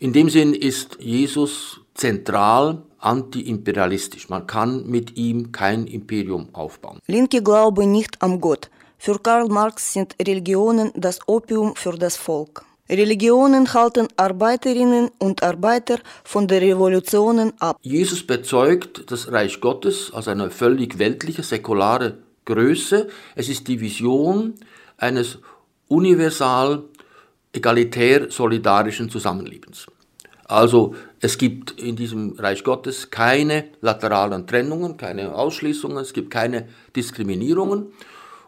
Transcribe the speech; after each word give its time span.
In 0.00 0.12
dem 0.12 0.28
Sinn 0.30 0.54
ist 0.54 0.98
Jesus 1.00 1.80
zentral 1.94 2.82
antiimperialistisch. 3.00 4.28
Man 4.28 4.46
kann 4.46 4.86
mit 4.86 5.16
ihm 5.16 5.50
kein 5.50 5.88
Imperium 5.88 6.50
aufbauen. 6.52 7.00
Linke 7.08 7.42
glaube 7.42 7.84
nicht 7.84 8.22
am 8.22 8.40
Gott. 8.40 8.70
Für 8.96 9.18
Karl 9.18 9.48
Marx 9.48 9.92
sind 9.92 10.14
Religionen 10.20 10.92
das 10.94 11.18
Opium 11.26 11.74
für 11.74 11.98
das 11.98 12.16
Volk. 12.16 12.64
Religionen 12.88 13.74
halten 13.74 14.06
Arbeiterinnen 14.16 15.10
und 15.18 15.42
Arbeiter 15.42 15.98
von 16.22 16.46
der 16.46 16.60
Revolutionen 16.60 17.52
ab. 17.58 17.76
Jesus 17.82 18.24
bezeugt 18.24 19.10
das 19.10 19.32
Reich 19.32 19.60
Gottes 19.60 20.12
als 20.14 20.28
eine 20.28 20.52
völlig 20.52 21.00
weltliche, 21.00 21.42
säkulare 21.42 22.18
Größe. 22.44 23.08
Es 23.34 23.48
ist 23.48 23.66
die 23.66 23.80
Vision 23.80 24.54
eines 24.96 25.38
universal, 25.88 26.84
egalitär, 27.58 28.30
solidarischen 28.30 29.10
Zusammenlebens. 29.10 29.86
Also 30.44 30.94
es 31.20 31.36
gibt 31.36 31.66
in 31.78 31.94
diesem 31.94 32.22
Reich 32.38 32.64
Gottes 32.64 33.10
keine 33.10 33.56
lateralen 33.82 34.46
Trennungen, 34.46 34.96
keine 34.96 35.34
Ausschließungen, 35.34 35.98
es 35.98 36.12
gibt 36.12 36.30
keine 36.30 36.68
Diskriminierungen. 36.96 37.92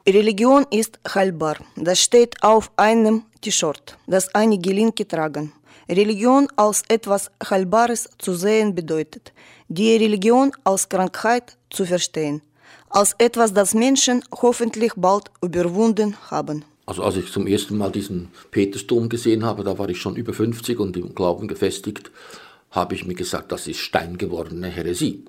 Religion 0.09 0.65
ist 0.71 0.99
heilbar. 1.15 1.57
Das 1.77 1.99
steht 2.01 2.43
auf 2.43 2.71
einem 2.77 3.25
T-Shirt, 3.43 3.99
das 4.07 4.35
einige 4.35 4.73
Linke 4.73 5.07
tragen. 5.07 5.53
Religion 5.91 6.49
als 6.57 6.83
etwas 6.89 7.31
Heilbares 7.51 8.09
zu 8.19 8.35
sehen 8.35 8.75
bedeutet, 8.75 9.33
die 9.69 9.97
Religion 9.97 10.53
als 10.65 10.89
Krankheit 10.89 11.57
zu 11.69 11.85
verstehen, 11.85 12.41
als 12.89 13.15
etwas, 13.19 13.53
das 13.53 13.75
Menschen 13.75 14.23
hoffentlich 14.43 14.93
bald 14.97 15.31
überwunden 15.43 16.17
haben. 16.31 16.65
Also 16.91 17.05
als 17.05 17.17
ich 17.17 17.31
zum 17.31 17.47
ersten 17.47 17.79
Mal 17.79 17.93
diesen 17.93 18.33
Petersdom 18.51 19.09
gesehen 19.09 19.45
habe, 19.45 19.63
da 19.63 19.79
war 19.79 19.89
ich 19.89 20.01
schon 20.01 20.17
über 20.17 20.33
50 20.33 20.81
und 20.81 20.97
im 20.97 21.15
Glauben 21.15 21.47
gefestigt, 21.47 22.11
habe 22.73 22.97
ich 22.97 23.07
mir 23.07 23.15
gesagt, 23.15 23.53
das 23.53 23.69
ist 23.69 23.79
steingewordene 23.79 24.67
Häresie. 24.67 25.25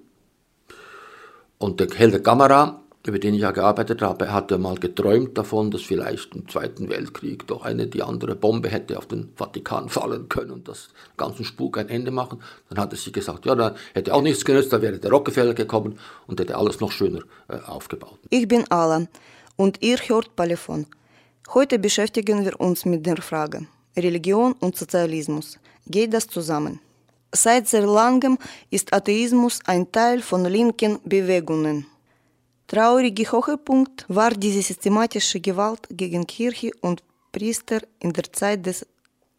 Und 1.60 1.80
der 1.80 1.90
Helder 1.90 2.20
Kamera, 2.20 2.82
über 3.06 3.20
den 3.20 3.36
ich 3.36 3.42
ja 3.42 3.52
gearbeitet 3.52 4.02
habe, 4.02 4.34
hat 4.34 4.50
ja 4.50 4.58
mal 4.58 4.80
geträumt 4.80 5.38
davon, 5.38 5.70
dass 5.70 5.84
vielleicht 5.84 6.34
im 6.34 6.50
Zweiten 6.50 6.90
Weltkrieg 6.90 7.46
doch 7.46 7.64
eine 7.64 7.86
die 7.86 8.02
andere 8.02 8.36
Bombe 8.36 8.70
hätte 8.70 8.98
auf 8.98 9.06
den 9.06 9.30
Vatikan 9.36 9.88
fallen 9.88 10.30
können 10.30 10.50
und 10.50 10.68
das 10.68 10.90
ganzen 11.16 11.46
Spuk 11.46 11.78
ein 11.78 11.90
Ende 11.90 12.10
machen. 12.10 12.42
Dann 12.70 12.80
hatte 12.80 12.96
sie 12.96 13.12
gesagt, 13.12 13.46
ja, 13.46 13.54
da 13.54 13.76
hätte 13.94 14.16
auch 14.16 14.24
nichts 14.24 14.46
genützt, 14.46 14.74
da 14.74 14.82
wäre 14.82 14.98
der 14.98 15.12
Rockefeller 15.12 15.54
gekommen 15.54 16.00
und 16.26 16.40
hätte 16.40 16.58
alles 16.58 16.80
noch 16.80 16.92
schöner 16.92 17.22
äh, 17.50 17.60
aufgebaut. 17.68 18.18
Ich 18.32 18.48
bin 18.48 18.66
Alan 18.72 19.10
und 19.58 19.84
ihr 19.84 19.98
hört 19.98 20.36
Palefon. 20.36 20.88
Heute 21.50 21.80
beschäftigen 21.80 22.46
wir 22.46 22.60
uns 22.62 22.86
mit 22.86 23.06
der 23.06 23.22
Frage 23.22 23.68
Religion 23.98 24.54
und 24.54 24.78
Sozialismus. 24.78 25.60
Geht 25.86 26.14
das 26.14 26.28
zusammen? 26.28 26.80
Seit 27.34 27.68
sehr 27.68 27.86
langem 27.86 28.38
ist 28.70 28.94
Atheismus 28.94 29.60
ein 29.66 29.92
Teil 29.92 30.22
von 30.22 30.46
linken 30.46 31.00
Bewegungen. 31.04 31.86
Trauriger 32.68 33.32
Höhepunkt 33.32 34.06
war 34.08 34.32
diese 34.32 34.62
systematische 34.62 35.42
Gewalt 35.42 35.88
gegen 35.90 36.26
Kirche 36.26 36.72
und 36.82 37.04
Priester 37.32 37.82
in 38.00 38.14
der 38.14 38.32
Zeit 38.32 38.66
des 38.66 38.86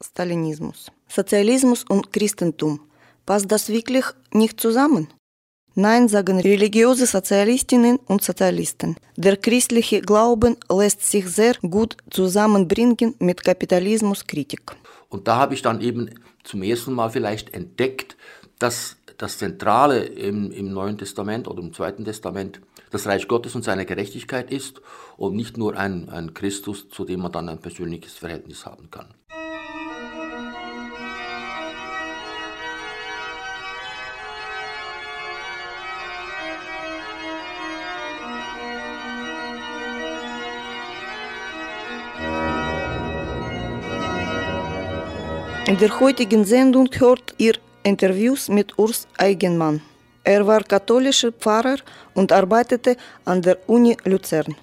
Stalinismus. 0.03 0.91
Sozialismus 1.09 1.85
und 1.89 2.13
Christentum. 2.13 2.81
Passt 3.25 3.51
das 3.51 3.69
wirklich 3.69 4.05
nicht 4.33 4.61
zusammen? 4.61 5.09
Nein, 5.75 6.09
sagen 6.09 6.39
religiöse 6.39 7.07
Sozialistinnen 7.07 7.97
und 8.07 8.23
Sozialisten. 8.23 8.97
Der 9.17 9.39
christliche 9.39 10.03
Glauben 10.03 10.57
lässt 10.71 11.03
sich 11.03 11.27
sehr 11.29 11.55
gut 11.63 11.97
zusammenbringen 12.11 13.15
mit 13.19 13.43
Kapitalismuskritik. 13.43 14.61
Und 15.09 15.29
da 15.29 15.37
habe 15.37 15.55
ich 15.55 15.63
dann 15.63 15.81
eben 15.81 16.11
zum 16.45 16.63
ersten 16.63 16.93
Mal 16.93 17.09
vielleicht 17.09 17.55
entdeckt, 17.55 18.17
dass 18.59 18.97
das 19.17 19.39
Zentrale 19.39 20.05
im, 20.05 20.51
im 20.51 20.73
Neuen 20.73 20.99
Testament 20.99 21.49
oder 21.49 21.63
im 21.63 21.73
Zweiten 21.73 22.05
Testament 22.05 22.61
das 22.91 23.07
Reich 23.07 23.27
Gottes 23.27 23.55
und 23.55 23.65
seine 23.65 23.87
Gerechtigkeit 23.87 24.51
ist 24.51 24.83
und 25.17 25.35
nicht 25.35 25.57
nur 25.57 25.79
ein, 25.79 26.11
ein 26.11 26.35
Christus, 26.35 26.91
zu 26.91 27.07
dem 27.07 27.21
man 27.21 27.33
dann 27.33 27.49
ein 27.49 27.61
persönliches 27.61 28.15
Verhältnis 28.15 28.67
haben 28.67 28.91
kann. 28.91 29.15
In 45.73 45.79
der 45.79 45.99
heutigen 46.01 46.45
Sendung 46.45 46.87
hört 46.99 47.33
ihr 47.39 47.55
Interviews 47.83 48.51
mit 48.51 48.79
Urs 48.79 49.09
Eigenmann. 49.17 49.81
Er 50.23 50.47
war 50.47 50.63
katholischer 50.65 51.33
Pfarrer 51.33 51.79
und 52.13 52.31
arbeitete 52.31 52.95
an 53.25 53.41
der 53.41 53.57
Uni 53.67 53.97
Luzern. 54.05 54.55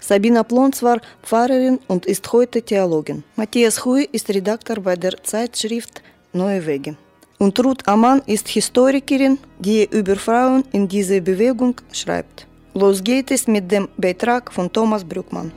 Sabina 0.00 0.42
Plons 0.44 0.82
war 0.82 0.98
Pfarrerin 1.22 1.78
und 1.88 2.06
ist 2.06 2.32
heute 2.32 2.62
Theologin. 2.62 3.22
Matthias 3.36 3.84
Hui 3.84 4.08
ist 4.12 4.30
Redakteur 4.30 4.80
bei 4.80 4.96
der 4.96 5.22
Zeitschrift 5.22 6.00
Neue 6.32 6.64
Wege. 6.64 6.96
Und 7.36 7.62
Ruth 7.62 7.86
Amann 7.86 8.22
ist 8.24 8.48
Historikerin, 8.48 9.36
die 9.58 9.86
über 9.90 10.16
Frauen 10.16 10.64
in 10.72 10.88
dieser 10.88 11.20
Bewegung 11.20 11.74
schreibt. 11.92 12.46
Los 12.72 13.04
geht 13.04 13.30
es 13.30 13.46
mit 13.46 13.70
dem 13.70 13.88
Beitrag 13.98 14.50
von 14.50 14.72
Thomas 14.72 15.04
Brückmann. 15.04 15.52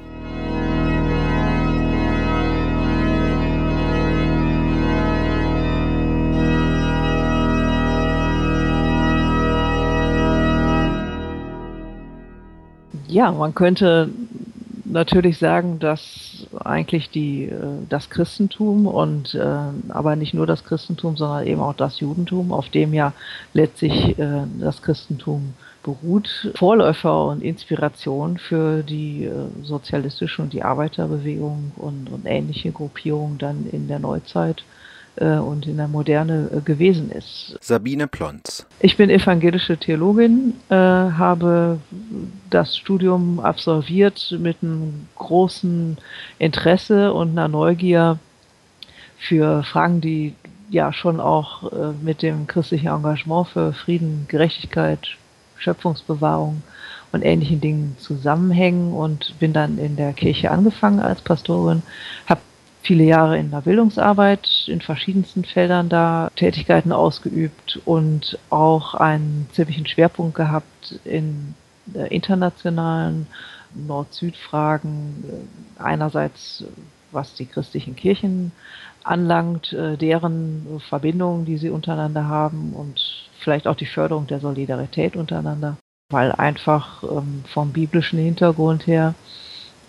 Ja, 13.09 13.31
man 13.31 13.55
könnte 13.55 14.09
natürlich 14.85 15.39
sagen, 15.39 15.79
dass 15.79 16.45
eigentlich 16.63 17.09
die, 17.09 17.45
äh, 17.45 17.55
das 17.89 18.11
Christentum 18.11 18.85
und 18.85 19.33
äh, 19.33 19.45
aber 19.89 20.15
nicht 20.15 20.35
nur 20.35 20.45
das 20.45 20.63
Christentum, 20.63 21.17
sondern 21.17 21.47
eben 21.47 21.59
auch 21.59 21.73
das 21.73 21.99
Judentum, 21.99 22.53
auf 22.53 22.69
dem 22.69 22.93
ja 22.93 23.13
letztlich 23.53 24.19
äh, 24.19 24.43
das 24.59 24.83
Christentum 24.83 25.55
beruht, 25.81 26.51
Vorläufer 26.53 27.25
und 27.25 27.41
Inspiration 27.41 28.37
für 28.37 28.83
die 28.83 29.29
sozialistische 29.63 30.41
und 30.41 30.51
die 30.51 30.61
Arbeiterbewegung 30.61 31.71
und, 31.77 32.11
und 32.11 32.25
ähnliche 32.25 32.71
Gruppierungen 32.71 33.37
dann 33.37 33.65
in 33.71 33.87
der 33.87 33.99
Neuzeit 33.99 34.63
und 35.25 35.67
in 35.67 35.77
der 35.77 35.87
Moderne 35.87 36.49
äh, 36.55 36.61
gewesen 36.61 37.11
ist. 37.11 37.57
Sabine 37.61 38.07
Plonz. 38.07 38.65
Ich 38.79 38.97
bin 38.97 39.09
evangelische 39.09 39.77
Theologin, 39.77 40.53
äh, 40.69 40.75
habe 40.75 41.79
das 42.49 42.77
Studium 42.77 43.39
absolviert 43.39 44.35
mit 44.39 44.57
einem 44.61 45.07
großen 45.17 45.97
Interesse 46.37 47.13
und 47.13 47.31
einer 47.31 47.47
Neugier 47.47 48.19
für 49.17 49.63
Fragen, 49.63 50.01
die 50.01 50.33
ja 50.69 50.93
schon 50.93 51.19
auch 51.19 51.71
äh, 51.71 51.91
mit 52.01 52.21
dem 52.21 52.47
christlichen 52.47 52.87
Engagement 52.87 53.47
für 53.47 53.73
Frieden, 53.73 54.25
Gerechtigkeit, 54.27 55.17
Schöpfungsbewahrung 55.57 56.61
und 57.11 57.23
ähnlichen 57.23 57.59
Dingen 57.59 57.95
zusammenhängen 57.99 58.93
und 58.93 59.37
bin 59.39 59.51
dann 59.51 59.77
in 59.77 59.95
der 59.95 60.13
Kirche 60.13 60.51
angefangen 60.51 60.99
als 60.99 61.21
Pastorin, 61.21 61.81
habe 62.27 62.41
viele 62.81 63.03
Jahre 63.03 63.37
in 63.37 63.51
der 63.51 63.61
Bildungsarbeit 63.61 64.65
in 64.67 64.81
verschiedensten 64.81 65.43
Feldern 65.43 65.89
da 65.89 66.29
Tätigkeiten 66.35 66.91
ausgeübt 66.91 67.79
und 67.85 68.39
auch 68.49 68.93
einen 68.93 69.47
ziemlichen 69.51 69.85
Schwerpunkt 69.85 70.35
gehabt 70.35 70.99
in 71.03 71.55
äh, 71.93 72.07
internationalen 72.13 73.27
Nord-Süd-Fragen. 73.73 75.23
Äh, 75.27 75.81
einerseits 75.81 76.63
was 77.11 77.33
die 77.33 77.45
christlichen 77.45 77.95
Kirchen 77.95 78.51
anlangt, 79.03 79.73
äh, 79.73 79.97
deren 79.97 80.79
Verbindungen, 80.89 81.45
die 81.45 81.57
sie 81.57 81.69
untereinander 81.69 82.27
haben 82.27 82.73
und 82.73 83.27
vielleicht 83.39 83.67
auch 83.67 83.75
die 83.75 83.85
Förderung 83.85 84.27
der 84.27 84.39
Solidarität 84.39 85.15
untereinander, 85.15 85.77
weil 86.11 86.31
einfach 86.31 87.03
ähm, 87.03 87.43
vom 87.47 87.71
biblischen 87.71 88.19
Hintergrund 88.19 88.87
her 88.87 89.15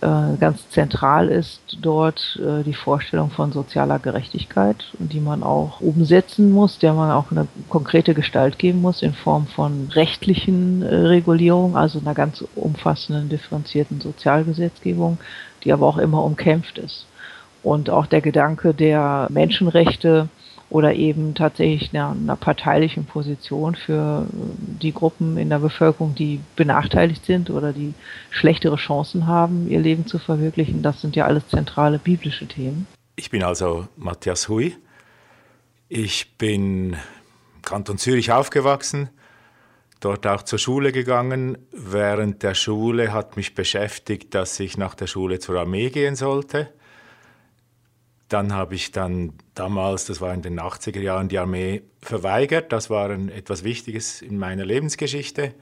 ganz 0.00 0.68
zentral 0.70 1.28
ist 1.28 1.60
dort 1.82 2.40
äh, 2.42 2.62
die 2.62 2.74
Vorstellung 2.74 3.30
von 3.30 3.52
sozialer 3.52 3.98
Gerechtigkeit, 3.98 4.84
die 4.98 5.20
man 5.20 5.42
auch 5.42 5.80
umsetzen 5.80 6.52
muss, 6.52 6.78
der 6.78 6.94
man 6.94 7.10
auch 7.10 7.30
eine 7.30 7.46
konkrete 7.68 8.14
Gestalt 8.14 8.58
geben 8.58 8.80
muss 8.80 9.02
in 9.02 9.12
Form 9.12 9.46
von 9.46 9.88
rechtlichen 9.92 10.82
äh, 10.82 10.94
Regulierungen, 10.94 11.76
also 11.76 11.98
einer 11.98 12.14
ganz 12.14 12.42
umfassenden, 12.54 13.28
differenzierten 13.28 14.00
Sozialgesetzgebung, 14.00 15.18
die 15.64 15.72
aber 15.72 15.86
auch 15.86 15.98
immer 15.98 16.24
umkämpft 16.24 16.78
ist. 16.78 17.06
Und 17.62 17.90
auch 17.90 18.06
der 18.06 18.22
Gedanke 18.22 18.72
der 18.72 19.26
Menschenrechte 19.30 20.28
oder 20.70 20.94
eben 20.94 21.34
tatsächlich 21.34 21.90
einer, 21.92 22.10
einer 22.12 22.36
parteilichen 22.36 23.04
Position 23.04 23.74
für 23.74 24.26
die 24.30 24.94
Gruppen 24.94 25.36
in 25.36 25.50
der 25.50 25.58
Bevölkerung, 25.58 26.14
die 26.14 26.40
benachteiligt 26.54 27.26
sind 27.26 27.50
oder 27.50 27.72
die 27.72 27.92
schlechtere 28.30 28.76
Chancen 28.76 29.26
haben, 29.26 29.68
ihr 29.68 29.80
Leben 29.80 30.06
zu 30.06 30.18
verwirklichen. 30.18 30.82
Das 30.82 31.00
sind 31.00 31.16
ja 31.16 31.26
alles 31.26 31.48
zentrale 31.48 31.98
biblische 31.98 32.46
Themen. 32.46 32.86
Ich 33.16 33.30
bin 33.30 33.42
also 33.42 33.88
Matthias 33.96 34.48
Hui 34.48 34.76
Ich 35.88 36.38
bin 36.38 36.92
im 36.92 37.62
Kanton 37.62 37.98
Zürich 37.98 38.30
aufgewachsen, 38.30 39.10
dort 39.98 40.24
auch 40.26 40.44
zur 40.44 40.60
Schule 40.60 40.92
gegangen. 40.92 41.58
Während 41.72 42.44
der 42.44 42.54
Schule 42.54 43.12
hat 43.12 43.36
mich 43.36 43.56
beschäftigt, 43.56 44.36
dass 44.36 44.58
ich 44.60 44.78
nach 44.78 44.94
der 44.94 45.08
Schule 45.08 45.40
zur 45.40 45.58
Armee 45.58 45.90
gehen 45.90 46.14
sollte. 46.14 46.72
Dann 48.30 48.52
habe 48.52 48.76
ich 48.76 48.92
dann 48.92 49.32
damals, 49.56 50.04
das 50.04 50.20
war 50.20 50.32
in 50.32 50.40
den 50.40 50.60
80er 50.60 51.00
Jahren, 51.00 51.28
die 51.28 51.40
Armee 51.40 51.82
verweigert. 52.00 52.72
Das 52.72 52.88
war 52.88 53.10
ein, 53.10 53.28
etwas 53.28 53.64
Wichtiges 53.64 54.22
in 54.22 54.38
meiner 54.38 54.64
Lebensgeschichte. 54.64 55.52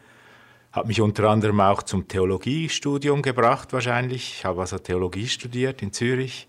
Hat 0.70 0.87
mich 0.87 1.00
unter 1.00 1.31
anderem 1.31 1.61
auch 1.61 1.82
zum 1.82 2.09
Theologiestudium 2.09 3.23
gebracht 3.23 3.73
wahrscheinlich. 3.73 4.35
Ich 4.37 4.44
habe 4.44 4.61
also 4.61 4.76
Theologie 4.79 5.29
studiert 5.29 5.81
in 5.81 5.94
Zürich, 5.94 6.47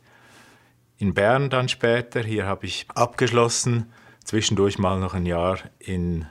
in 0.98 1.14
Bern 1.14 1.50
dann 1.50 1.70
später. 1.70 2.22
Hier 2.22 2.46
habe 2.46 2.66
ich 2.66 2.86
abgeschlossen, 2.94 3.90
zwischendurch 4.26 4.78
mal 4.78 5.00
noch 5.00 5.14
ein 5.14 5.26
Jahr 5.26 5.60
in 5.80 6.26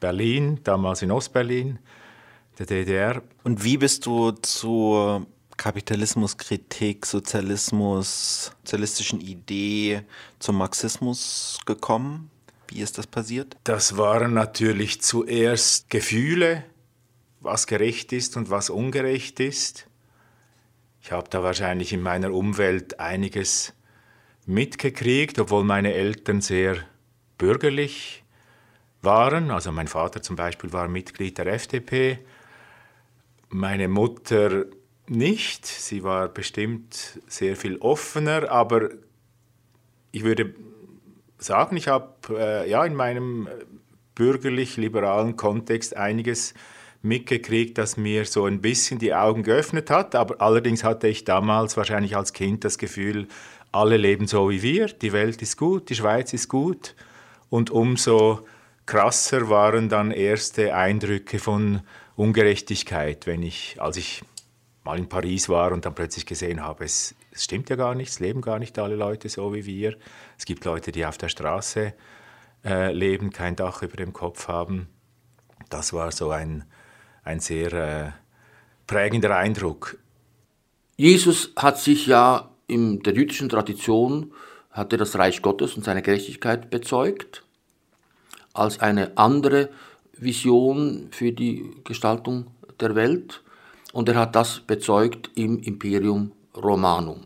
Berlin, 0.00 0.60
damals 0.64 1.02
in 1.02 1.10
Ostberlin, 1.10 1.80
der 2.58 2.64
DDR. 2.64 3.22
Und 3.42 3.62
wie 3.62 3.76
bist 3.76 4.06
du 4.06 4.30
zur 4.30 5.26
Kapitalismuskritik, 5.56 7.06
Sozialismus, 7.06 8.52
sozialistischen 8.62 9.20
Idee 9.20 10.02
zum 10.38 10.56
Marxismus 10.58 11.58
gekommen? 11.64 12.30
Wie 12.68 12.80
ist 12.80 12.98
das 12.98 13.06
passiert? 13.06 13.56
Das 13.64 13.96
waren 13.96 14.34
natürlich 14.34 15.00
zuerst 15.00 15.90
Gefühle, 15.90 16.64
was 17.40 17.66
gerecht 17.66 18.12
ist 18.12 18.36
und 18.36 18.50
was 18.50 18.70
ungerecht 18.70 19.38
ist. 19.40 19.86
Ich 21.02 21.12
habe 21.12 21.28
da 21.28 21.42
wahrscheinlich 21.42 21.92
in 21.92 22.00
meiner 22.00 22.32
Umwelt 22.32 22.98
einiges 22.98 23.74
mitgekriegt, 24.46 25.38
obwohl 25.38 25.64
meine 25.64 25.92
Eltern 25.92 26.40
sehr 26.40 26.78
bürgerlich 27.38 28.24
waren. 29.02 29.50
Also 29.50 29.70
mein 29.70 29.88
Vater 29.88 30.22
zum 30.22 30.36
Beispiel 30.36 30.72
war 30.72 30.88
Mitglied 30.88 31.38
der 31.38 31.46
FDP, 31.46 32.18
meine 33.50 33.88
Mutter 33.88 34.64
nicht. 35.08 35.66
Sie 35.66 36.02
war 36.02 36.28
bestimmt 36.28 37.20
sehr 37.26 37.56
viel 37.56 37.78
offener, 37.78 38.50
aber 38.50 38.90
ich 40.12 40.24
würde 40.24 40.54
sagen, 41.38 41.76
ich 41.76 41.88
habe 41.88 42.14
äh, 42.30 42.70
ja 42.70 42.84
in 42.84 42.94
meinem 42.94 43.48
bürgerlich-liberalen 44.14 45.36
Kontext 45.36 45.96
einiges 45.96 46.54
mitgekriegt, 47.02 47.76
das 47.76 47.96
mir 47.96 48.24
so 48.24 48.46
ein 48.46 48.60
bisschen 48.60 48.98
die 48.98 49.14
Augen 49.14 49.42
geöffnet 49.42 49.90
hat. 49.90 50.14
Aber 50.14 50.40
allerdings 50.40 50.84
hatte 50.84 51.08
ich 51.08 51.24
damals 51.24 51.76
wahrscheinlich 51.76 52.16
als 52.16 52.32
Kind 52.32 52.64
das 52.64 52.78
Gefühl, 52.78 53.28
alle 53.72 53.96
leben 53.96 54.26
so 54.26 54.50
wie 54.50 54.62
wir, 54.62 54.86
die 54.86 55.12
Welt 55.12 55.42
ist 55.42 55.56
gut, 55.56 55.90
die 55.90 55.96
Schweiz 55.96 56.32
ist 56.32 56.48
gut. 56.48 56.94
Und 57.50 57.70
umso 57.70 58.46
krasser 58.86 59.50
waren 59.50 59.88
dann 59.88 60.12
erste 60.12 60.74
Eindrücke 60.74 61.38
von 61.38 61.82
Ungerechtigkeit, 62.16 63.26
wenn 63.26 63.42
ich, 63.42 63.76
als 63.80 63.96
ich 63.96 64.22
mal 64.84 64.98
in 64.98 65.08
Paris 65.08 65.48
war 65.48 65.72
und 65.72 65.84
dann 65.84 65.94
plötzlich 65.94 66.26
gesehen 66.26 66.62
habe, 66.62 66.84
es, 66.84 67.14
es 67.32 67.44
stimmt 67.44 67.70
ja 67.70 67.76
gar 67.76 67.94
nicht, 67.94 68.10
es 68.10 68.20
leben 68.20 68.42
gar 68.42 68.58
nicht 68.58 68.78
alle 68.78 68.96
Leute 68.96 69.28
so 69.28 69.54
wie 69.54 69.64
wir. 69.66 69.96
Es 70.38 70.44
gibt 70.44 70.64
Leute, 70.64 70.92
die 70.92 71.06
auf 71.06 71.18
der 71.18 71.28
Straße 71.28 71.94
äh, 72.64 72.92
leben, 72.92 73.30
kein 73.30 73.56
Dach 73.56 73.82
über 73.82 73.96
dem 73.96 74.12
Kopf 74.12 74.48
haben. 74.48 74.88
Das 75.70 75.92
war 75.92 76.12
so 76.12 76.30
ein, 76.30 76.64
ein 77.22 77.40
sehr 77.40 77.72
äh, 77.72 78.10
prägender 78.86 79.36
Eindruck. 79.36 79.98
Jesus 80.96 81.52
hat 81.56 81.78
sich 81.78 82.06
ja 82.06 82.50
in 82.66 83.02
der 83.02 83.14
jüdischen 83.14 83.48
Tradition 83.48 84.32
hat 84.70 84.92
er 84.92 84.98
das 84.98 85.16
Reich 85.16 85.40
Gottes 85.40 85.74
und 85.76 85.84
seine 85.84 86.02
Gerechtigkeit 86.02 86.68
bezeugt 86.70 87.44
als 88.52 88.80
eine 88.80 89.16
andere 89.16 89.70
Vision 90.12 91.08
für 91.10 91.32
die 91.32 91.70
Gestaltung 91.84 92.48
der 92.80 92.94
Welt 92.94 93.43
und 93.94 94.08
er 94.08 94.16
hat 94.16 94.34
das 94.34 94.60
bezeugt 94.60 95.30
im 95.36 95.60
Imperium 95.60 96.32
Romanum. 96.56 97.20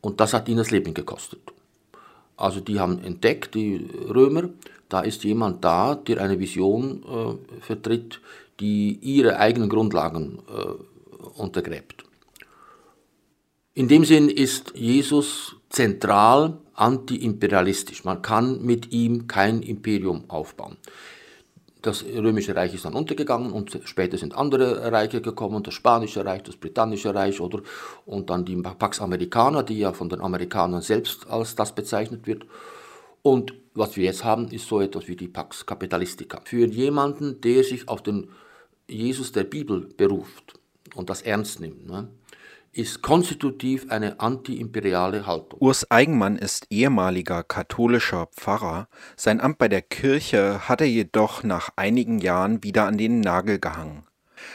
Und 0.00 0.20
das 0.20 0.34
hat 0.34 0.48
ihn 0.48 0.56
das 0.56 0.72
Leben 0.72 0.94
gekostet. 0.94 1.40
Also 2.36 2.58
die 2.60 2.80
haben 2.80 2.98
entdeckt, 3.04 3.54
die 3.54 3.88
Römer, 4.08 4.50
da 4.88 5.00
ist 5.00 5.22
jemand 5.22 5.64
da, 5.64 5.94
der 5.94 6.20
eine 6.20 6.40
Vision 6.40 7.04
äh, 7.04 7.60
vertritt, 7.60 8.20
die 8.58 8.98
ihre 9.00 9.38
eigenen 9.38 9.68
Grundlagen 9.68 10.40
äh, 10.48 11.40
untergräbt. 11.40 12.04
In 13.74 13.86
dem 13.86 14.04
Sinn 14.04 14.28
ist 14.28 14.72
Jesus 14.74 15.54
zentral 15.68 16.58
antiimperialistisch. 16.74 18.04
Man 18.04 18.22
kann 18.22 18.64
mit 18.64 18.90
ihm 18.90 19.28
kein 19.28 19.62
Imperium 19.62 20.24
aufbauen. 20.28 20.78
Das 21.82 22.04
römische 22.04 22.54
Reich 22.54 22.74
ist 22.74 22.84
dann 22.84 22.94
untergegangen 22.94 23.52
und 23.52 23.78
später 23.84 24.18
sind 24.18 24.34
andere 24.34 24.92
Reiche 24.92 25.20
gekommen, 25.20 25.62
das 25.62 25.74
spanische 25.74 26.24
Reich, 26.24 26.42
das 26.42 26.56
britannische 26.56 27.14
Reich 27.14 27.40
oder 27.40 27.60
und 28.06 28.28
dann 28.28 28.44
die 28.44 28.56
Pax 28.56 29.00
Americana, 29.00 29.62
die 29.62 29.78
ja 29.78 29.92
von 29.92 30.08
den 30.08 30.20
Amerikanern 30.20 30.82
selbst 30.82 31.28
als 31.28 31.54
das 31.54 31.74
bezeichnet 31.74 32.26
wird. 32.26 32.44
Und 33.22 33.54
was 33.74 33.96
wir 33.96 34.04
jetzt 34.04 34.24
haben, 34.24 34.48
ist 34.48 34.66
so 34.66 34.80
etwas 34.80 35.08
wie 35.08 35.16
die 35.16 35.28
Pax 35.28 35.64
Capitalistica. 35.64 36.40
Für 36.44 36.66
jemanden, 36.66 37.40
der 37.40 37.64
sich 37.64 37.88
auf 37.88 38.02
den 38.02 38.28
Jesus 38.88 39.32
der 39.32 39.44
Bibel 39.44 39.88
beruft 39.96 40.54
und 40.94 41.08
das 41.08 41.22
ernst 41.22 41.60
nimmt, 41.60 41.86
ne, 41.86 42.08
ist 42.72 43.02
konstitutiv 43.02 43.86
eine 43.90 44.20
antiimperiale 44.20 45.26
Haltung. 45.26 45.60
Urs 45.60 45.90
Eigenmann 45.90 46.36
ist 46.36 46.66
ehemaliger 46.70 47.42
katholischer 47.42 48.26
Pfarrer. 48.26 48.88
Sein 49.16 49.40
Amt 49.40 49.58
bei 49.58 49.68
der 49.68 49.82
Kirche 49.82 50.68
hat 50.68 50.80
er 50.80 50.86
jedoch 50.86 51.42
nach 51.42 51.70
einigen 51.76 52.18
Jahren 52.18 52.62
wieder 52.62 52.86
an 52.86 52.98
den 52.98 53.20
Nagel 53.20 53.58
gehangen. 53.58 54.04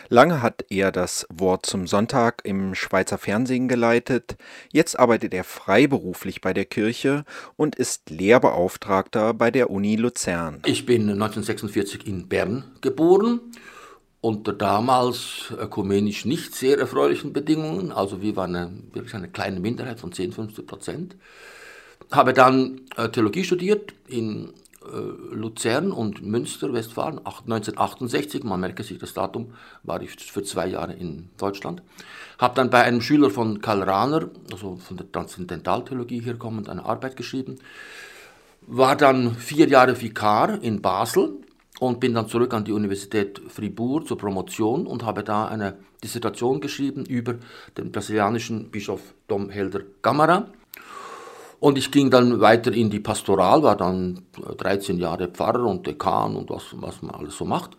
Lange 0.10 0.42
hat 0.42 0.66
er 0.70 0.92
das 0.92 1.28
Wort 1.30 1.66
zum 1.66 1.86
Sonntag 1.86 2.42
im 2.44 2.74
Schweizer 2.74 3.18
Fernsehen 3.18 3.68
geleitet, 3.68 4.36
jetzt 4.72 4.98
arbeitet 4.98 5.34
er 5.34 5.44
freiberuflich 5.44 6.42
bei 6.42 6.54
der 6.54 6.66
Kirche 6.66 7.24
und 7.56 7.76
ist 7.76 8.10
Lehrbeauftragter 8.10 9.34
bei 9.34 9.52
der 9.52 9.70
Uni 9.70 9.96
Luzern. 9.96 10.62
Ich 10.66 10.86
bin 10.86 11.02
1946 11.04 12.08
in 12.08 12.28
Bern 12.28 12.64
geboren 12.82 13.40
unter 14.26 14.54
damals 14.54 15.54
ökumenisch 15.56 16.26
nicht 16.26 16.56
sehr 16.56 16.80
erfreulichen 16.80 17.32
Bedingungen, 17.32 17.92
also 17.92 18.24
wir 18.24 18.36
waren 18.36 18.56
eine, 18.56 18.72
wirklich 18.92 19.14
eine 19.14 19.28
kleine 19.28 19.60
Minderheit 19.60 20.00
von 20.00 20.12
10, 20.12 20.32
15 20.32 20.66
Prozent. 20.66 21.16
Habe 22.10 22.34
dann 22.34 22.82
äh, 22.98 23.10
Theologie 23.10 23.44
studiert 23.44 23.94
in 24.08 24.50
äh, 24.82 25.36
Luzern 25.36 25.92
und 25.92 26.26
Münster, 26.26 26.74
Westfalen, 26.74 27.20
1968, 27.20 28.44
man 28.44 28.62
merke 28.62 28.82
sich 28.82 28.98
das 28.98 29.14
Datum, 29.14 29.54
war 29.84 30.02
ich 30.02 30.16
für 30.16 30.42
zwei 30.42 30.70
Jahre 30.70 30.94
in 30.94 31.30
Deutschland. 31.38 31.84
Habe 32.40 32.56
dann 32.56 32.72
bei 32.72 32.82
einem 32.82 33.02
Schüler 33.02 33.30
von 33.30 33.62
Karl 33.62 33.84
Rahner, 33.84 34.32
also 34.52 34.78
von 34.78 34.98
der 34.98 35.12
Transzendentaltheologie 35.12 36.22
hier 36.22 36.40
kommend, 36.40 36.68
eine 36.68 36.84
Arbeit 36.84 37.16
geschrieben. 37.16 37.58
War 38.66 38.96
dann 38.96 39.36
vier 39.36 39.68
Jahre 39.68 40.02
Vikar 40.02 40.64
in 40.64 40.82
Basel 40.82 41.45
und 41.80 42.00
bin 42.00 42.14
dann 42.14 42.28
zurück 42.28 42.54
an 42.54 42.64
die 42.64 42.72
Universität 42.72 43.42
Fribourg 43.48 44.08
zur 44.08 44.18
Promotion 44.18 44.88
und 44.88 45.04
habe 45.04 45.24
da 45.24 45.48
eine 45.48 45.78
Dissertation 46.04 46.62
geschrieben 46.62 47.06
über 47.06 47.36
den 47.78 47.92
brasilianischen 47.92 48.72
Bischof 48.72 49.02
Dom 49.28 49.50
Helder 49.50 49.82
Gamara. 50.02 50.48
Und 51.60 51.78
ich 51.78 51.92
ging 51.92 52.12
dann 52.12 52.42
weiter 52.42 52.72
in 52.72 52.90
die 52.90 53.00
Pastoral, 53.00 53.64
war 53.64 53.76
dann 53.76 54.22
13 54.58 54.98
Jahre 54.98 55.28
Pfarrer 55.30 55.66
und 55.66 55.88
Dekan 55.88 56.36
und 56.36 56.50
was, 56.50 56.64
was 56.74 57.02
man 57.02 57.16
alles 57.16 57.38
so 57.38 57.46
macht. 57.46 57.72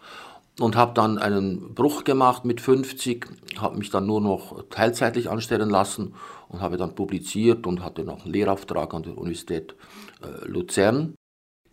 Und 0.58 0.74
habe 0.74 0.94
dann 0.94 1.18
einen 1.18 1.74
Bruch 1.74 2.04
gemacht 2.04 2.46
mit 2.46 2.62
50, 2.62 3.26
habe 3.58 3.76
mich 3.76 3.90
dann 3.90 4.06
nur 4.06 4.22
noch 4.22 4.64
teilzeitlich 4.70 5.28
anstellen 5.28 5.68
lassen 5.68 6.14
und 6.48 6.62
habe 6.62 6.78
dann 6.78 6.94
publiziert 6.94 7.66
und 7.66 7.84
hatte 7.84 8.04
noch 8.04 8.24
einen 8.24 8.32
Lehrauftrag 8.32 8.94
an 8.94 9.02
der 9.02 9.18
Universität 9.18 9.74
äh, 10.22 10.48
Luzern. 10.48 11.14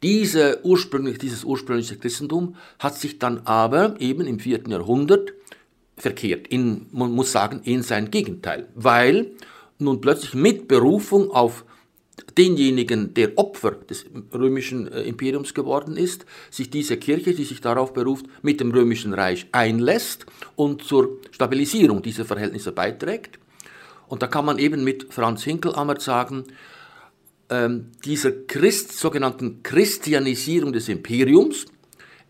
Diese 0.04 0.60
ursprünglich, 0.64 1.18
dieses 1.18 1.46
ursprüngliche 1.46 1.98
Christentum 1.98 2.56
hat 2.78 2.98
sich 2.98 3.20
dann 3.20 3.40
aber 3.46 3.96
eben 4.00 4.28
im 4.28 4.40
vierten 4.40 4.72
Jahrhundert 4.72 5.34
verkehrt, 5.96 6.48
in, 6.48 6.88
man 6.92 7.12
muss 7.12 7.32
sagen, 7.32 7.62
in 7.64 7.84
sein 7.84 8.12
Gegenteil, 8.12 8.68
weil 8.76 9.32
nun 9.80 10.02
plötzlich 10.02 10.34
mit 10.34 10.68
Berufung 10.68 11.32
auf 11.32 11.66
denjenigen, 12.38 13.14
der 13.14 13.38
Opfer 13.38 13.72
des 13.72 14.06
römischen 14.34 14.92
äh, 14.92 15.04
Imperiums 15.04 15.54
geworden 15.54 15.98
ist, 15.98 16.26
sich 16.50 16.70
diese 16.70 16.98
Kirche, 16.98 17.34
die 17.34 17.44
sich 17.44 17.62
darauf 17.62 17.94
beruft, 17.94 18.26
mit 18.42 18.60
dem 18.60 18.72
römischen 18.72 19.14
Reich 19.14 19.48
einlässt 19.52 20.26
und 20.56 20.84
zur 20.84 21.20
Stabilisierung 21.32 22.02
dieser 22.02 22.26
Verhältnisse 22.26 22.72
beiträgt. 22.72 23.40
Und 24.08 24.22
da 24.22 24.28
kann 24.28 24.46
man 24.46 24.60
eben 24.60 24.84
mit 24.84 25.14
Franz 25.14 25.44
Hinkelammer 25.44 26.00
sagen, 26.00 26.46
ähm, 27.54 27.92
dieser 28.04 28.32
Christ, 28.32 28.98
sogenannten 28.98 29.62
Christianisierung 29.62 30.74
des 30.74 30.90
Imperiums 30.90 31.66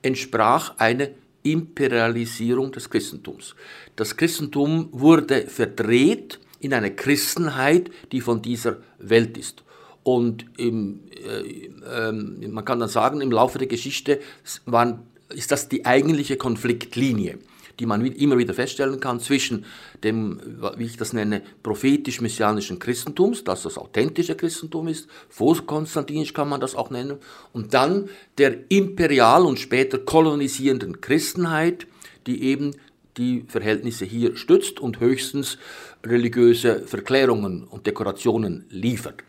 entsprach 0.02 0.76
eine 0.78 1.12
Imperialisierung 1.44 2.72
des 2.72 2.90
Christentums. 2.90 3.56
Das 3.96 4.18
Christentum 4.18 4.90
wurde 4.92 5.48
verdreht 5.48 6.40
in 6.60 6.74
eine 6.74 6.94
Christenheit, 6.94 7.90
die 8.12 8.22
von 8.22 8.42
dieser 8.42 8.78
Welt 9.00 9.38
ist. 9.38 9.64
Und 10.04 10.46
im, 10.58 11.02
äh, 11.26 12.10
äh, 12.10 12.12
man 12.12 12.66
kann 12.66 12.80
dann 12.80 12.90
sagen, 12.90 13.22
im 13.22 13.32
Laufe 13.32 13.58
der 13.60 13.68
Geschichte 13.68 14.20
waren, 14.66 15.04
ist 15.30 15.52
das 15.52 15.70
die 15.70 15.86
eigentliche 15.86 16.36
Konfliktlinie 16.36 17.40
die 17.80 17.86
man 17.86 18.06
immer 18.06 18.38
wieder 18.38 18.54
feststellen 18.54 19.00
kann 19.00 19.20
zwischen 19.20 19.66
dem, 20.04 20.40
wie 20.78 20.86
ich 20.86 20.98
das 20.98 21.14
nenne, 21.14 21.42
prophetisch-messianischen 21.64 22.80
Christentums, 22.80 23.44
das 23.44 23.64
das 23.64 23.78
authentische 23.78 24.36
Christentum 24.36 24.88
ist, 24.88 25.08
vorkonstantinisch 25.30 26.34
kann 26.34 26.50
man 26.50 26.62
das 26.62 26.76
auch 26.76 26.90
nennen, 26.90 27.18
und 27.52 27.74
dann 27.74 28.10
der 28.38 28.70
imperial 28.70 29.46
und 29.46 29.60
später 29.60 29.98
kolonisierenden 29.98 31.02
Christenheit, 31.02 31.88
die 32.28 32.44
eben 32.44 32.76
die 33.18 33.46
Verhältnisse 33.48 34.06
hier 34.06 34.36
stützt 34.36 34.80
und 34.80 35.00
höchstens 35.00 35.58
religiöse 36.06 36.82
Verklärungen 36.82 37.64
und 37.64 37.86
Dekorationen 37.86 38.66
liefert. 38.70 39.24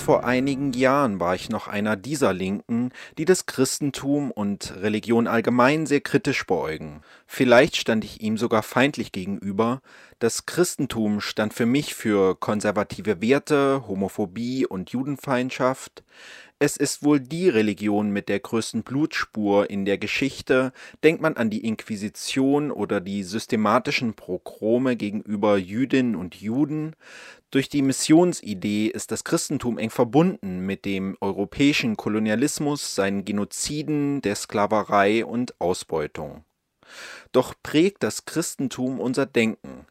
Vor 0.00 0.24
einigen 0.24 0.72
Jahren 0.72 1.20
war 1.20 1.34
ich 1.34 1.48
noch 1.48 1.68
einer 1.68 1.96
dieser 1.96 2.32
Linken, 2.32 2.90
die 3.18 3.24
das 3.24 3.46
Christentum 3.46 4.30
und 4.30 4.74
Religion 4.80 5.26
allgemein 5.26 5.86
sehr 5.86 6.00
kritisch 6.00 6.46
beäugen. 6.46 7.02
Vielleicht 7.26 7.76
stand 7.76 8.04
ich 8.04 8.20
ihm 8.20 8.36
sogar 8.36 8.62
feindlich 8.62 9.12
gegenüber. 9.12 9.80
Das 10.18 10.46
Christentum 10.46 11.20
stand 11.20 11.54
für 11.54 11.66
mich 11.66 11.94
für 11.94 12.34
konservative 12.34 13.20
Werte, 13.20 13.84
Homophobie 13.86 14.66
und 14.66 14.90
Judenfeindschaft. 14.90 16.02
Es 16.62 16.76
ist 16.76 17.02
wohl 17.02 17.20
die 17.20 17.48
Religion 17.48 18.10
mit 18.10 18.28
der 18.28 18.38
größten 18.38 18.82
Blutspur 18.82 19.70
in 19.70 19.86
der 19.86 19.96
Geschichte. 19.96 20.72
Denkt 21.02 21.22
man 21.22 21.38
an 21.38 21.48
die 21.48 21.64
Inquisition 21.64 22.70
oder 22.70 23.00
die 23.00 23.22
systematischen 23.22 24.12
Progrome 24.12 24.94
gegenüber 24.94 25.56
Jüdinnen 25.56 26.14
und 26.14 26.34
Juden. 26.34 26.96
Durch 27.50 27.70
die 27.70 27.80
Missionsidee 27.80 28.88
ist 28.88 29.10
das 29.10 29.24
Christentum 29.24 29.78
eng 29.78 29.88
verbunden 29.88 30.66
mit 30.66 30.84
dem 30.84 31.16
europäischen 31.22 31.96
Kolonialismus, 31.96 32.94
seinen 32.94 33.24
Genoziden, 33.24 34.20
der 34.20 34.34
Sklaverei 34.34 35.24
und 35.24 35.58
Ausbeutung. 35.62 36.44
Doch 37.32 37.54
prägt 37.62 38.02
das 38.02 38.26
Christentum 38.26 39.00
unser 39.00 39.24
Denken. 39.24 39.86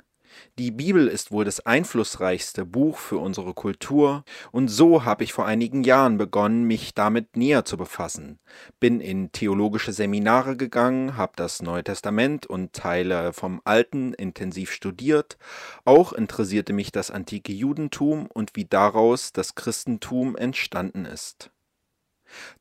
Die 0.57 0.71
Bibel 0.71 1.07
ist 1.07 1.31
wohl 1.31 1.45
das 1.45 1.65
einflussreichste 1.65 2.65
Buch 2.65 2.97
für 2.97 3.17
unsere 3.17 3.53
Kultur, 3.53 4.23
und 4.51 4.67
so 4.67 5.05
habe 5.05 5.23
ich 5.23 5.33
vor 5.33 5.45
einigen 5.45 5.83
Jahren 5.83 6.17
begonnen, 6.17 6.63
mich 6.63 6.93
damit 6.93 7.37
näher 7.37 7.65
zu 7.65 7.77
befassen. 7.77 8.39
Bin 8.79 8.99
in 8.99 9.31
theologische 9.31 9.93
Seminare 9.93 10.57
gegangen, 10.57 11.17
habe 11.17 11.33
das 11.35 11.61
Neue 11.61 11.83
Testament 11.83 12.45
und 12.45 12.73
Teile 12.73 13.33
vom 13.33 13.61
Alten 13.63 14.13
intensiv 14.13 14.71
studiert. 14.71 15.37
Auch 15.85 16.13
interessierte 16.13 16.73
mich 16.73 16.91
das 16.91 17.11
antike 17.11 17.53
Judentum 17.53 18.27
und 18.27 18.55
wie 18.55 18.65
daraus 18.65 19.31
das 19.31 19.55
Christentum 19.55 20.35
entstanden 20.35 21.05
ist. 21.05 21.51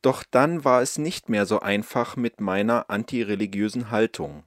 Doch 0.02 0.24
dann 0.30 0.64
war 0.64 0.82
es 0.82 0.98
nicht 0.98 1.28
mehr 1.28 1.46
so 1.46 1.60
einfach 1.60 2.16
mit 2.16 2.40
meiner 2.40 2.88
antireligiösen 2.90 3.90
Haltung. 3.90 4.44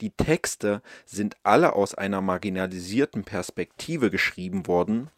Die 0.00 0.10
Texte 0.10 0.82
sind 1.04 1.36
alle 1.42 1.74
aus 1.74 1.94
einer 1.94 2.20
marginalisierten 2.20 3.24
Perspektive 3.24 4.10
geschrieben 4.10 4.66
worden, 4.66 5.10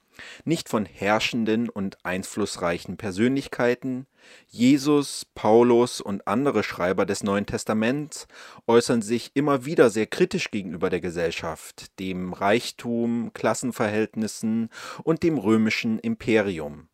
nicht 0.45 0.69
von 0.69 0.85
herrschenden 0.87 1.69
und 1.69 2.05
einflussreichen 2.05 2.97
Persönlichkeiten. 2.97 4.07
Jesus, 4.49 5.27
Paulus 5.35 6.01
und 6.01 6.27
andere 6.27 6.63
Schreiber 6.63 7.07
des 7.07 7.23
Neuen 7.23 7.47
Testaments 7.47 8.27
äußern 8.67 9.03
sich 9.03 9.33
immer 9.35 9.65
wieder 9.65 9.91
sehr 9.91 10.07
kritisch 10.07 10.51
gegenüber 10.51 10.91
der 10.91 11.01
Gesellschaft, 11.01 11.99
dem 11.99 12.33
Reichtum, 12.33 13.33
Klassenverhältnissen 13.35 14.71
und 15.03 15.23
dem 15.23 15.39
römischen 15.39 15.99
Imperium. 15.99 16.89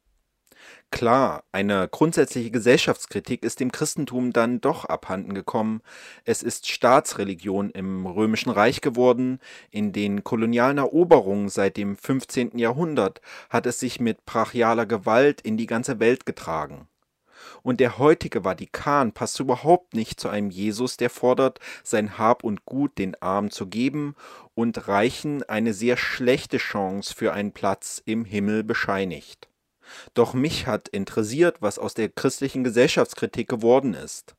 Klar, 0.93 1.43
eine 1.53 1.89
grundsätzliche 1.89 2.51
Gesellschaftskritik 2.51 3.43
ist 3.45 3.61
dem 3.61 3.73
Christentum 3.73 4.33
dann 4.33 4.61
doch 4.61 4.85
abhanden 4.85 5.35
gekommen. 5.35 5.81
Es 6.27 6.43
ist 6.43 6.71
Staatsreligion 6.71 7.71
im 7.71 8.07
Römischen 8.07 8.51
Reich 8.51 8.83
geworden. 8.83 9.41
In 9.71 9.93
den 9.93 10.23
kolonialen 10.23 10.77
Eroberungen 10.77 11.49
seit 11.49 11.79
dem 11.79 11.97
15. 11.97 12.59
Jahrhundert 12.59 13.23
hat 13.49 13.65
es 13.67 13.81
sich 13.81 14.01
mit 14.01 14.27
brachialer 14.27 14.85
Gewalt 14.85 15.41
in 15.41 15.57
die 15.57 15.67
ganze 15.67 15.99
Welt 15.99 16.27
getragen. 16.27 16.87
Und 17.63 17.81
der 17.81 17.97
heutige 17.99 18.43
Vatikan 18.43 19.13
passt 19.13 19.41
überhaupt 19.41 19.95
nicht 19.95 20.21
zu 20.21 20.29
einem 20.29 20.51
Jesus, 20.51 20.99
der 20.99 21.11
fordert, 21.11 21.59
sein 21.83 22.19
Hab 22.19 22.45
und 22.45 22.67
Gut 22.67 22.99
den 22.99 23.21
Armen 23.21 23.51
zu 23.51 23.67
geben 23.67 24.15
und 24.55 24.87
Reichen 24.89 25.43
eine 25.45 25.73
sehr 25.73 25.97
schlechte 25.97 26.59
Chance 26.59 27.15
für 27.17 27.33
einen 27.33 27.53
Platz 27.53 28.01
im 28.05 28.27
Himmel 28.27 28.63
bescheinigt. 28.63 29.49
Doch 30.15 30.35
mich 30.35 30.67
hat 30.67 30.89
interessiert, 30.89 31.57
was 31.61 31.79
aus 31.79 31.95
der 31.95 32.09
christlichen 32.09 32.65
Gesellschaftskritik 32.65 33.49
geworden 33.49 33.95
ist. 33.95 34.35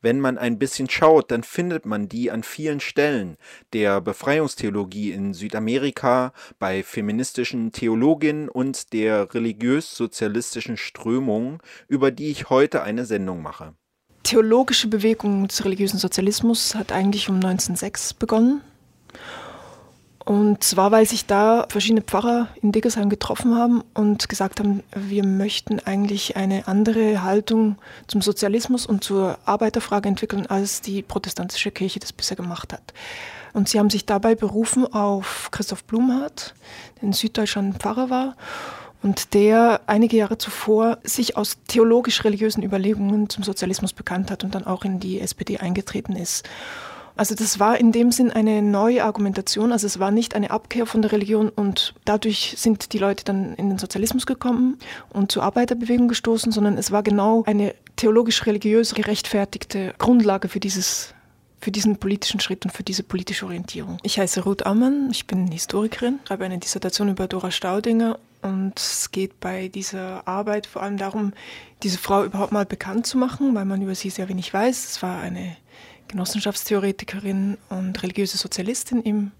Wenn 0.00 0.20
man 0.20 0.38
ein 0.38 0.58
bisschen 0.58 0.88
schaut, 0.88 1.30
dann 1.30 1.42
findet 1.42 1.86
man 1.86 2.08
die 2.08 2.30
an 2.30 2.42
vielen 2.42 2.80
Stellen 2.80 3.36
der 3.72 4.00
Befreiungstheologie 4.00 5.12
in 5.12 5.34
Südamerika, 5.34 6.32
bei 6.58 6.82
feministischen 6.82 7.72
Theologinnen 7.72 8.48
und 8.48 8.92
der 8.92 9.32
religiös-sozialistischen 9.34 10.76
Strömung, 10.76 11.62
über 11.86 12.10
die 12.10 12.30
ich 12.30 12.50
heute 12.50 12.82
eine 12.82 13.04
Sendung 13.04 13.42
mache. 13.42 13.74
Theologische 14.22 14.88
Bewegung 14.88 15.48
des 15.48 15.64
religiösen 15.64 15.98
Sozialismus 15.98 16.74
hat 16.74 16.92
eigentlich 16.92 17.28
um 17.28 17.36
1906 17.36 18.14
begonnen 18.14 18.62
und 20.28 20.62
zwar, 20.62 20.90
weil 20.90 21.06
sich 21.06 21.24
da 21.24 21.64
verschiedene 21.70 22.02
Pfarrer 22.02 22.48
in 22.60 22.70
Diggersheim 22.70 23.08
getroffen 23.08 23.56
haben 23.56 23.82
und 23.94 24.28
gesagt 24.28 24.60
haben, 24.60 24.82
wir 24.94 25.24
möchten 25.24 25.80
eigentlich 25.80 26.36
eine 26.36 26.68
andere 26.68 27.22
Haltung 27.22 27.78
zum 28.08 28.20
Sozialismus 28.20 28.84
und 28.84 29.02
zur 29.02 29.38
Arbeiterfrage 29.46 30.06
entwickeln, 30.06 30.44
als 30.44 30.82
die 30.82 31.00
protestantische 31.00 31.70
Kirche 31.70 31.98
das 31.98 32.12
bisher 32.12 32.36
gemacht 32.36 32.74
hat. 32.74 32.92
Und 33.54 33.70
sie 33.70 33.78
haben 33.78 33.88
sich 33.88 34.04
dabei 34.04 34.34
berufen 34.34 34.84
auf 34.92 35.48
Christoph 35.50 35.84
Blumhardt, 35.84 36.52
der 36.96 37.04
in 37.04 37.14
Süddeutschland 37.14 37.78
Pfarrer 37.78 38.10
war 38.10 38.36
und 39.02 39.32
der 39.32 39.80
einige 39.86 40.18
Jahre 40.18 40.36
zuvor 40.36 40.98
sich 41.04 41.38
aus 41.38 41.56
theologisch-religiösen 41.68 42.62
Überlegungen 42.62 43.30
zum 43.30 43.44
Sozialismus 43.44 43.94
bekannt 43.94 44.30
hat 44.30 44.44
und 44.44 44.54
dann 44.54 44.66
auch 44.66 44.84
in 44.84 45.00
die 45.00 45.20
SPD 45.20 45.56
eingetreten 45.56 46.12
ist. 46.16 46.46
Also 47.18 47.34
das 47.34 47.58
war 47.58 47.78
in 47.78 47.90
dem 47.90 48.12
Sinn 48.12 48.30
eine 48.30 48.62
neue 48.62 49.02
Argumentation, 49.02 49.72
also 49.72 49.88
es 49.88 49.98
war 49.98 50.12
nicht 50.12 50.36
eine 50.36 50.52
Abkehr 50.52 50.86
von 50.86 51.02
der 51.02 51.10
Religion 51.10 51.48
und 51.48 51.92
dadurch 52.04 52.54
sind 52.56 52.92
die 52.92 52.98
Leute 52.98 53.24
dann 53.24 53.54
in 53.56 53.70
den 53.70 53.78
Sozialismus 53.78 54.24
gekommen 54.24 54.78
und 55.10 55.32
zur 55.32 55.42
Arbeiterbewegung 55.42 56.06
gestoßen, 56.06 56.52
sondern 56.52 56.78
es 56.78 56.92
war 56.92 57.02
genau 57.02 57.42
eine 57.44 57.74
theologisch-religiös 57.96 58.94
gerechtfertigte 58.94 59.94
Grundlage 59.98 60.48
für 60.48 60.60
dieses 60.60 61.12
für 61.60 61.72
diesen 61.72 61.96
politischen 61.96 62.38
Schritt 62.38 62.64
und 62.64 62.70
für 62.70 62.84
diese 62.84 63.02
politische 63.02 63.46
Orientierung. 63.46 63.98
Ich 64.04 64.20
heiße 64.20 64.44
Ruth 64.44 64.64
Ammann, 64.64 65.08
ich 65.10 65.26
bin 65.26 65.48
Historikerin, 65.48 66.20
schreibe 66.24 66.44
eine 66.44 66.58
Dissertation 66.58 67.08
über 67.08 67.26
Dora 67.26 67.50
Staudinger 67.50 68.20
und 68.42 68.78
es 68.78 69.10
geht 69.10 69.40
bei 69.40 69.66
dieser 69.66 70.28
Arbeit 70.28 70.68
vor 70.68 70.84
allem 70.84 70.98
darum, 70.98 71.32
diese 71.82 71.98
Frau 71.98 72.22
überhaupt 72.22 72.52
mal 72.52 72.64
bekannt 72.64 73.08
zu 73.08 73.18
machen, 73.18 73.56
weil 73.56 73.64
man 73.64 73.82
über 73.82 73.96
sie 73.96 74.10
sehr 74.10 74.28
wenig 74.28 74.54
weiß. 74.54 74.84
Es 74.84 75.02
war 75.02 75.20
eine 75.20 75.56
Genossenschaftstheoretikerin 76.08 77.58
und 77.68 78.02
religiöse 78.02 78.36
Sozialistin 78.36 79.02
im, 79.02 79.32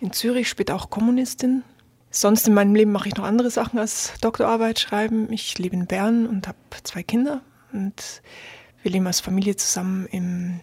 in 0.00 0.12
Zürich, 0.12 0.48
später 0.48 0.74
auch 0.74 0.90
Kommunistin. 0.90 1.62
Sonst 2.10 2.46
in 2.48 2.54
meinem 2.54 2.74
Leben 2.74 2.92
mache 2.92 3.08
ich 3.08 3.16
noch 3.16 3.24
andere 3.24 3.50
Sachen 3.50 3.78
als 3.78 4.14
Doktorarbeit 4.20 4.78
schreiben. 4.78 5.32
Ich 5.32 5.58
lebe 5.58 5.76
in 5.76 5.86
Bern 5.86 6.26
und 6.26 6.48
habe 6.48 6.58
zwei 6.82 7.02
Kinder 7.02 7.42
und 7.72 8.22
wir 8.82 8.90
leben 8.92 9.06
als 9.06 9.20
Familie 9.20 9.56
zusammen 9.56 10.06
im 10.06 10.60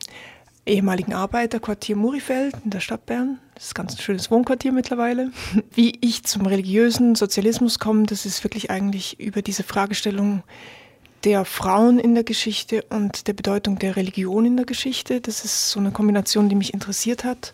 ehemaligen 0.65 1.13
Arbeiterquartier 1.13 1.95
Murifeld 1.95 2.55
in 2.63 2.71
der 2.71 2.79
Stadt 2.79 3.05
Bern. 3.05 3.39
Das 3.55 3.65
ist 3.65 3.75
ganz 3.75 3.93
ein 3.93 4.01
schönes 4.01 4.31
Wohnquartier 4.31 4.71
mittlerweile. 4.71 5.31
Wie 5.73 5.97
ich 6.01 6.23
zum 6.23 6.45
religiösen 6.45 7.15
Sozialismus 7.15 7.79
komme, 7.79 8.03
das 8.03 8.25
ist 8.25 8.43
wirklich 8.43 8.71
eigentlich 8.71 9.19
über 9.19 9.41
diese 9.41 9.63
Fragestellung, 9.63 10.43
der 11.23 11.45
Frauen 11.45 11.99
in 11.99 12.15
der 12.15 12.23
Geschichte 12.23 12.83
und 12.89 13.27
der 13.27 13.33
Bedeutung 13.33 13.79
der 13.79 13.95
Religion 13.95 14.45
in 14.45 14.57
der 14.57 14.65
Geschichte. 14.65 15.21
Das 15.21 15.45
ist 15.45 15.69
so 15.69 15.79
eine 15.79 15.91
Kombination, 15.91 16.49
die 16.49 16.55
mich 16.55 16.73
interessiert 16.73 17.23
hat. 17.23 17.53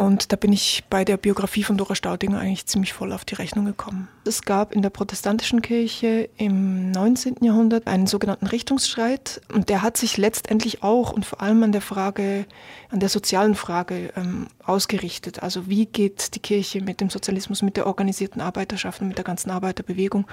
Und 0.00 0.32
da 0.32 0.36
bin 0.36 0.50
ich 0.50 0.84
bei 0.88 1.04
der 1.04 1.18
Biografie 1.18 1.62
von 1.62 1.76
Dora 1.76 1.94
Staudinger 1.94 2.38
eigentlich 2.38 2.64
ziemlich 2.64 2.94
voll 2.94 3.12
auf 3.12 3.26
die 3.26 3.34
Rechnung 3.34 3.66
gekommen. 3.66 4.08
Es 4.24 4.40
gab 4.40 4.72
in 4.72 4.80
der 4.80 4.88
protestantischen 4.88 5.60
Kirche 5.60 6.30
im 6.38 6.90
19. 6.90 7.36
Jahrhundert 7.42 7.86
einen 7.86 8.06
sogenannten 8.06 8.46
Richtungsstreit. 8.46 9.42
Und 9.52 9.68
der 9.68 9.82
hat 9.82 9.98
sich 9.98 10.16
letztendlich 10.16 10.82
auch 10.82 11.12
und 11.12 11.26
vor 11.26 11.42
allem 11.42 11.62
an 11.64 11.72
der 11.72 11.82
Frage, 11.82 12.46
an 12.88 13.00
der 13.00 13.10
sozialen 13.10 13.54
Frage 13.54 14.10
ähm, 14.16 14.46
ausgerichtet. 14.64 15.42
Also 15.42 15.68
wie 15.68 15.84
geht 15.84 16.34
die 16.34 16.40
Kirche 16.40 16.80
mit 16.80 17.02
dem 17.02 17.10
Sozialismus, 17.10 17.60
mit 17.60 17.76
der 17.76 17.86
organisierten 17.86 18.40
Arbeiterschaft 18.40 19.02
und 19.02 19.08
mit 19.08 19.18
der 19.18 19.24
ganzen 19.26 19.50
Arbeiterbewegung 19.50 20.26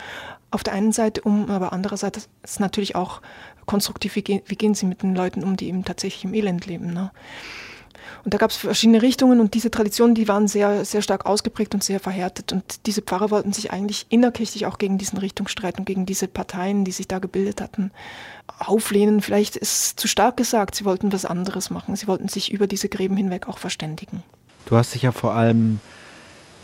auf 0.49 0.63
der 0.63 0.71
einen 0.71 0.93
Seite 0.93 1.23
um, 1.23 1.51
aber 1.51 1.73
andererseits 1.73 2.30
ist 2.41 2.62
natürlich 2.62 2.95
auch 2.95 3.21
konstruktiv, 3.65 4.15
wie 4.15 4.21
gehen, 4.21 4.41
wie 4.45 4.56
gehen 4.56 4.75
sie 4.75 4.86
mit 4.86 5.03
den 5.03 5.13
Leuten 5.13 5.43
um, 5.43 5.58
die 5.58 5.67
eben 5.67 5.84
tatsächlich 5.84 6.23
im 6.23 6.34
Elend 6.34 6.65
leben. 6.67 6.93
Ne? 6.93 7.12
Und 8.24 8.34
da 8.34 8.38
gab 8.38 8.52
es 8.52 8.58
verschiedene 8.58 9.02
Richtungen 9.02 9.39
und 9.39 9.54
diese 9.54 9.72
Traditionen, 9.72 10.15
die 10.15 10.28
waren 10.28 10.48
sehr, 10.48 10.86
sehr 10.86 11.02
stark 11.02 11.26
ausgeprägt 11.26 11.74
und 11.74 11.84
sehr 11.84 12.00
verhärtet. 12.00 12.52
Und 12.52 12.86
diese 12.86 13.02
Pfarrer 13.02 13.32
wollten 13.32 13.54
sich 13.54 13.72
eigentlich 13.72 14.06
innerkirchlich 14.10 14.65
auch 14.65 14.78
gegen 14.78 14.98
diesen 14.98 15.17
Richtungsstreit 15.17 15.80
und 15.80 15.86
gegen 15.86 16.06
diese 16.06 16.28
Parteien, 16.28 16.84
die 16.86 16.91
sich 16.91 17.08
da 17.08 17.20
gebildet 17.20 17.62
hatten, 17.62 17.91
auflehnen. 18.60 19.22
Vielleicht 19.22 19.56
ist 19.56 20.00
zu 20.00 20.08
stark 20.08 20.38
gesagt, 20.38 20.76
sie 20.76 20.86
wollten 20.86 21.12
was 21.12 21.26
anderes 21.26 21.70
machen. 21.70 21.96
Sie 21.96 22.08
wollten 22.08 22.28
sich 22.28 22.52
über 22.52 22.67
diese 22.67 22.89
Gräben 22.89 23.17
hinweg 23.17 23.48
auch 23.48 23.58
verständigen. 23.58 24.24
Du 24.65 24.76
hast 24.76 24.93
dich 24.93 25.04
ja 25.04 25.12
vor 25.12 25.34
allem 25.34 25.80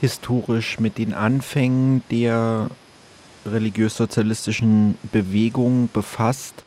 historisch 0.02 0.80
mit 0.80 0.98
den 0.98 1.14
Anfängen 1.14 2.04
der 2.12 2.70
religiös-sozialistischen 3.46 4.98
Bewegung 5.12 5.90
befasst. 5.94 6.63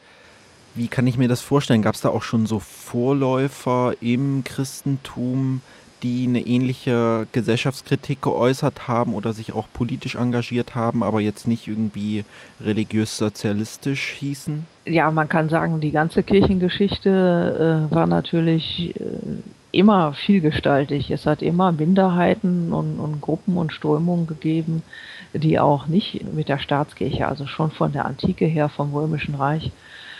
Wie 0.76 0.88
kann 0.88 1.06
ich 1.06 1.16
mir 1.16 1.26
das 1.26 1.40
vorstellen? 1.40 1.80
Gab 1.80 1.94
es 1.94 2.02
da 2.02 2.10
auch 2.10 2.22
schon 2.22 2.44
so 2.44 2.58
Vorläufer 2.58 3.94
im 4.02 4.44
Christentum, 4.44 5.62
die 6.02 6.26
eine 6.28 6.40
ähnliche 6.40 7.26
Gesellschaftskritik 7.32 8.20
geäußert 8.20 8.86
haben 8.86 9.14
oder 9.14 9.32
sich 9.32 9.54
auch 9.54 9.66
politisch 9.72 10.16
engagiert 10.16 10.74
haben, 10.74 11.02
aber 11.02 11.22
jetzt 11.22 11.48
nicht 11.48 11.66
irgendwie 11.66 12.26
religiös-sozialistisch 12.62 14.16
hießen? 14.18 14.66
Ja, 14.84 15.10
man 15.10 15.30
kann 15.30 15.48
sagen, 15.48 15.80
die 15.80 15.92
ganze 15.92 16.22
Kirchengeschichte 16.22 17.88
äh, 17.90 17.94
war 17.94 18.06
natürlich 18.06 18.94
äh, 19.00 19.02
immer 19.72 20.12
vielgestaltig. 20.12 21.10
Es 21.10 21.24
hat 21.24 21.40
immer 21.40 21.72
Minderheiten 21.72 22.74
und, 22.74 22.98
und 22.98 23.22
Gruppen 23.22 23.56
und 23.56 23.72
Strömungen 23.72 24.26
gegeben, 24.26 24.82
die 25.32 25.58
auch 25.58 25.86
nicht 25.86 26.22
mit 26.34 26.50
der 26.50 26.58
Staatskirche, 26.58 27.26
also 27.26 27.46
schon 27.46 27.70
von 27.70 27.92
der 27.92 28.04
Antike 28.04 28.44
her, 28.44 28.68
vom 28.68 28.92
Römischen 28.94 29.34
Reich, 29.34 29.72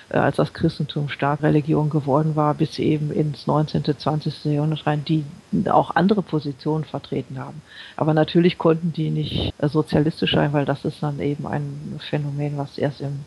als 0.09 0.37
das 0.37 0.53
Christentum 0.53 1.09
stark 1.09 1.43
Religion 1.43 1.91
geworden 1.91 2.37
war, 2.37 2.55
bis 2.55 2.79
eben 2.79 3.11
ins 3.11 3.47
19., 3.47 3.85
20. 3.99 4.45
Jahrhundert 4.45 4.87
rein, 4.87 5.05
die 5.05 5.25
auch 5.69 5.95
andere 5.97 6.23
Positionen 6.23 6.85
vertreten 6.85 7.39
haben. 7.39 7.63
Aber 7.97 8.15
natürlich 8.15 8.59
konnten 8.59 8.93
die 8.93 9.11
nicht 9.11 9.53
äh, 9.59 9.69
sozialistisch 9.69 10.33
sein, 10.33 10.53
weil 10.53 10.65
das 10.65 10.85
ist 10.85 11.03
dann 11.03 11.21
eben 11.21 11.47
ein 11.47 11.99
Phänomen, 12.09 12.57
was 12.57 12.79
erst 12.79 13.01
im 13.01 13.25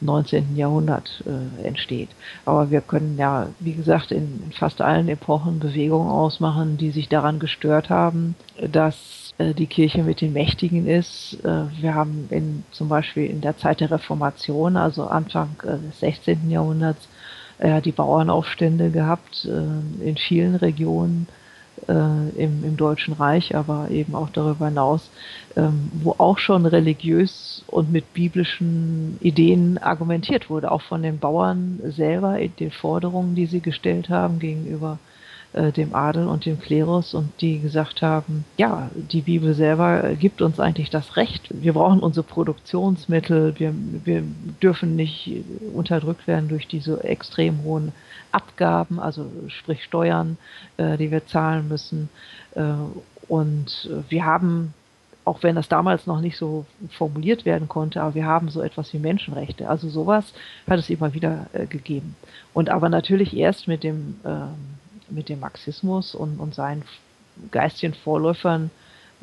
19. 0.00 0.56
Jahrhundert 0.56 1.22
äh, 1.26 1.66
entsteht. 1.66 2.08
Aber 2.44 2.70
wir 2.70 2.80
können 2.80 3.16
ja, 3.18 3.48
wie 3.60 3.74
gesagt, 3.74 4.10
in, 4.10 4.42
in 4.44 4.52
fast 4.52 4.80
allen 4.80 5.08
Epochen 5.08 5.60
Bewegungen 5.60 6.10
ausmachen, 6.10 6.76
die 6.76 6.90
sich 6.90 7.08
daran 7.08 7.38
gestört 7.38 7.88
haben, 7.88 8.34
dass 8.60 8.96
äh, 8.96 9.21
die 9.54 9.66
Kirche 9.66 10.02
mit 10.02 10.20
den 10.20 10.32
Mächtigen 10.32 10.86
ist. 10.86 11.38
Äh, 11.44 11.64
wir 11.80 11.94
haben 11.94 12.26
in, 12.30 12.64
zum 12.70 12.88
Beispiel 12.88 13.26
in 13.26 13.40
der 13.40 13.56
Zeit 13.56 13.80
der 13.80 13.90
Reformation, 13.90 14.76
also 14.76 15.06
Anfang 15.06 15.50
äh, 15.62 15.78
des 15.78 16.00
16. 16.00 16.50
Jahrhunderts, 16.50 17.08
die 17.84 17.92
Bauernaufstände 17.92 18.90
gehabt 18.90 19.44
in 19.44 20.16
vielen 20.16 20.56
Regionen 20.56 21.28
im, 21.86 22.64
im 22.64 22.76
Deutschen 22.76 23.14
Reich, 23.14 23.54
aber 23.54 23.88
eben 23.88 24.16
auch 24.16 24.30
darüber 24.30 24.66
hinaus, 24.66 25.10
ähm, 25.54 25.92
wo 25.92 26.16
auch 26.18 26.38
schon 26.38 26.66
religiös 26.66 27.62
und 27.68 27.92
mit 27.92 28.14
biblischen 28.14 29.16
Ideen 29.20 29.78
argumentiert 29.78 30.50
wurde, 30.50 30.72
auch 30.72 30.82
von 30.82 31.04
den 31.04 31.20
Bauern 31.20 31.78
selber 31.84 32.36
in 32.40 32.56
den 32.56 32.72
Forderungen, 32.72 33.36
die 33.36 33.46
sie 33.46 33.60
gestellt 33.60 34.08
haben 34.08 34.40
gegenüber 34.40 34.98
äh, 34.98 35.11
dem 35.54 35.94
Adel 35.94 36.28
und 36.28 36.46
dem 36.46 36.58
Klerus 36.58 37.12
und 37.12 37.28
die 37.42 37.60
gesagt 37.60 38.00
haben, 38.00 38.44
ja, 38.56 38.90
die 38.94 39.20
Bibel 39.20 39.52
selber 39.52 40.14
gibt 40.14 40.40
uns 40.40 40.58
eigentlich 40.58 40.88
das 40.88 41.16
Recht. 41.16 41.48
Wir 41.50 41.74
brauchen 41.74 42.00
unsere 42.00 42.24
Produktionsmittel, 42.24 43.58
wir, 43.58 43.74
wir 44.04 44.22
dürfen 44.62 44.96
nicht 44.96 45.30
unterdrückt 45.74 46.26
werden 46.26 46.48
durch 46.48 46.68
diese 46.68 47.04
extrem 47.04 47.64
hohen 47.64 47.92
Abgaben, 48.30 48.98
also 48.98 49.26
sprich 49.48 49.84
Steuern, 49.84 50.38
äh, 50.78 50.96
die 50.96 51.10
wir 51.10 51.26
zahlen 51.26 51.68
müssen. 51.68 52.08
Äh, 52.54 52.72
und 53.28 53.90
wir 54.08 54.24
haben 54.24 54.72
auch 55.24 55.42
wenn 55.42 55.54
das 55.54 55.68
damals 55.68 56.06
noch 56.06 56.20
nicht 56.20 56.36
so 56.36 56.66
formuliert 56.90 57.44
werden 57.44 57.68
konnte, 57.68 58.02
aber 58.02 58.14
wir 58.14 58.26
haben 58.26 58.48
so 58.48 58.60
etwas 58.60 58.92
wie 58.92 58.98
Menschenrechte. 58.98 59.68
Also 59.68 59.88
sowas 59.88 60.32
hat 60.68 60.78
es 60.78 60.90
immer 60.90 61.14
wieder 61.14 61.46
äh, 61.52 61.66
gegeben. 61.66 62.16
Und 62.52 62.70
aber 62.70 62.88
natürlich 62.88 63.36
erst 63.36 63.68
mit 63.68 63.84
dem 63.84 64.16
ähm, 64.24 64.71
mit 65.14 65.28
dem 65.28 65.40
Marxismus 65.40 66.14
und, 66.14 66.38
und 66.38 66.54
seinen 66.54 66.82
geistigen 67.50 67.94
Vorläufern 67.94 68.70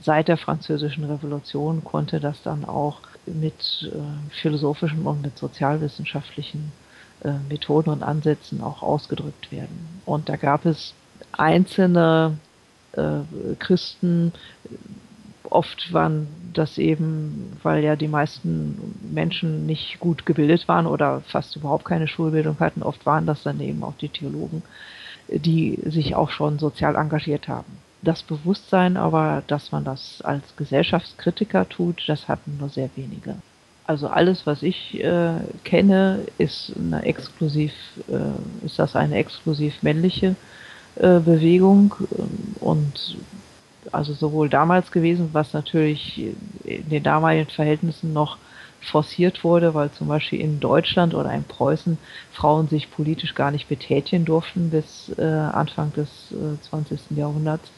seit 0.02 0.28
der 0.28 0.38
Französischen 0.38 1.04
Revolution 1.04 1.84
konnte 1.84 2.20
das 2.20 2.42
dann 2.44 2.66
auch 2.66 3.02
mit 3.26 3.92
äh, 3.92 4.32
philosophischen 4.42 5.06
und 5.06 5.22
mit 5.22 5.38
sozialwissenschaftlichen 5.38 6.72
äh, 7.24 7.34
Methoden 7.50 7.90
und 7.90 8.04
Ansätzen 8.04 8.62
auch 8.62 8.82
ausgedrückt 8.82 9.52
werden. 9.52 10.02
Und 10.06 10.30
da 10.30 10.38
gab 10.38 10.66
es 10.66 10.94
einzelne 11.34 12.38
äh, 12.94 13.20
Christen, 13.60 14.32
oft 15.44 15.92
waren 15.92 16.28
dass 16.54 16.78
eben, 16.78 17.58
weil 17.64 17.84
ja 17.84 17.96
die 17.96 18.08
meisten 18.08 18.96
Menschen 19.14 19.66
nicht 19.66 20.00
gut 20.00 20.26
gebildet 20.26 20.68
waren 20.68 20.88
oder 20.88 21.22
fast 21.22 21.56
überhaupt 21.56 21.86
keine 21.86 22.08
Schulbildung 22.08 22.60
hatten, 22.60 22.84
oft 22.84 23.06
waren 23.06 23.26
das 23.26 23.44
dann 23.44 23.60
eben 23.60 23.84
auch 23.84 23.94
die 24.00 24.10
Theologen, 24.10 24.64
die 25.32 25.80
sich 25.86 26.16
auch 26.16 26.30
schon 26.30 26.60
sozial 26.60 26.96
engagiert 26.96 27.48
haben. 27.48 27.78
Das 28.02 28.24
Bewusstsein 28.24 28.98
aber, 28.98 29.44
dass 29.48 29.72
man 29.72 29.84
das 29.84 30.22
als 30.22 30.56
Gesellschaftskritiker 30.56 31.68
tut, 31.68 32.04
das 32.08 32.28
hatten 32.28 32.58
nur 32.60 32.70
sehr 32.70 32.90
wenige. 32.96 33.36
Also 33.86 34.08
alles, 34.08 34.46
was 34.46 34.64
ich 34.64 35.04
äh, 35.04 35.34
kenne, 35.64 36.20
ist 36.38 36.74
eine 36.78 37.04
exklusiv, 37.04 37.74
äh, 38.08 38.66
ist 38.66 38.80
das 38.80 38.96
eine 38.96 39.16
exklusiv 39.16 39.82
männliche 39.82 40.36
äh, 40.96 41.20
Bewegung 41.20 41.96
und 42.60 43.18
also 43.92 44.14
sowohl 44.14 44.50
damals 44.50 44.92
gewesen, 44.92 45.30
was 45.34 45.54
natürlich 45.54 46.22
in 46.64 46.90
den 46.90 47.04
damaligen 47.04 47.50
Verhältnissen 47.50 48.14
noch 48.14 48.38
forciert 48.82 49.44
wurde, 49.44 49.74
weil 49.74 49.92
zum 49.92 50.08
Beispiel 50.08 50.40
in 50.40 50.60
Deutschland 50.60 51.14
oder 51.14 51.32
in 51.34 51.44
Preußen 51.44 51.98
Frauen 52.32 52.68
sich 52.68 52.90
politisch 52.92 53.36
gar 53.36 53.52
nicht 53.52 53.68
betätigen 53.68 54.26
durften 54.26 54.70
bis 54.70 55.12
äh, 55.18 55.24
Anfang 55.24 55.94
des 55.94 56.10
äh, 56.32 56.62
20. 56.70 57.00
Jahrhunderts. 57.16 57.70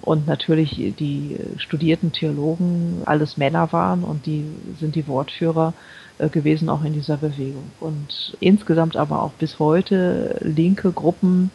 Und 0.00 0.26
natürlich 0.26 0.70
die 0.98 1.38
studierten 1.58 2.12
Theologen 2.12 3.02
alles 3.04 3.36
Männer 3.36 3.72
waren 3.72 4.04
und 4.04 4.26
die 4.26 4.44
sind 4.78 4.94
die 4.94 5.06
Wortführer 5.06 5.74
äh, 6.18 6.28
gewesen 6.28 6.68
auch 6.68 6.84
in 6.84 6.92
dieser 6.92 7.16
Bewegung. 7.16 7.70
Und 7.80 8.36
insgesamt 8.40 8.96
aber 8.96 9.22
auch 9.22 9.32
bis 9.32 9.58
heute 9.58 10.36
linke 10.40 10.92
Gruppen, 10.92 11.50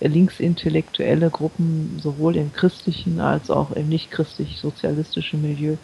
linksintellektuelle 0.00 1.30
Gruppen, 1.30 1.98
sowohl 2.00 2.36
im 2.36 2.52
christlichen 2.52 3.20
als 3.20 3.50
auch 3.50 3.72
im 3.72 3.88
nicht 3.88 4.10
christlich-sozialistischen 4.10 5.42
Milieu, 5.42 5.76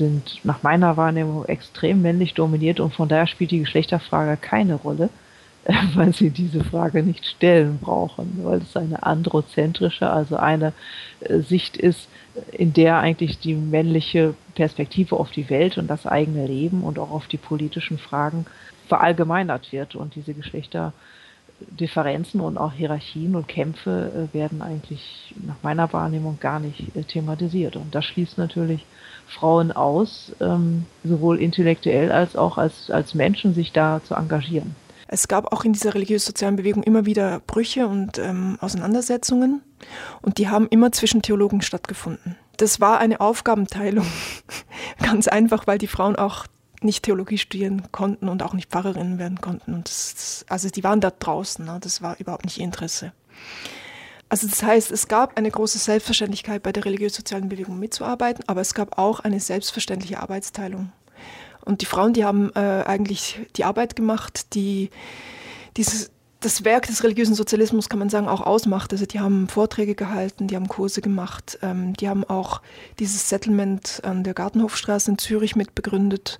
sind 0.00 0.40
nach 0.44 0.62
meiner 0.62 0.96
Wahrnehmung 0.96 1.44
extrem 1.44 2.00
männlich 2.00 2.32
dominiert 2.32 2.80
und 2.80 2.94
von 2.94 3.08
daher 3.08 3.26
spielt 3.26 3.50
die 3.50 3.60
Geschlechterfrage 3.60 4.38
keine 4.38 4.76
Rolle, 4.76 5.10
weil 5.94 6.14
sie 6.14 6.30
diese 6.30 6.64
Frage 6.64 7.02
nicht 7.02 7.26
stellen 7.26 7.78
brauchen, 7.78 8.40
weil 8.42 8.62
es 8.62 8.74
eine 8.76 9.02
androzentrische, 9.02 10.08
also 10.08 10.36
eine 10.36 10.72
äh, 11.20 11.40
Sicht 11.40 11.76
ist, 11.76 12.08
in 12.50 12.72
der 12.72 12.98
eigentlich 12.98 13.40
die 13.40 13.54
männliche 13.54 14.34
Perspektive 14.54 15.16
auf 15.16 15.30
die 15.30 15.50
Welt 15.50 15.76
und 15.76 15.88
das 15.88 16.06
eigene 16.06 16.46
Leben 16.46 16.82
und 16.82 16.98
auch 16.98 17.10
auf 17.10 17.26
die 17.26 17.36
politischen 17.36 17.98
Fragen 17.98 18.46
verallgemeinert 18.88 19.70
wird 19.70 19.94
und 19.94 20.14
diese 20.14 20.32
Geschlechter 20.32 20.94
Differenzen 21.68 22.40
und 22.40 22.56
auch 22.56 22.72
Hierarchien 22.72 23.36
und 23.36 23.46
Kämpfe 23.46 24.28
äh, 24.32 24.34
werden 24.34 24.62
eigentlich 24.62 25.34
nach 25.46 25.56
meiner 25.62 25.92
Wahrnehmung 25.92 26.38
gar 26.40 26.58
nicht 26.58 26.96
äh, 26.96 27.02
thematisiert. 27.02 27.76
Und 27.76 27.94
das 27.94 28.06
schließt 28.06 28.38
natürlich 28.38 28.86
Frauen 29.30 29.72
aus, 29.72 30.32
ähm, 30.40 30.86
sowohl 31.04 31.40
intellektuell 31.40 32.10
als 32.12 32.36
auch 32.36 32.58
als, 32.58 32.90
als 32.90 33.14
Menschen, 33.14 33.54
sich 33.54 33.72
da 33.72 34.00
zu 34.04 34.14
engagieren. 34.14 34.74
Es 35.06 35.26
gab 35.28 35.52
auch 35.52 35.64
in 35.64 35.72
dieser 35.72 35.94
religiös-sozialen 35.94 36.56
Bewegung 36.56 36.82
immer 36.82 37.06
wieder 37.06 37.40
Brüche 37.46 37.86
und 37.86 38.18
ähm, 38.18 38.58
Auseinandersetzungen 38.60 39.62
und 40.22 40.38
die 40.38 40.48
haben 40.48 40.68
immer 40.68 40.92
zwischen 40.92 41.22
Theologen 41.22 41.62
stattgefunden. 41.62 42.36
Das 42.58 42.80
war 42.80 42.98
eine 42.98 43.20
Aufgabenteilung, 43.20 44.06
ganz 45.02 45.26
einfach, 45.26 45.66
weil 45.66 45.78
die 45.78 45.86
Frauen 45.86 46.16
auch 46.16 46.46
nicht 46.82 47.04
Theologie 47.04 47.38
studieren 47.38 47.90
konnten 47.92 48.28
und 48.28 48.42
auch 48.42 48.54
nicht 48.54 48.70
Pfarrerinnen 48.70 49.18
werden 49.18 49.40
konnten. 49.40 49.74
Und 49.74 49.88
das, 49.88 50.44
also 50.48 50.68
die 50.68 50.84
waren 50.84 51.00
da 51.00 51.10
draußen, 51.10 51.64
ne? 51.64 51.78
das 51.80 52.02
war 52.02 52.18
überhaupt 52.18 52.44
nicht 52.44 52.58
ihr 52.58 52.64
Interesse. 52.64 53.12
Also 54.30 54.46
das 54.46 54.62
heißt, 54.62 54.92
es 54.92 55.08
gab 55.08 55.36
eine 55.36 55.50
große 55.50 55.78
Selbstverständlichkeit 55.78 56.62
bei 56.62 56.70
der 56.70 56.84
religiös-sozialen 56.84 57.48
Bewegung 57.48 57.80
mitzuarbeiten, 57.80 58.44
aber 58.46 58.60
es 58.60 58.74
gab 58.74 58.96
auch 58.96 59.20
eine 59.20 59.40
selbstverständliche 59.40 60.20
Arbeitsteilung. 60.20 60.92
Und 61.64 61.82
die 61.82 61.86
Frauen, 61.86 62.12
die 62.12 62.24
haben 62.24 62.50
äh, 62.54 62.84
eigentlich 62.86 63.40
die 63.56 63.64
Arbeit 63.64 63.96
gemacht, 63.96 64.54
die 64.54 64.90
dieses, 65.76 66.12
das 66.38 66.64
Werk 66.64 66.86
des 66.86 67.02
religiösen 67.02 67.34
Sozialismus, 67.34 67.88
kann 67.88 67.98
man 67.98 68.08
sagen, 68.08 68.28
auch 68.28 68.40
ausmacht. 68.40 68.92
Also 68.92 69.04
die 69.04 69.18
haben 69.18 69.48
Vorträge 69.48 69.96
gehalten, 69.96 70.46
die 70.46 70.54
haben 70.54 70.68
Kurse 70.68 71.00
gemacht, 71.00 71.58
ähm, 71.62 71.94
die 71.94 72.08
haben 72.08 72.22
auch 72.22 72.62
dieses 73.00 73.28
Settlement 73.28 74.00
an 74.04 74.22
der 74.22 74.34
Gartenhofstraße 74.34 75.10
in 75.10 75.18
Zürich 75.18 75.56
mitbegründet 75.56 76.38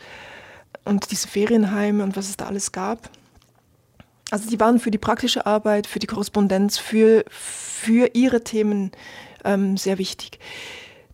und 0.85 1.11
diese 1.11 1.27
Ferienheime 1.27 2.05
und 2.05 2.17
was 2.17 2.29
es 2.29 2.37
da 2.37 2.47
alles 2.47 2.71
gab. 2.71 3.11
Also 4.31 4.49
die 4.49 4.61
waren 4.61 4.79
für 4.79 4.91
die 4.91 4.99
praktische 4.99 5.47
Arbeit, 5.47 5.87
für 5.87 5.99
die 5.99 6.07
Korrespondenz, 6.07 6.79
für, 6.79 7.25
für 7.29 8.11
ihre 8.15 8.45
Themen 8.45 8.93
ähm, 9.45 9.77
sehr 9.77 9.99
wichtig. 9.99 10.39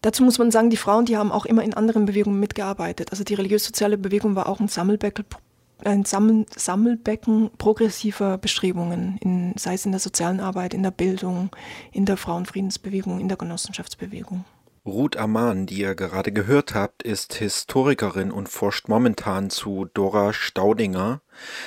Dazu 0.03 0.23
muss 0.23 0.39
man 0.39 0.51
sagen, 0.51 0.71
die 0.71 0.77
Frauen, 0.77 1.07
die 1.07 1.17
haben 1.17 1.33
auch 1.33 1.47
immer 1.47 1.65
in 1.65 1.75
anderen 1.75 2.07
Bewegungen 2.07 2.39
mitgearbeitet. 2.39 3.11
Also 3.11 3.25
die 3.25 3.35
religiös-soziale 3.35 3.99
Bewegung 3.99 4.37
war 4.37 4.49
auch 4.49 4.61
ein 4.61 4.69
Sammelbecken, 4.69 5.25
ein 5.85 6.05
Sammelbecken 6.05 7.51
progressiver 7.59 8.39
Bestrebungen, 8.39 9.19
in, 9.21 9.55
sei 9.57 9.75
es 9.75 9.87
in 9.87 9.93
der 9.93 10.01
sozialen 10.01 10.41
Arbeit, 10.41 10.75
in 10.75 10.83
der 10.83 10.91
Bildung, 10.91 11.51
in 11.93 12.05
der 12.05 12.17
Frauenfriedensbewegung, 12.17 13.21
in 13.21 13.29
der 13.29 13.37
Genossenschaftsbewegung. 13.37 14.45
Ruth 14.87 15.17
Amann, 15.17 15.67
die 15.67 15.81
ihr 15.81 15.97
gerade 15.97 16.31
gehört 16.31 16.75
habt, 16.75 17.03
ist 17.03 17.35
Historikerin 17.35 18.31
und 18.31 18.49
forscht 18.49 18.87
momentan 18.87 19.51
zu 19.51 19.87
Dora 19.93 20.33
Staudinger. 20.33 21.23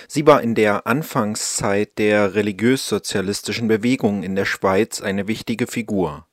Sie 0.07 0.25
war 0.25 0.41
in 0.41 0.55
der 0.55 0.87
Anfangszeit 0.87 1.97
der 1.97 2.33
religiös-sozialistischen 2.33 3.67
Bewegung 3.67 4.23
in 4.23 4.37
der 4.37 4.45
Schweiz 4.45 5.01
eine 5.01 5.27
wichtige 5.27 5.67
Figur. 5.67 6.27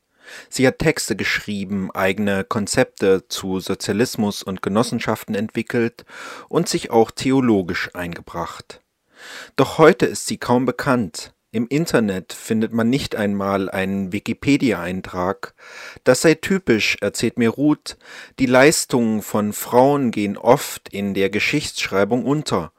Sie 0.49 0.64
hat 0.64 0.79
Texte 0.79 1.16
geschrieben, 1.16 1.90
eigene 1.90 2.44
Konzepte 2.44 3.27
zu 3.27 3.59
Sozialismus 3.59 4.44
und 4.44 4.62
Genossenschaften 4.62 5.35
entwickelt 5.35 6.05
und 6.49 6.68
sich 6.68 6.90
auch 6.90 7.11
theologisch 7.11 7.90
eingebracht. 7.94 8.81
Doch 9.57 9.79
heute 9.79 10.07
ist 10.07 10.27
sie 10.27 10.38
kaum 10.38 10.66
bekannt. 10.66 11.33
Im 11.57 11.69
Internet 11.69 12.35
findet 12.35 12.75
man 12.75 12.90
nicht 12.90 13.16
einmal 13.16 13.71
einen 13.71 14.12
Wikipedia-Eintrag. 14.12 15.55
Das 16.05 16.21
sei 16.21 16.35
typisch, 16.35 16.99
erzählt 17.01 17.38
mir 17.38 17.49
Ruth. 17.49 17.97
Die 18.38 18.45
Leistungen 18.45 19.23
von 19.23 19.55
Frauen 19.55 20.11
gehen 20.11 20.37
oft 20.37 20.90
in 20.90 21.14
der 21.14 21.31
Geschichtsschreibung 21.31 22.27
unter. 22.27 22.73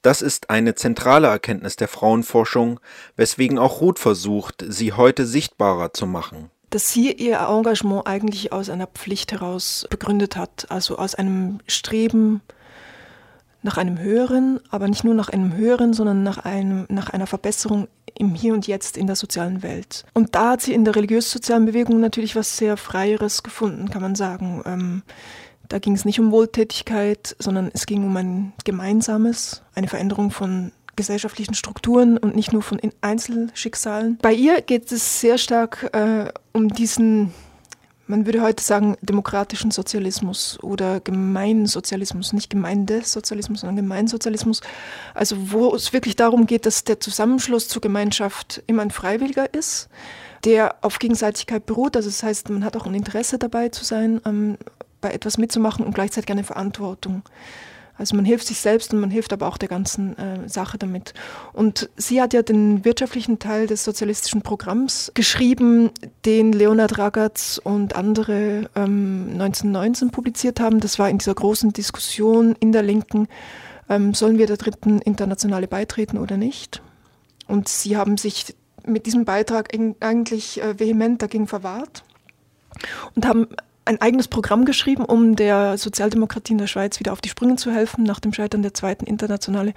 Das 0.00 0.22
ist 0.22 0.48
eine 0.48 0.74
zentrale 0.74 1.26
Erkenntnis 1.26 1.76
der 1.76 1.86
Frauenforschung, 1.86 2.80
weswegen 3.14 3.58
auch 3.58 3.82
Ruth 3.82 3.98
versucht, 3.98 4.64
sie 4.66 4.94
heute 4.94 5.26
sichtbarer 5.26 5.92
zu 5.92 6.06
machen. 6.06 6.50
Dass 6.70 6.90
sie 6.90 7.12
ihr 7.12 7.40
Engagement 7.40 8.06
eigentlich 8.06 8.52
aus 8.52 8.70
einer 8.70 8.86
Pflicht 8.86 9.32
heraus 9.32 9.86
begründet 9.90 10.34
hat, 10.34 10.70
also 10.70 10.96
aus 10.96 11.14
einem 11.14 11.58
Streben 11.66 12.40
nach 13.64 13.78
einem 13.78 13.98
Höheren, 13.98 14.60
aber 14.70 14.88
nicht 14.88 15.04
nur 15.04 15.14
nach 15.14 15.30
einem 15.30 15.56
Höheren, 15.56 15.94
sondern 15.94 16.22
nach, 16.22 16.38
einem, 16.38 16.86
nach 16.90 17.10
einer 17.10 17.26
Verbesserung 17.26 17.88
im 18.16 18.34
Hier 18.34 18.52
und 18.52 18.66
Jetzt 18.66 18.96
in 18.96 19.06
der 19.06 19.16
sozialen 19.16 19.62
Welt. 19.62 20.04
Und 20.12 20.34
da 20.34 20.50
hat 20.50 20.60
sie 20.60 20.74
in 20.74 20.84
der 20.84 20.94
religiös-sozialen 20.94 21.64
Bewegung 21.64 21.98
natürlich 21.98 22.36
was 22.36 22.56
sehr 22.58 22.76
Freieres 22.76 23.42
gefunden, 23.42 23.90
kann 23.90 24.02
man 24.02 24.14
sagen. 24.14 24.62
Ähm, 24.66 25.02
da 25.68 25.78
ging 25.78 25.94
es 25.94 26.04
nicht 26.04 26.20
um 26.20 26.30
Wohltätigkeit, 26.30 27.34
sondern 27.38 27.70
es 27.72 27.86
ging 27.86 28.04
um 28.04 28.14
ein 28.16 28.52
gemeinsames, 28.64 29.62
eine 29.74 29.88
Veränderung 29.88 30.30
von 30.30 30.70
gesellschaftlichen 30.94 31.54
Strukturen 31.54 32.18
und 32.18 32.36
nicht 32.36 32.52
nur 32.52 32.62
von 32.62 32.78
Einzelschicksalen. 33.00 34.18
Bei 34.20 34.32
ihr 34.32 34.60
geht 34.60 34.92
es 34.92 35.20
sehr 35.20 35.38
stark 35.38 35.90
äh, 35.92 36.30
um 36.52 36.68
diesen 36.68 37.32
man 38.06 38.26
würde 38.26 38.42
heute 38.42 38.62
sagen, 38.62 38.96
demokratischen 39.00 39.70
Sozialismus 39.70 40.58
oder 40.62 41.00
Gemeinsozialismus, 41.00 42.32
nicht 42.32 42.50
Gemeindesozialismus, 42.50 43.60
sondern 43.60 43.76
Gemeinsozialismus. 43.76 44.60
Also 45.14 45.52
wo 45.52 45.74
es 45.74 45.92
wirklich 45.92 46.16
darum 46.16 46.46
geht, 46.46 46.66
dass 46.66 46.84
der 46.84 47.00
Zusammenschluss 47.00 47.68
zur 47.68 47.80
Gemeinschaft 47.80 48.62
immer 48.66 48.82
ein 48.82 48.90
freiwilliger 48.90 49.52
ist, 49.54 49.88
der 50.44 50.76
auf 50.82 50.98
Gegenseitigkeit 50.98 51.64
beruht. 51.66 51.96
Also 51.96 52.08
das 52.08 52.22
heißt, 52.22 52.50
man 52.50 52.64
hat 52.64 52.76
auch 52.76 52.86
ein 52.86 52.94
Interesse 52.94 53.38
dabei 53.38 53.70
zu 53.70 53.84
sein, 53.84 54.20
ähm, 54.26 54.58
bei 55.00 55.12
etwas 55.12 55.38
mitzumachen 55.38 55.84
und 55.84 55.94
gleichzeitig 55.94 56.30
eine 56.30 56.44
Verantwortung. 56.44 57.22
Also 57.96 58.16
man 58.16 58.24
hilft 58.24 58.46
sich 58.46 58.58
selbst 58.58 58.92
und 58.92 59.00
man 59.00 59.10
hilft 59.10 59.32
aber 59.32 59.46
auch 59.46 59.56
der 59.56 59.68
ganzen 59.68 60.18
äh, 60.18 60.48
Sache 60.48 60.78
damit. 60.78 61.14
Und 61.52 61.88
sie 61.96 62.20
hat 62.20 62.32
ja 62.32 62.42
den 62.42 62.84
wirtschaftlichen 62.84 63.38
Teil 63.38 63.66
des 63.66 63.84
sozialistischen 63.84 64.42
Programms 64.42 65.12
geschrieben, 65.14 65.90
den 66.24 66.52
Leonard 66.52 66.98
Ragatz 66.98 67.60
und 67.62 67.94
andere 67.94 68.68
ähm, 68.74 69.28
1919 69.34 70.10
publiziert 70.10 70.58
haben. 70.58 70.80
Das 70.80 70.98
war 70.98 71.08
in 71.08 71.18
dieser 71.18 71.34
großen 71.34 71.72
Diskussion 71.72 72.56
in 72.58 72.72
der 72.72 72.82
Linken, 72.82 73.28
ähm, 73.88 74.14
sollen 74.14 74.38
wir 74.38 74.46
der 74.46 74.56
dritten 74.56 75.00
Internationale 75.00 75.68
beitreten 75.68 76.18
oder 76.18 76.36
nicht? 76.36 76.82
Und 77.46 77.68
sie 77.68 77.96
haben 77.96 78.16
sich 78.16 78.54
mit 78.86 79.06
diesem 79.06 79.24
Beitrag 79.24 79.70
eigentlich 80.00 80.60
äh, 80.60 80.78
vehement 80.78 81.22
dagegen 81.22 81.46
verwahrt 81.46 82.04
und 83.14 83.26
haben 83.26 83.48
ein 83.84 84.00
eigenes 84.00 84.28
Programm 84.28 84.64
geschrieben, 84.64 85.04
um 85.04 85.36
der 85.36 85.78
Sozialdemokratie 85.78 86.52
in 86.52 86.58
der 86.58 86.66
Schweiz 86.66 86.98
wieder 87.00 87.12
auf 87.12 87.20
die 87.20 87.28
Sprünge 87.28 87.56
zu 87.56 87.70
helfen 87.70 88.04
nach 88.04 88.20
dem 88.20 88.32
Scheitern 88.32 88.62
der 88.62 88.74
zweiten 88.74 89.06
Internationale. 89.06 89.74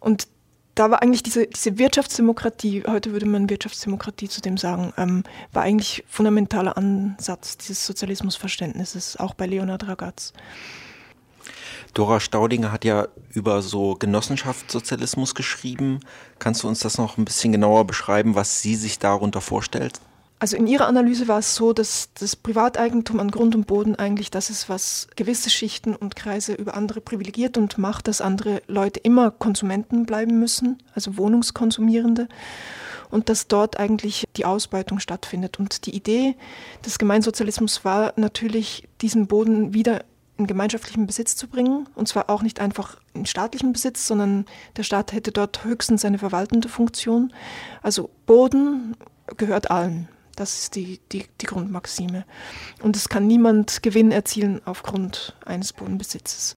Und 0.00 0.28
da 0.74 0.90
war 0.90 1.02
eigentlich 1.02 1.22
diese, 1.22 1.46
diese 1.46 1.78
Wirtschaftsdemokratie, 1.78 2.84
heute 2.86 3.12
würde 3.12 3.26
man 3.26 3.50
Wirtschaftsdemokratie 3.50 4.28
zu 4.28 4.40
dem 4.40 4.56
sagen, 4.56 4.92
ähm, 4.96 5.22
war 5.52 5.62
eigentlich 5.62 6.04
fundamentaler 6.08 6.76
Ansatz 6.76 7.58
dieses 7.58 7.86
Sozialismusverständnisses, 7.86 9.18
auch 9.18 9.34
bei 9.34 9.46
Leonhard 9.46 9.86
Ragaz. 9.86 10.32
Dora 11.94 12.20
Staudinger 12.20 12.72
hat 12.72 12.86
ja 12.86 13.08
über 13.30 13.60
so 13.60 13.96
Genossenschaftssozialismus 13.96 15.34
geschrieben. 15.34 16.00
Kannst 16.38 16.62
du 16.62 16.68
uns 16.68 16.80
das 16.80 16.96
noch 16.96 17.18
ein 17.18 17.26
bisschen 17.26 17.52
genauer 17.52 17.86
beschreiben, 17.86 18.34
was 18.34 18.62
sie 18.62 18.76
sich 18.76 18.98
darunter 18.98 19.42
vorstellt? 19.42 20.00
Also 20.42 20.56
in 20.56 20.66
ihrer 20.66 20.88
Analyse 20.88 21.28
war 21.28 21.38
es 21.38 21.54
so, 21.54 21.72
dass 21.72 22.08
das 22.18 22.34
Privateigentum 22.34 23.20
an 23.20 23.30
Grund 23.30 23.54
und 23.54 23.68
Boden 23.68 23.94
eigentlich 23.94 24.28
das 24.28 24.50
ist, 24.50 24.68
was 24.68 25.06
gewisse 25.14 25.50
Schichten 25.50 25.94
und 25.94 26.16
Kreise 26.16 26.54
über 26.54 26.74
andere 26.74 27.00
privilegiert 27.00 27.56
und 27.56 27.78
macht, 27.78 28.08
dass 28.08 28.20
andere 28.20 28.60
Leute 28.66 28.98
immer 28.98 29.30
Konsumenten 29.30 30.04
bleiben 30.04 30.40
müssen, 30.40 30.82
also 30.96 31.16
Wohnungskonsumierende 31.16 32.26
und 33.08 33.28
dass 33.28 33.46
dort 33.46 33.78
eigentlich 33.78 34.24
die 34.34 34.44
Ausbeutung 34.44 34.98
stattfindet. 34.98 35.60
Und 35.60 35.86
die 35.86 35.94
Idee 35.94 36.34
des 36.84 36.98
Gemeinsozialismus 36.98 37.84
war 37.84 38.12
natürlich, 38.16 38.88
diesen 39.00 39.28
Boden 39.28 39.74
wieder 39.74 40.04
in 40.38 40.48
gemeinschaftlichen 40.48 41.06
Besitz 41.06 41.36
zu 41.36 41.46
bringen. 41.46 41.88
Und 41.94 42.08
zwar 42.08 42.28
auch 42.28 42.42
nicht 42.42 42.58
einfach 42.58 42.96
in 43.14 43.26
staatlichen 43.26 43.72
Besitz, 43.72 44.08
sondern 44.08 44.46
der 44.76 44.82
Staat 44.82 45.12
hätte 45.12 45.30
dort 45.30 45.62
höchstens 45.62 46.04
eine 46.04 46.18
verwaltende 46.18 46.68
Funktion. 46.68 47.32
Also 47.80 48.10
Boden 48.26 48.96
gehört 49.36 49.70
allen. 49.70 50.08
Das 50.36 50.58
ist 50.58 50.76
die, 50.76 51.00
die, 51.12 51.26
die 51.40 51.46
Grundmaxime. 51.46 52.24
Und 52.82 52.96
es 52.96 53.08
kann 53.08 53.26
niemand 53.26 53.82
Gewinn 53.82 54.12
erzielen 54.12 54.60
aufgrund 54.64 55.36
eines 55.44 55.72
Bodenbesitzes. 55.72 56.54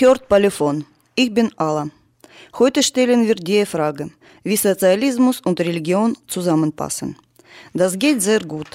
Hört 0.00 0.28
Polyphon. 0.28 0.84
Ich 1.16 1.34
bin 1.34 1.50
Alla. 1.56 1.88
Heute 2.56 2.84
stellen 2.84 3.26
wir 3.26 3.34
die 3.34 3.66
Frage, 3.66 4.10
wie 4.44 4.56
Sozialismus 4.56 5.40
und 5.40 5.58
Religion 5.58 6.16
zusammenpassen. 6.28 7.16
Das 7.74 7.98
geht 7.98 8.22
sehr 8.22 8.38
gut, 8.38 8.70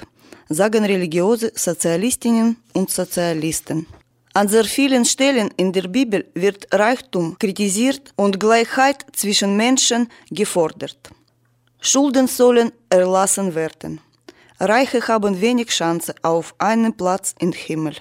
sagen 0.49 0.83
religiöse 0.83 1.49
Sozialistinnen 1.55 2.57
und 2.73 2.89
Sozialisten. 2.89 3.87
An 4.33 4.49
sehr 4.49 4.65
vielen 4.65 5.05
Stellen 5.05 5.49
in 5.55 5.71
der 5.71 5.87
Bibel 5.87 6.25
wird 6.33 6.67
Reichtum 6.73 7.37
kritisiert 7.39 8.11
und 8.17 8.37
Gleichheit 8.37 9.05
zwischen 9.13 9.55
Menschen 9.55 10.09
gefordert. 10.29 11.09
Schulden 11.79 12.27
sollen 12.27 12.73
erlassen 12.89 13.55
werden. 13.55 14.01
Reiche 14.59 15.07
haben 15.07 15.39
wenig 15.39 15.69
Chance 15.69 16.13
auf 16.21 16.53
einen 16.57 16.91
Platz 16.97 17.33
im 17.39 17.53
Himmel. 17.53 17.95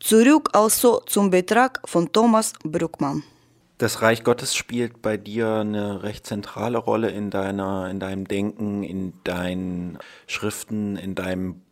Zurück 0.00 0.50
also 0.52 1.00
zum 1.06 1.30
Beitrag 1.30 1.80
von 1.84 2.12
Thomas 2.12 2.52
Brückmann. 2.62 3.24
Das 3.78 4.02
Reich 4.02 4.24
Gottes 4.24 4.54
spielt 4.54 5.02
bei 5.02 5.16
dir 5.16 5.56
eine 5.56 6.02
recht 6.02 6.26
zentrale 6.26 6.78
Rolle 6.78 7.10
in 7.10 7.30
deiner, 7.30 7.88
in 7.90 8.00
deinem 8.00 8.26
Denken, 8.26 8.82
in 8.82 9.12
deinen 9.24 9.98
Schriften, 10.26 10.96
in 10.96 11.14
deinem 11.14 11.62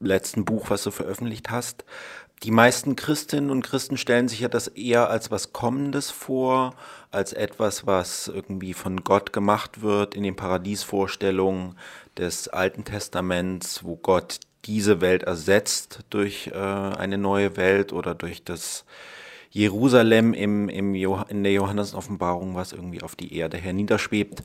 letzten 0.00 0.44
Buch, 0.44 0.70
was 0.70 0.82
du 0.82 0.90
veröffentlicht 0.90 1.50
hast. 1.50 1.84
Die 2.44 2.52
meisten 2.52 2.94
Christinnen 2.94 3.50
und 3.50 3.62
Christen 3.62 3.96
stellen 3.96 4.28
sich 4.28 4.40
ja 4.40 4.48
das 4.48 4.68
eher 4.68 5.10
als 5.10 5.32
was 5.32 5.52
Kommendes 5.52 6.12
vor, 6.12 6.74
als 7.10 7.32
etwas, 7.32 7.86
was 7.86 8.28
irgendwie 8.28 8.74
von 8.74 9.02
Gott 9.02 9.32
gemacht 9.32 9.82
wird 9.82 10.14
in 10.14 10.22
den 10.22 10.36
Paradiesvorstellungen 10.36 11.76
des 12.16 12.46
Alten 12.48 12.84
Testaments, 12.84 13.82
wo 13.82 13.96
Gott 13.96 14.38
diese 14.68 15.00
Welt 15.00 15.24
ersetzt 15.24 16.00
durch 16.10 16.48
äh, 16.48 16.52
eine 16.54 17.18
neue 17.18 17.56
Welt 17.56 17.92
oder 17.92 18.14
durch 18.14 18.44
das 18.44 18.84
Jerusalem 19.50 20.34
im, 20.34 20.68
im 20.68 20.94
in 20.94 21.42
der 21.42 21.52
Johannes-Offenbarung, 21.52 22.54
was 22.54 22.72
irgendwie 22.72 23.02
auf 23.02 23.16
die 23.16 23.34
Erde 23.34 23.56
herniederschwebt. 23.56 24.42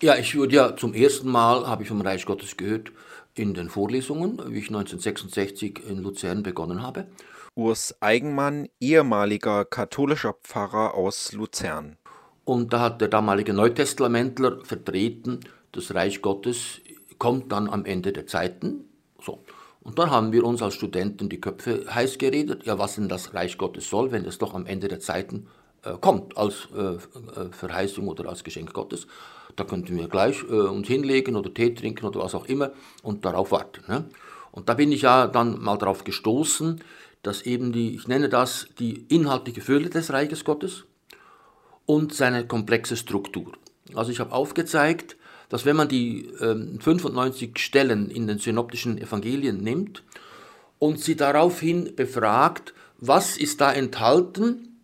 Ja, 0.00 0.16
ich 0.16 0.34
würde 0.34 0.54
ja 0.54 0.76
zum 0.76 0.92
ersten 0.92 1.28
Mal, 1.28 1.66
habe 1.66 1.82
ich 1.82 1.88
vom 1.88 2.02
Reich 2.02 2.26
Gottes 2.26 2.56
gehört, 2.56 2.92
in 3.34 3.54
den 3.54 3.70
Vorlesungen, 3.70 4.38
wie 4.48 4.58
ich 4.58 4.68
1966 4.68 5.82
in 5.88 6.02
Luzern 6.02 6.42
begonnen 6.42 6.82
habe. 6.82 7.06
Urs 7.54 7.96
Eigenmann, 8.00 8.68
ehemaliger 8.80 9.64
katholischer 9.64 10.34
Pfarrer 10.34 10.94
aus 10.94 11.32
Luzern. 11.32 11.96
Und 12.44 12.74
da 12.74 12.80
hat 12.80 13.00
der 13.00 13.08
damalige 13.08 13.54
Neutestamentler 13.54 14.64
vertreten, 14.64 15.40
das 15.72 15.94
Reich 15.94 16.22
Gottes 16.22 16.80
kommt 17.18 17.52
dann 17.52 17.68
am 17.68 17.84
Ende 17.84 18.12
der 18.12 18.26
Zeiten. 18.26 18.84
So. 19.26 19.40
Und 19.82 19.98
dann 19.98 20.10
haben 20.10 20.32
wir 20.32 20.44
uns 20.44 20.62
als 20.62 20.74
Studenten 20.74 21.28
die 21.28 21.40
Köpfe 21.40 21.84
heiß 21.92 22.18
geredet, 22.18 22.64
ja, 22.64 22.78
was 22.78 22.94
denn 22.94 23.08
das 23.08 23.34
Reich 23.34 23.58
Gottes 23.58 23.90
soll, 23.90 24.10
wenn 24.12 24.24
es 24.24 24.38
doch 24.38 24.54
am 24.54 24.66
Ende 24.66 24.88
der 24.88 25.00
Zeiten 25.00 25.48
äh, 25.84 25.92
kommt, 26.00 26.36
als 26.36 26.68
äh, 26.76 26.94
äh 26.94 26.98
Verheißung 27.50 28.08
oder 28.08 28.28
als 28.28 28.42
Geschenk 28.42 28.72
Gottes. 28.72 29.06
Da 29.54 29.64
könnten 29.64 29.96
wir 29.96 30.08
gleich 30.08 30.42
äh, 30.44 30.52
uns 30.52 30.88
hinlegen 30.88 31.36
oder 31.36 31.52
Tee 31.52 31.74
trinken 31.74 32.06
oder 32.06 32.20
was 32.20 32.34
auch 32.34 32.46
immer 32.46 32.72
und 33.02 33.24
darauf 33.24 33.52
warten. 33.52 33.84
Ne? 33.88 34.04
Und 34.50 34.68
da 34.68 34.74
bin 34.74 34.90
ich 34.90 35.02
ja 35.02 35.26
dann 35.26 35.60
mal 35.60 35.76
darauf 35.76 36.04
gestoßen, 36.04 36.80
dass 37.22 37.42
eben 37.42 37.72
die, 37.72 37.94
ich 37.94 38.08
nenne 38.08 38.28
das, 38.28 38.68
die 38.78 39.06
inhaltliche 39.08 39.60
Fülle 39.60 39.90
des 39.90 40.12
Reiches 40.12 40.44
Gottes 40.44 40.84
und 41.84 42.14
seine 42.14 42.46
komplexe 42.46 42.96
Struktur. 42.96 43.52
Also 43.94 44.10
ich 44.10 44.20
habe 44.20 44.32
aufgezeigt, 44.32 45.16
dass 45.48 45.64
wenn 45.64 45.76
man 45.76 45.88
die 45.88 46.26
äh, 46.40 46.78
95 46.78 47.58
Stellen 47.58 48.10
in 48.10 48.26
den 48.26 48.38
synoptischen 48.38 48.98
Evangelien 48.98 49.58
nimmt 49.62 50.02
und 50.78 51.00
sie 51.00 51.16
daraufhin 51.16 51.94
befragt, 51.94 52.74
was 52.98 53.36
ist 53.36 53.60
da 53.60 53.72
enthalten, 53.72 54.76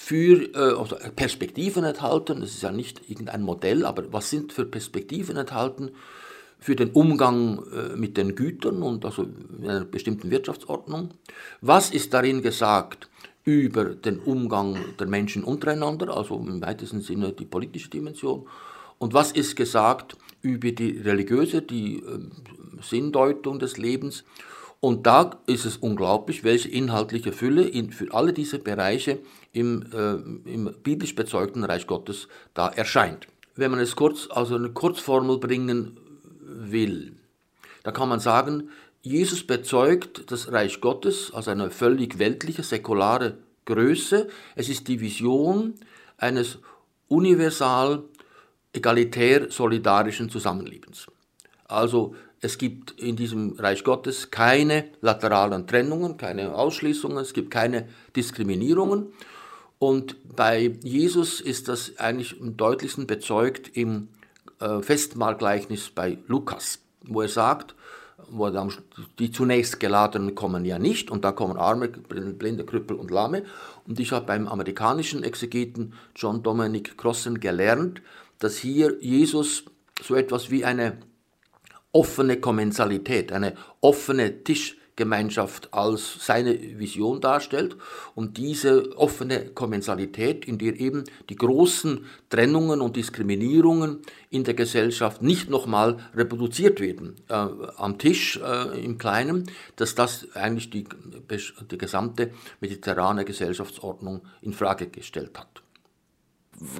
für 0.00 0.54
äh, 0.54 0.78
also 0.78 0.96
Perspektiven 1.14 1.84
enthalten, 1.84 2.40
das 2.40 2.50
ist 2.50 2.62
ja 2.62 2.72
nicht 2.72 3.10
irgendein 3.10 3.42
Modell, 3.42 3.84
aber 3.84 4.10
was 4.12 4.30
sind 4.30 4.50
für 4.50 4.64
Perspektiven 4.64 5.36
enthalten 5.36 5.90
für 6.58 6.74
den 6.74 6.90
Umgang 6.90 7.62
äh, 7.70 7.96
mit 7.96 8.16
den 8.16 8.34
Gütern 8.34 8.82
und 8.82 9.04
also 9.04 9.26
in 9.58 9.68
einer 9.68 9.84
bestimmten 9.84 10.30
Wirtschaftsordnung? 10.30 11.10
Was 11.60 11.90
ist 11.90 12.14
darin 12.14 12.40
gesagt 12.40 13.10
über 13.44 13.84
den 13.84 14.20
Umgang 14.20 14.78
der 14.98 15.06
Menschen 15.06 15.44
untereinander, 15.44 16.16
also 16.16 16.36
im 16.36 16.62
weitesten 16.62 17.02
Sinne 17.02 17.32
die 17.32 17.44
politische 17.44 17.90
Dimension? 17.90 18.46
Und 19.00 19.14
was 19.14 19.32
ist 19.32 19.56
gesagt 19.56 20.18
über 20.42 20.72
die 20.72 20.98
religiöse, 20.98 21.62
die 21.62 22.00
äh, 22.00 22.18
Sinndeutung 22.82 23.58
des 23.58 23.78
Lebens? 23.78 24.24
Und 24.78 25.06
da 25.06 25.40
ist 25.46 25.64
es 25.64 25.78
unglaublich, 25.78 26.44
welche 26.44 26.68
inhaltliche 26.68 27.32
Fülle 27.32 27.64
in, 27.64 27.92
für 27.92 28.12
alle 28.12 28.34
diese 28.34 28.58
Bereiche 28.58 29.18
im, 29.52 29.86
äh, 29.92 30.50
im 30.50 30.74
biblisch 30.82 31.14
bezeugten 31.14 31.64
Reich 31.64 31.86
Gottes 31.86 32.28
da 32.52 32.68
erscheint. 32.68 33.26
Wenn 33.56 33.70
man 33.70 33.80
es 33.80 33.96
kurz, 33.96 34.28
also 34.30 34.54
eine 34.54 34.68
Kurzformel 34.70 35.38
bringen 35.38 35.98
will, 36.42 37.16
da 37.82 37.92
kann 37.92 38.10
man 38.10 38.20
sagen, 38.20 38.68
Jesus 39.00 39.46
bezeugt 39.46 40.30
das 40.30 40.52
Reich 40.52 40.82
Gottes 40.82 41.32
als 41.32 41.48
eine 41.48 41.70
völlig 41.70 42.18
weltliche, 42.18 42.62
säkulare 42.62 43.38
Größe. 43.64 44.28
Es 44.56 44.68
ist 44.68 44.88
die 44.88 45.00
Vision 45.00 45.74
eines 46.18 46.58
universal, 47.08 48.04
egalitär, 48.72 49.50
solidarischen 49.50 50.30
Zusammenlebens. 50.30 51.06
Also 51.66 52.14
es 52.40 52.56
gibt 52.56 52.92
in 52.92 53.16
diesem 53.16 53.52
Reich 53.58 53.84
Gottes 53.84 54.30
keine 54.30 54.86
lateralen 55.00 55.66
Trennungen, 55.66 56.16
keine 56.16 56.54
Ausschließungen, 56.54 57.18
es 57.18 57.32
gibt 57.32 57.50
keine 57.50 57.88
Diskriminierungen. 58.16 59.12
Und 59.78 60.16
bei 60.36 60.78
Jesus 60.82 61.40
ist 61.40 61.68
das 61.68 61.98
eigentlich 61.98 62.40
am 62.40 62.56
deutlichsten 62.56 63.06
bezeugt 63.06 63.76
im 63.76 64.08
äh, 64.60 64.82
Festmahlgleichnis 64.82 65.90
bei 65.90 66.18
Lukas, 66.26 66.80
wo 67.06 67.22
er 67.22 67.28
sagt, 67.28 67.74
die 69.18 69.32
zunächst 69.32 69.80
Geladenen 69.80 70.34
kommen 70.34 70.64
ja 70.64 70.78
nicht 70.78 71.10
und 71.10 71.24
da 71.24 71.32
kommen 71.32 71.56
Arme, 71.56 71.88
Blinde, 71.88 72.64
Krüppel 72.64 72.96
und 72.96 73.10
Lahme. 73.10 73.44
Und 73.86 73.98
ich 73.98 74.12
habe 74.12 74.26
beim 74.26 74.46
amerikanischen 74.46 75.24
Exegeten 75.24 75.94
John 76.14 76.42
Dominic 76.42 76.96
Crossen 76.96 77.40
gelernt, 77.40 78.02
dass 78.40 78.56
hier 78.56 78.96
Jesus 79.00 79.64
so 80.02 80.16
etwas 80.16 80.50
wie 80.50 80.64
eine 80.64 80.98
offene 81.92 82.40
Kommensalität, 82.40 83.32
eine 83.32 83.54
offene 83.80 84.44
Tischgemeinschaft 84.44 85.74
als 85.74 86.24
seine 86.24 86.78
Vision 86.78 87.20
darstellt 87.20 87.76
und 88.14 88.38
diese 88.38 88.96
offene 88.96 89.46
Kommensalität, 89.46 90.44
in 90.44 90.58
der 90.58 90.78
eben 90.78 91.04
die 91.28 91.36
großen 91.36 92.06
Trennungen 92.28 92.80
und 92.80 92.96
Diskriminierungen 92.96 94.00
in 94.30 94.44
der 94.44 94.54
Gesellschaft 94.54 95.20
nicht 95.20 95.50
nochmal 95.50 95.98
reproduziert 96.14 96.80
werden 96.80 97.16
äh, 97.28 97.34
am 97.34 97.98
Tisch 97.98 98.38
äh, 98.42 98.82
im 98.82 98.98
Kleinen, 98.98 99.50
dass 99.76 99.94
das 99.94 100.28
eigentlich 100.34 100.70
die, 100.70 100.84
die 101.70 101.78
gesamte 101.78 102.30
mediterrane 102.60 103.24
Gesellschaftsordnung 103.24 104.22
in 104.42 104.52
Frage 104.52 104.86
gestellt 104.88 105.38
hat 105.38 105.62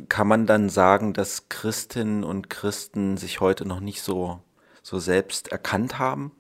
kann 0.09 0.29
man 0.29 0.47
dann 0.47 0.69
sagen, 0.69 1.13
dass 1.13 1.49
Christinnen 1.49 2.25
und 2.25 2.51
Christen 2.51 3.17
sich 3.17 3.41
heute 3.41 3.67
noch 3.67 3.81
nicht 3.81 4.03
so 4.03 4.41
so 4.83 4.99
selbst 4.99 5.49
erkannt 5.49 5.99
haben? 5.99 6.33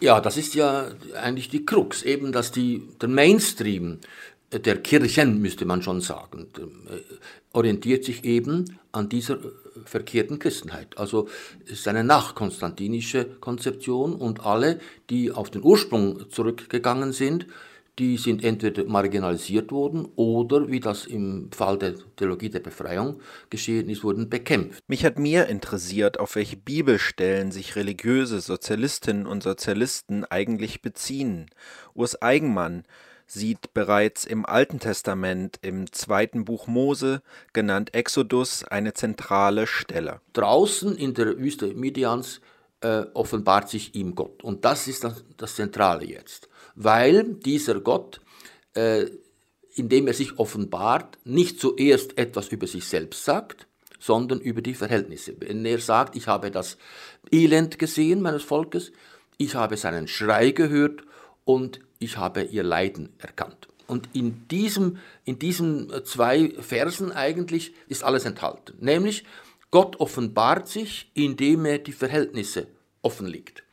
Ja, 0.00 0.20
das 0.20 0.36
ist 0.36 0.54
ja 0.54 0.88
eigentlich 1.14 1.48
die 1.48 1.64
Krux, 1.64 2.02
eben 2.02 2.32
dass 2.32 2.52
die, 2.52 2.82
der 3.00 3.08
Mainstream 3.08 4.00
der 4.52 4.76
Kirchen, 4.82 5.40
müsste 5.40 5.64
man 5.64 5.82
schon 5.82 6.00
sagen, 6.00 6.48
äh, 6.58 7.00
orientiert 7.52 8.04
sich 8.04 8.24
eben 8.24 8.78
an 8.92 9.08
dieser 9.08 9.34
äh, 9.34 9.48
verkehrten 9.84 10.38
Christenheit. 10.38 10.98
Also 10.98 11.28
es 11.64 11.72
ist 11.72 11.88
eine 11.88 12.04
nachkonstantinische 12.04 13.24
Konzeption 13.40 14.14
und 14.14 14.44
alle, 14.44 14.80
die 15.10 15.32
auf 15.32 15.50
den 15.50 15.62
Ursprung 15.62 16.30
zurückgegangen 16.30 17.12
sind, 17.12 17.46
die 17.98 18.16
sind 18.16 18.42
entweder 18.42 18.84
marginalisiert 18.84 19.70
worden 19.70 20.08
oder, 20.16 20.68
wie 20.68 20.80
das 20.80 21.06
im 21.06 21.50
Fall 21.52 21.78
der 21.78 21.94
Theologie 22.16 22.50
der 22.50 22.60
Befreiung 22.60 23.20
geschehen 23.50 23.88
ist, 23.88 24.02
wurden 24.02 24.28
bekämpft. 24.28 24.82
Mich 24.88 25.04
hat 25.04 25.18
mehr 25.18 25.48
interessiert, 25.48 26.18
auf 26.18 26.34
welche 26.34 26.56
Bibelstellen 26.56 27.52
sich 27.52 27.76
religiöse 27.76 28.40
Sozialistinnen 28.40 29.26
und 29.26 29.42
Sozialisten 29.42 30.24
eigentlich 30.24 30.82
beziehen. 30.82 31.46
Urs 31.94 32.20
Eigenmann 32.20 32.84
sieht 33.26 33.72
bereits 33.74 34.24
im 34.24 34.44
Alten 34.44 34.80
Testament, 34.80 35.58
im 35.62 35.90
zweiten 35.92 36.44
Buch 36.44 36.66
Mose, 36.66 37.22
genannt 37.52 37.94
Exodus, 37.94 38.64
eine 38.64 38.92
zentrale 38.92 39.66
Stelle. 39.66 40.20
Draußen 40.32 40.96
in 40.96 41.14
der 41.14 41.38
Wüste 41.38 41.68
Midians 41.74 42.40
äh, 42.80 43.04
offenbart 43.14 43.70
sich 43.70 43.94
ihm 43.94 44.14
Gott. 44.14 44.42
Und 44.42 44.64
das 44.64 44.88
ist 44.88 45.04
das, 45.04 45.24
das 45.36 45.54
Zentrale 45.54 46.04
jetzt 46.04 46.48
weil 46.74 47.24
dieser 47.34 47.80
Gott, 47.80 48.20
äh, 48.74 49.06
indem 49.74 50.06
er 50.06 50.14
sich 50.14 50.38
offenbart, 50.38 51.18
nicht 51.24 51.60
zuerst 51.60 52.16
etwas 52.18 52.48
über 52.48 52.66
sich 52.66 52.84
selbst 52.84 53.24
sagt, 53.24 53.66
sondern 53.98 54.40
über 54.40 54.62
die 54.62 54.74
Verhältnisse. 54.74 55.34
Wenn 55.40 55.64
er 55.64 55.78
sagt, 55.78 56.14
ich 56.14 56.26
habe 56.26 56.50
das 56.50 56.76
Elend 57.32 57.78
gesehen 57.78 58.20
meines 58.20 58.42
Volkes, 58.42 58.92
ich 59.38 59.54
habe 59.54 59.76
seinen 59.76 60.08
Schrei 60.08 60.50
gehört 60.50 61.02
und 61.44 61.80
ich 61.98 62.18
habe 62.18 62.42
ihr 62.42 62.62
Leiden 62.62 63.14
erkannt. 63.18 63.68
Und 63.86 64.08
in 64.12 64.46
diesem, 64.48 64.98
in 65.24 65.38
diesen 65.38 65.92
zwei 66.04 66.50
Versen 66.58 67.12
eigentlich 67.12 67.74
ist 67.88 68.04
alles 68.04 68.24
enthalten. 68.24 68.74
Nämlich, 68.80 69.24
Gott 69.70 69.98
offenbart 70.00 70.68
sich, 70.68 71.10
indem 71.14 71.64
er 71.64 71.78
die 71.78 71.92
Verhältnisse 71.92 72.68
offenlegt. 73.02 73.63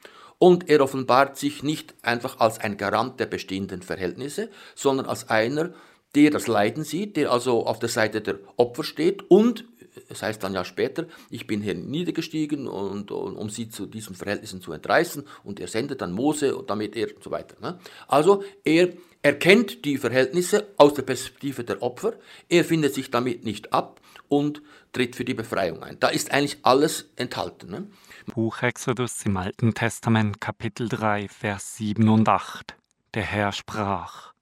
Und 0.41 0.69
er 0.69 0.81
offenbart 0.81 1.37
sich 1.37 1.61
nicht 1.61 1.93
einfach 2.01 2.39
als 2.39 2.57
ein 2.57 2.75
Garant 2.75 3.19
der 3.19 3.27
bestehenden 3.27 3.83
Verhältnisse, 3.83 4.49
sondern 4.73 5.05
als 5.05 5.29
einer, 5.29 5.75
der 6.15 6.31
das 6.31 6.47
Leiden 6.47 6.83
sieht, 6.83 7.15
der 7.15 7.31
also 7.31 7.67
auf 7.67 7.77
der 7.77 7.89
Seite 7.89 8.21
der 8.21 8.39
Opfer 8.57 8.83
steht 8.83 9.29
und 9.29 9.65
es 10.09 10.23
heißt 10.23 10.41
dann 10.41 10.55
ja 10.55 10.65
später, 10.65 11.05
ich 11.29 11.45
bin 11.45 11.61
hier 11.61 11.75
niedergestiegen, 11.75 12.67
und, 12.67 13.11
und, 13.11 13.35
um 13.35 13.49
sie 13.51 13.69
zu 13.69 13.85
diesen 13.85 14.15
Verhältnissen 14.15 14.61
zu 14.61 14.71
entreißen 14.71 15.27
und 15.43 15.59
er 15.59 15.67
sendet 15.67 16.01
dann 16.01 16.11
Mose 16.11 16.55
und 16.55 16.71
damit 16.71 16.95
er 16.95 17.15
und 17.15 17.23
so 17.23 17.29
weiter. 17.29 17.55
Ne? 17.61 17.77
Also 18.07 18.43
er 18.63 18.89
erkennt 19.21 19.85
die 19.85 19.99
Verhältnisse 19.99 20.69
aus 20.77 20.95
der 20.95 21.03
Perspektive 21.03 21.63
der 21.63 21.83
Opfer, 21.83 22.13
er 22.49 22.65
findet 22.65 22.95
sich 22.95 23.11
damit 23.11 23.43
nicht 23.43 23.73
ab 23.73 24.01
und 24.27 24.63
tritt 24.91 25.15
für 25.15 25.25
die 25.25 25.35
Befreiung 25.35 25.83
ein. 25.83 25.97
Da 25.99 26.07
ist 26.07 26.31
eigentlich 26.31 26.57
alles 26.63 27.11
enthalten. 27.15 27.69
Ne? 27.69 27.87
Buch 28.25 28.61
Exodus 28.61 29.25
im 29.25 29.35
Alten 29.37 29.73
Testament 29.73 30.39
Kapitel 30.39 30.87
3 30.87 31.27
Vers 31.27 31.77
7 31.77 32.07
und 32.07 32.29
8. 32.29 32.75
Der 33.13 33.23
Herr 33.23 33.51
sprach, 33.51 34.33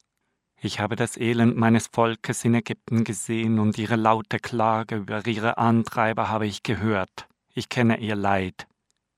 ich 0.61 0.79
habe 0.79 0.95
das 0.95 1.15
Elend 1.15 1.55
meines 1.55 1.87
Volkes 1.87 2.43
in 2.43 2.55
Ägypten 2.55 3.03
gesehen 3.03 3.59
und 3.59 3.77
ihre 3.77 3.95
laute 3.95 4.39
Klage 4.39 4.97
über 4.97 5.25
ihre 5.25 5.57
Antreiber 5.57 6.29
habe 6.29 6.45
ich 6.45 6.63
gehört. 6.63 7.27
Ich 7.53 7.69
kenne 7.69 7.99
ihr 7.99 8.15
Leid. 8.15 8.67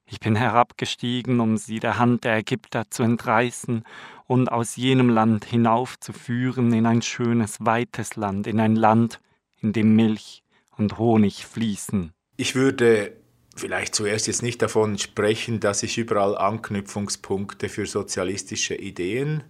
Ich 0.05 0.20
bin 0.20 0.36
herabgestiegen, 0.36 1.39
um 1.39 1.57
sie 1.57 1.80
der 1.80 1.97
Hand 1.97 2.24
der 2.24 2.38
Ägypter 2.38 2.89
zu 2.89 3.03
entreißen 3.03 3.84
und 4.28 4.51
aus 4.51 4.76
jenem 4.76 5.09
Land 5.09 5.45
hinaufzuführen 5.45 6.72
in 6.74 6.86
ein 6.86 7.01
schönes, 7.01 7.57
weites 7.59 8.16
Land, 8.16 8.45
in 8.45 8.59
ein 8.59 8.76
Land, 8.76 9.20
in 9.59 9.74
dem 9.74 9.95
Milch 9.95 10.43
und 10.78 10.97
Honig 10.97 11.45
fließen. 11.45 12.14
Ich 12.38 12.55
würde 12.55 13.20
vielleicht 13.62 13.93
zuerst 13.95 14.28
jetzt 14.28 14.41
nicht 14.41 14.62
davon 14.62 14.97
sprechen, 14.97 15.59
dass 15.59 15.84
ich 15.84 15.97
überall 15.97 16.36
Anknüpfungspunkte 16.38 17.70
für 17.70 17.86
sozialistische 17.86 18.76
Ideen 18.76 19.43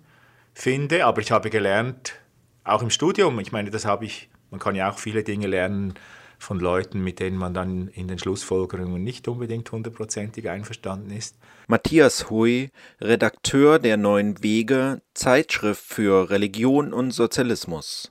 finde, 0.53 1.05
aber 1.05 1.21
ich 1.21 1.31
habe 1.31 1.49
gelernt, 1.49 2.13
auch 2.63 2.83
im 2.83 2.89
Studium, 2.89 3.39
ich 3.39 3.51
meine, 3.51 3.71
das 3.71 3.85
habe 3.85 4.05
ich, 4.05 4.29
man 4.51 4.59
kann 4.59 4.75
ja 4.75 4.91
auch 4.91 4.99
viele 4.99 5.23
Dinge 5.23 5.47
lernen 5.47 5.93
von 6.37 6.59
Leuten, 6.59 7.01
mit 7.01 7.19
denen 7.19 7.37
man 7.37 7.53
dann 7.53 7.87
in 7.87 8.07
den 8.07 8.19
Schlussfolgerungen 8.19 9.01
nicht 9.01 9.27
unbedingt 9.27 9.71
hundertprozentig 9.71 10.49
einverstanden 10.49 11.11
ist. 11.11 11.37
Matthias 11.67 12.29
Hui, 12.29 12.69
Redakteur 12.99 13.79
der 13.79 13.95
Neuen 13.95 14.43
Wege, 14.43 15.01
Zeitschrift 15.13 15.85
für 15.85 16.29
Religion 16.29 16.91
und 16.91 17.11
Sozialismus. 17.11 18.09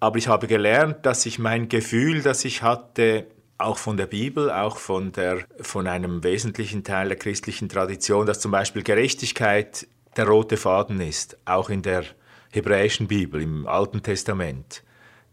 Aber 0.00 0.16
ich 0.16 0.28
habe 0.28 0.46
gelernt, 0.46 1.04
dass 1.04 1.26
ich 1.26 1.38
mein 1.38 1.68
Gefühl, 1.68 2.22
das 2.22 2.44
ich 2.44 2.62
hatte, 2.62 3.26
auch 3.58 3.78
von 3.78 3.96
der 3.96 4.06
Bibel, 4.06 4.50
auch 4.50 4.76
von, 4.76 5.12
der, 5.12 5.44
von 5.60 5.86
einem 5.86 6.22
wesentlichen 6.22 6.84
Teil 6.84 7.08
der 7.08 7.16
christlichen 7.16 7.68
Tradition, 7.68 8.26
dass 8.26 8.40
zum 8.40 8.50
Beispiel 8.50 8.82
Gerechtigkeit 8.82 9.86
der 10.16 10.26
rote 10.26 10.56
Faden 10.56 11.00
ist, 11.00 11.38
auch 11.44 11.70
in 11.70 11.82
der 11.82 12.04
hebräischen 12.50 13.06
Bibel, 13.06 13.42
im 13.42 13.66
Alten 13.66 14.02
Testament. 14.02 14.82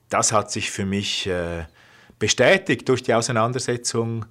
Das 0.09 0.31
hat 0.31 0.51
sich 0.51 0.71
für 0.71 0.85
mich 0.85 1.27
äh, 1.27 1.65
bestätigt 2.19 2.87
durch 2.87 3.03
die 3.03 3.13
Auseinandersetzung, 3.13 4.25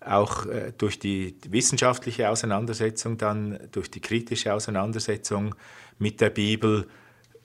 auch 0.00 0.46
äh, 0.46 0.72
durch 0.76 0.98
die 0.98 1.36
wissenschaftliche 1.48 2.28
Auseinandersetzung, 2.28 3.18
dann 3.18 3.58
durch 3.70 3.90
die 3.90 4.00
kritische 4.00 4.52
Auseinandersetzung 4.52 5.54
mit 5.98 6.20
der 6.20 6.30
Bibel. 6.30 6.88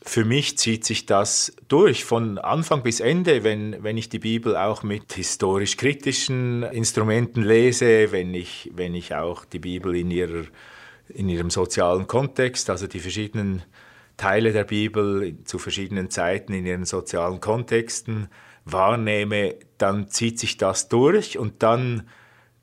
Für 0.01 0.23
mich 0.23 0.57
zieht 0.57 0.85
sich 0.85 1.05
das 1.05 1.55
durch 1.67 2.05
von 2.05 2.37
Anfang 2.37 2.83
bis 2.83 2.99
Ende, 2.99 3.43
wenn, 3.43 3.83
wenn 3.83 3.97
ich 3.97 4.09
die 4.09 4.19
Bibel 4.19 4.55
auch 4.55 4.83
mit 4.83 5.13
historisch-kritischen 5.13 6.63
Instrumenten 6.63 7.43
lese, 7.43 8.11
wenn 8.11 8.33
ich, 8.33 8.71
wenn 8.73 8.95
ich 8.95 9.15
auch 9.15 9.43
die 9.43 9.59
Bibel 9.59 9.95
in 9.95 10.11
ihrer 10.11 10.45
in 11.09 11.29
ihrem 11.29 11.49
sozialen 11.49 12.07
Kontext, 12.07 12.69
also 12.69 12.87
die 12.87 12.99
verschiedenen 12.99 13.63
Teile 14.17 14.51
der 14.51 14.63
Bibel 14.63 15.37
zu 15.45 15.59
verschiedenen 15.59 16.09
Zeiten 16.09 16.53
in 16.53 16.65
ihren 16.65 16.85
sozialen 16.85 17.39
Kontexten 17.39 18.29
wahrnehme, 18.65 19.55
dann 19.77 20.09
zieht 20.09 20.39
sich 20.39 20.57
das 20.57 20.89
durch 20.89 21.37
und 21.37 21.63
dann 21.63 22.09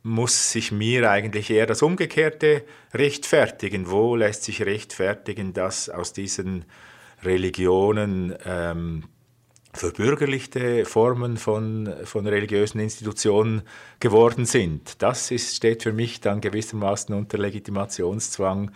muss 0.03 0.53
sich 0.53 0.70
mir 0.70 1.11
eigentlich 1.11 1.51
eher 1.51 1.66
das 1.66 1.80
Umgekehrte 1.80 2.64
rechtfertigen. 2.93 3.91
Wo 3.91 4.16
lässt 4.16 4.45
sich 4.45 4.62
rechtfertigen, 4.62 5.55
dass 5.55 5.89
aus 5.89 6.12
diesen 6.12 6.66
Religionen 7.25 8.35
ähm, 8.45 9.05
verbürgerlichte 9.72 10.85
Formen 10.85 11.37
von, 11.37 11.93
von 12.05 12.27
religiösen 12.27 12.81
Institutionen 12.81 13.62
geworden 14.01 14.47
sind. 14.47 15.03
Das 15.03 15.31
ist, 15.31 15.57
steht 15.57 15.83
für 15.83 15.93
mich 15.93 16.20
dann 16.20 16.41
gewissermaßen 16.41 17.14
unter 17.14 17.39
Legitimationszwang. 17.39 18.70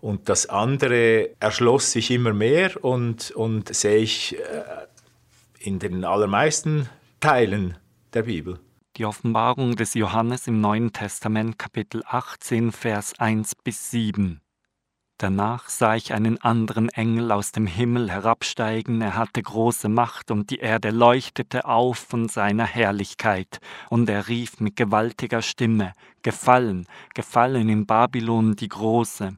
Und 0.00 0.28
das 0.28 0.48
andere 0.48 1.30
erschloss 1.40 1.92
sich 1.92 2.10
immer 2.10 2.32
mehr 2.32 2.82
und, 2.84 3.30
und 3.32 3.74
sehe 3.74 3.98
ich 3.98 4.38
äh, 4.38 4.62
in 5.58 5.78
den 5.78 6.04
allermeisten 6.04 6.88
Teilen 7.20 7.76
der 8.14 8.22
Bibel. 8.22 8.58
Die 8.96 9.04
Offenbarung 9.04 9.76
des 9.76 9.94
Johannes 9.94 10.46
im 10.46 10.60
Neuen 10.60 10.92
Testament 10.92 11.58
Kapitel 11.58 12.02
18 12.06 12.72
Vers 12.72 13.12
1 13.18 13.54
bis 13.56 13.90
7. 13.90 14.40
Danach 15.20 15.68
sah 15.68 15.96
ich 15.96 16.14
einen 16.14 16.40
anderen 16.40 16.88
Engel 16.88 17.30
aus 17.30 17.52
dem 17.52 17.66
Himmel 17.66 18.10
herabsteigen, 18.10 19.02
er 19.02 19.16
hatte 19.16 19.42
große 19.42 19.90
Macht, 19.90 20.30
und 20.30 20.48
die 20.48 20.60
Erde 20.60 20.88
leuchtete 20.88 21.66
auf 21.66 21.98
von 21.98 22.30
seiner 22.30 22.64
Herrlichkeit, 22.64 23.60
und 23.90 24.08
er 24.08 24.28
rief 24.28 24.60
mit 24.60 24.76
gewaltiger 24.76 25.42
Stimme 25.42 25.92
Gefallen, 26.22 26.86
gefallen 27.14 27.68
in 27.68 27.84
Babylon 27.84 28.56
die 28.56 28.70
Große, 28.70 29.36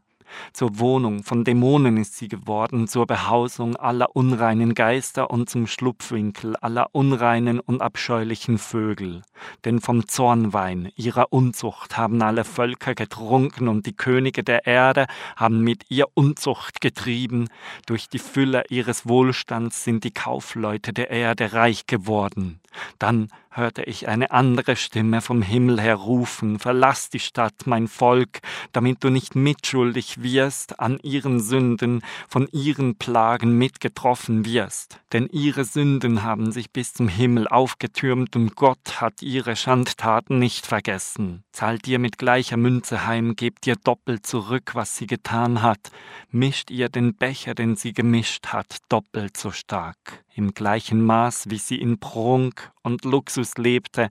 zur 0.53 0.79
Wohnung 0.79 1.23
von 1.23 1.45
Dämonen 1.45 1.97
ist 1.97 2.17
sie 2.17 2.29
geworden, 2.29 2.89
zur 2.89 3.07
Behausung 3.07 3.77
aller 3.77 4.17
unreinen 4.17 4.75
Geister 4.75 5.31
und 5.31 5.51
zum 5.51 5.67
Schlupfwinkel 5.67 6.57
aller 6.57 6.89
unreinen 6.93 7.61
und 7.61 7.83
abscheulichen 7.83 8.59
Vögel. 8.59 9.23
Denn 9.65 9.81
vom 9.81 10.09
Zornwein 10.09 10.91
ihrer 10.97 11.33
Unzucht 11.33 11.97
haben 11.97 12.23
alle 12.23 12.45
Völker 12.45 12.95
getrunken 12.95 13.69
und 13.69 13.87
die 13.87 13.97
Könige 13.97 14.43
der 14.43 14.67
Erde 14.67 15.07
haben 15.37 15.61
mit 15.61 15.85
ihr 15.91 16.07
Unzucht 16.15 16.81
getrieben. 16.81 17.49
Durch 17.87 18.09
die 18.09 18.19
Fülle 18.19 18.65
ihres 18.71 19.07
Wohlstands 19.07 19.85
sind 19.85 20.05
die 20.05 20.15
Kaufleute 20.15 20.93
der 20.93 21.11
Erde 21.11 21.53
reich 21.53 21.87
geworden. 21.87 22.62
Dann 22.99 23.29
hörte 23.51 23.83
ich 23.83 24.09
eine 24.09 24.31
andere 24.31 24.77
Stimme 24.77 25.21
vom 25.21 25.43
Himmel 25.43 25.81
her 25.81 25.97
rufen, 25.97 26.59
Verlass 26.59 27.11
die 27.11 27.21
Stadt, 27.21 27.67
mein 27.67 27.89
Volk, 27.89 28.41
damit 28.73 29.05
du 29.05 29.11
nicht 29.11 29.35
mitschuldig 29.35 30.23
wirst 30.23 30.81
an 30.81 30.99
ihren 31.03 31.41
Sünden, 31.41 32.03
von 32.29 32.49
ihren 32.53 32.97
Plagen 32.97 33.59
mitgetroffen 33.59 34.45
wirst. 34.47 35.01
Denn 35.13 35.29
ihre 35.31 35.65
Sünden 35.65 36.23
haben 36.23 36.53
sich 36.53 36.71
bis 36.71 36.95
zum 36.95 37.09
Himmel 37.09 37.47
aufgetürmt 37.49 38.37
und 38.37 38.57
Gott 38.57 39.01
hat 39.01 39.23
ihre 39.23 39.57
Schandtaten 39.57 40.39
nicht 40.39 40.67
vergessen. 40.67 41.45
Zahlt 41.53 41.87
ihr 41.87 41.99
mit 41.99 42.19
gleicher 42.19 42.57
Münze 42.57 43.07
heim, 43.07 43.37
gebt 43.37 43.67
ihr 43.67 43.77
doppelt 43.77 44.27
zurück, 44.27 44.71
was 44.75 44.97
sie 44.97 45.07
getan 45.07 45.63
hat, 45.63 45.91
mischt 46.31 46.71
ihr 46.71 46.89
den 46.89 47.15
Becher, 47.15 47.55
den 47.55 47.77
sie 47.77 47.93
gemischt 47.93 48.49
hat, 48.49 48.79
doppelt 48.89 49.37
so 49.37 49.51
stark. 49.51 50.22
Im 50.35 50.55
gleichen 50.55 51.05
Maß, 51.05 51.51
wie 51.51 51.59
sie 51.59 51.77
in 51.77 51.99
Prunk 51.99 52.71
und 52.83 53.05
Luxus 53.05 53.59
lebte, 53.59 54.09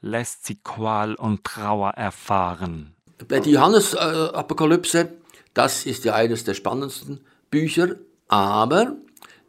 lässt 0.00 0.46
sie 0.46 0.56
Qual 0.56 1.14
und 1.14 1.44
Trauer 1.44 1.90
erfahren. 1.90 2.94
Die 3.28 3.50
Johannes-Apokalypse, 3.50 5.12
das 5.54 5.86
ist 5.86 6.04
ja 6.04 6.14
eines 6.14 6.44
der 6.44 6.54
spannendsten 6.54 7.20
Bücher, 7.50 7.96
aber 8.28 8.96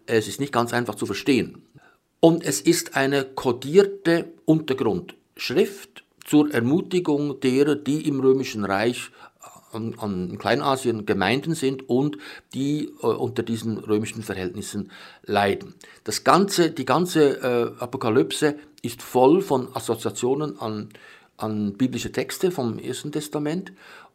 es 0.05 0.27
ist 0.27 0.39
nicht 0.39 0.53
ganz 0.53 0.73
einfach 0.73 0.95
zu 0.95 1.05
verstehen. 1.05 1.63
Und 2.19 2.43
es 2.43 2.61
ist 2.61 2.95
eine 2.95 3.25
kodierte 3.25 4.31
Untergrundschrift 4.45 6.03
zur 6.25 6.53
Ermutigung 6.53 7.39
derer, 7.39 7.75
die 7.75 8.07
im 8.07 8.19
Römischen 8.19 8.63
Reich 8.63 9.09
an, 9.73 9.95
an 9.97 10.37
Kleinasien 10.37 11.05
Gemeinden 11.05 11.55
sind 11.55 11.87
und 11.89 12.17
die 12.53 12.91
äh, 13.01 13.05
unter 13.07 13.43
diesen 13.43 13.77
römischen 13.77 14.23
Verhältnissen 14.23 14.91
leiden. 15.23 15.75
Das 16.03 16.23
ganze, 16.23 16.71
die 16.71 16.85
ganze 16.85 17.41
äh, 17.41 17.81
Apokalypse 17.81 18.55
ist 18.81 19.01
voll 19.01 19.41
von 19.41 19.75
Assoziationen 19.75 20.59
an, 20.59 20.89
an 21.37 21.73
biblische 21.73 22.11
Texte 22.11 22.51
vom 22.51 22.79
Ersten 22.79 23.11
Testament 23.11 23.71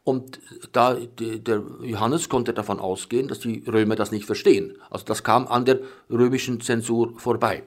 und 0.07 0.39
da, 0.71 0.93
der 0.93 1.61
Johannes 1.81 2.29
konnte 2.29 2.53
davon 2.53 2.79
ausgehen, 2.79 3.27
dass 3.27 3.39
die 3.39 3.63
Römer 3.67 3.95
das 3.97 4.11
nicht 4.11 4.25
verstehen. 4.25 4.77
Also 4.89 5.03
das 5.03 5.21
kam 5.21 5.47
an 5.47 5.65
der 5.65 5.79
römischen 6.09 6.61
Zensur 6.61 7.19
vorbei. 7.19 7.63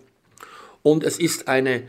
Und 0.82 1.04
es 1.04 1.18
ist 1.18 1.48
eine, 1.48 1.82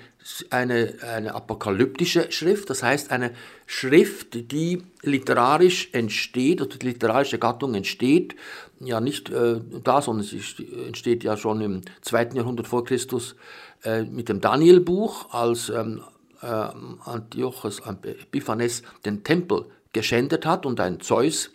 eine, 0.49 0.95
eine 1.01 1.33
apokalyptische 1.33 2.31
Schrift, 2.31 2.69
das 2.69 2.83
heißt 2.83 3.11
eine 3.11 3.31
Schrift, 3.65 4.51
die 4.51 4.83
literarisch 5.01 5.89
entsteht, 5.93 6.61
oder 6.61 6.77
die 6.77 6.87
literarische 6.87 7.39
Gattung 7.39 7.73
entsteht, 7.73 8.35
ja 8.79 8.99
nicht 8.99 9.29
äh, 9.29 9.61
da, 9.83 10.01
sondern 10.01 10.25
sie 10.25 10.41
entsteht 10.85 11.23
ja 11.23 11.37
schon 11.37 11.61
im 11.61 11.81
zweiten 12.01 12.35
Jahrhundert 12.35 12.67
vor 12.67 12.83
Christus 12.83 13.35
äh, 13.83 14.03
mit 14.03 14.27
dem 14.29 14.41
Danielbuch, 14.41 15.33
als 15.33 15.69
ähm, 15.69 16.01
äh, 16.41 16.45
Antiochus 16.45 17.79
Epiphanes 17.79 18.83
den 19.05 19.23
Tempel 19.23 19.65
geschändet 19.93 20.45
hat 20.45 20.65
und 20.65 20.79
ein 20.79 20.99
Zeus 20.99 21.51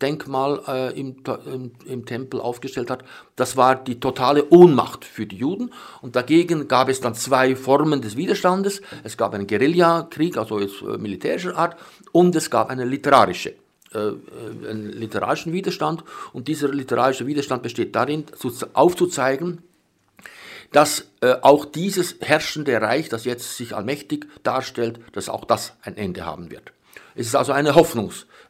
Denkmal 0.00 0.60
äh, 0.68 0.98
im, 0.98 1.16
im, 1.46 1.72
im, 1.86 2.06
Tempel 2.06 2.40
aufgestellt 2.40 2.90
hat, 2.90 3.04
das 3.36 3.56
war 3.56 3.74
die 3.74 3.98
totale 3.98 4.48
Ohnmacht 4.50 5.04
für 5.04 5.26
die 5.26 5.36
Juden. 5.36 5.72
Und 6.02 6.14
dagegen 6.14 6.68
gab 6.68 6.88
es 6.88 7.00
dann 7.00 7.14
zwei 7.14 7.56
Formen 7.56 8.00
des 8.00 8.16
Widerstandes. 8.16 8.82
Es 9.02 9.16
gab 9.16 9.34
einen 9.34 9.46
Guerillakrieg, 9.46 10.36
also 10.36 10.60
jetzt 10.60 10.82
äh, 10.82 10.98
militärischer 10.98 11.56
Art, 11.56 11.76
und 12.12 12.36
es 12.36 12.50
gab 12.50 12.70
eine 12.70 12.84
literarische, 12.84 13.54
äh, 13.94 13.98
äh 13.98 14.68
einen 14.68 14.92
literarischen 14.92 15.52
Widerstand. 15.52 16.04
Und 16.32 16.48
dieser 16.48 16.68
literarische 16.68 17.26
Widerstand 17.26 17.62
besteht 17.62 17.96
darin, 17.96 18.24
zu, 18.36 18.52
aufzuzeigen, 18.74 19.62
dass 20.72 21.08
äh, 21.22 21.34
auch 21.40 21.64
dieses 21.64 22.16
herrschende 22.20 22.80
Reich, 22.80 23.08
das 23.08 23.24
jetzt 23.24 23.56
sich 23.56 23.74
allmächtig 23.74 24.26
darstellt, 24.42 25.00
dass 25.12 25.28
auch 25.28 25.44
das 25.44 25.74
ein 25.82 25.96
Ende 25.96 26.26
haben 26.26 26.50
wird. 26.50 26.72
Es 27.14 27.26
ist 27.26 27.34
also 27.34 27.52
eine 27.52 27.74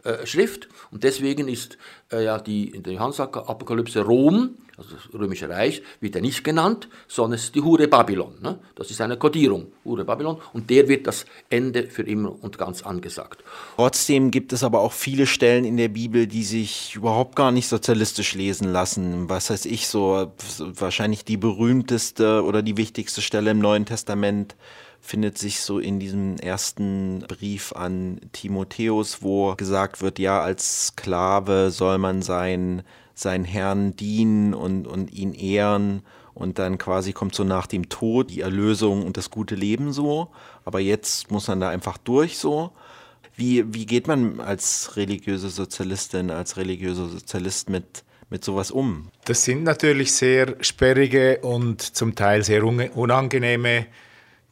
Hoffnungsschrift 0.09 0.69
und 0.91 1.05
deswegen 1.05 1.49
ist 1.49 1.79
äh, 2.13 2.25
ja 2.25 2.39
die 2.39 2.69
in 2.69 2.83
der 2.83 2.95
Johannes-Apokalypse 2.95 4.01
Rom, 4.01 4.57
also 4.77 4.95
das 4.95 5.13
Römische 5.13 5.49
Reich, 5.49 5.83
wird 6.01 6.15
ja 6.15 6.21
nicht 6.21 6.45
genannt, 6.45 6.89
sondern 7.09 7.35
es 7.35 7.45
ist 7.45 7.55
die 7.55 7.61
Hure 7.61 7.89
Babylon. 7.89 8.35
Ne? 8.41 8.61
Das 8.77 8.91
ist 8.91 9.01
eine 9.01 9.17
Kodierung, 9.17 9.73
Hure 9.85 10.05
Babylon, 10.05 10.39
und 10.53 10.71
der 10.71 10.87
wird 10.87 11.07
das 11.07 11.27
Ende 11.51 11.89
für 11.89 12.03
immer 12.03 12.33
und 12.43 12.59
ganz 12.59 12.83
angesagt. 12.83 13.43
Trotzdem 13.75 14.31
gibt 14.31 14.53
es 14.53 14.63
aber 14.63 14.81
auch 14.81 14.93
viele 14.93 15.27
Stellen 15.27 15.65
in 15.65 15.77
der 15.77 15.89
Bibel, 15.89 16.29
die 16.29 16.45
sich 16.45 16.95
überhaupt 16.95 17.35
gar 17.35 17.51
nicht 17.51 17.67
sozialistisch 17.67 18.35
lesen 18.35 18.73
lassen. 18.73 19.29
Was 19.29 19.51
heißt 19.51 19.67
ich 19.67 19.89
so, 19.89 20.33
wahrscheinlich 20.59 21.25
die 21.25 21.37
berühmteste 21.37 22.45
oder 22.45 22.63
die 22.63 22.77
wichtigste 22.77 23.21
Stelle 23.21 23.51
im 23.51 23.59
Neuen 23.59 23.85
Testament 23.85 24.55
findet 25.01 25.39
sich 25.39 25.61
so 25.61 25.79
in 25.79 25.99
diesem 26.01 26.37
ersten 26.37 27.21
Brief 27.29 27.73
an 27.73 28.21
Timotheus, 28.33 29.23
wo 29.23 29.55
gesagt 29.55 30.03
wird, 30.03 30.19
ja, 30.19 30.41
als 30.41 30.89
Sklave 30.89 31.71
soll 31.71 31.99
man 31.99 32.23
sein, 32.23 32.83
seinen 33.15 33.45
Herrn 33.45 33.97
dienen 33.97 34.55
und, 34.55 34.87
und 34.87 35.13
ihn 35.13 35.35
ehren. 35.35 36.03
Und 36.35 36.59
dann 36.59 36.79
quasi 36.79 37.13
kommt 37.13 37.35
so 37.35 37.43
nach 37.43 37.67
dem 37.67 37.89
Tod 37.89 38.31
die 38.31 38.43
Erlösung 38.43 39.05
und 39.05 39.17
das 39.17 39.31
gute 39.31 39.57
Leben 39.57 39.93
so. 39.93 40.29
Aber 40.65 40.79
jetzt 40.79 41.31
muss 41.31 41.49
man 41.49 41.59
da 41.59 41.69
einfach 41.69 41.99
durch 41.99 42.39
so. 42.39 42.73
Wie, 43.35 43.73
wie 43.75 43.87
geht 43.87 44.07
man 44.07 44.41
als 44.41 44.97
religiöse 44.97 45.49
Sozialistin, 45.49 46.31
als 46.31 46.57
religiöser 46.57 47.09
Sozialist 47.09 47.71
mit, 47.71 48.05
mit 48.31 48.45
sowas 48.45 48.71
um? 48.71 49.09
Das 49.25 49.45
sind 49.45 49.65
natürlich 49.65 50.13
sehr 50.13 50.57
sperrige 50.61 51.39
und 51.41 51.83
zum 51.83 52.15
Teil 52.15 52.45
sehr 52.45 52.65
unangenehme 52.65 53.87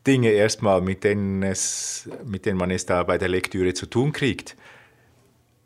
Dinge 0.06 0.30
erstmal, 0.30 0.80
mit 0.80 1.04
denen, 1.04 1.42
es, 1.42 2.08
mit 2.24 2.46
denen 2.46 2.58
man 2.58 2.70
es 2.70 2.86
da 2.86 3.02
bei 3.02 3.18
der 3.18 3.28
Lektüre 3.28 3.74
zu 3.74 3.86
tun 3.86 4.12
kriegt. 4.12 4.56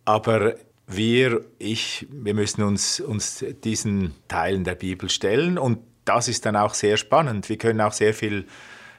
Aber 0.04 0.54
wir, 0.86 1.44
ich, 1.58 2.06
wir 2.10 2.34
müssen 2.34 2.62
uns, 2.62 3.00
uns 3.00 3.44
diesen 3.62 4.14
Teilen 4.28 4.64
der 4.64 4.74
Bibel 4.74 5.08
stellen 5.08 5.58
und 5.58 5.78
das 6.04 6.28
ist 6.28 6.46
dann 6.46 6.56
auch 6.56 6.74
sehr 6.74 6.96
spannend. 6.96 7.48
Wir 7.48 7.58
können 7.58 7.80
auch 7.80 7.92
sehr 7.92 8.14
viel 8.14 8.46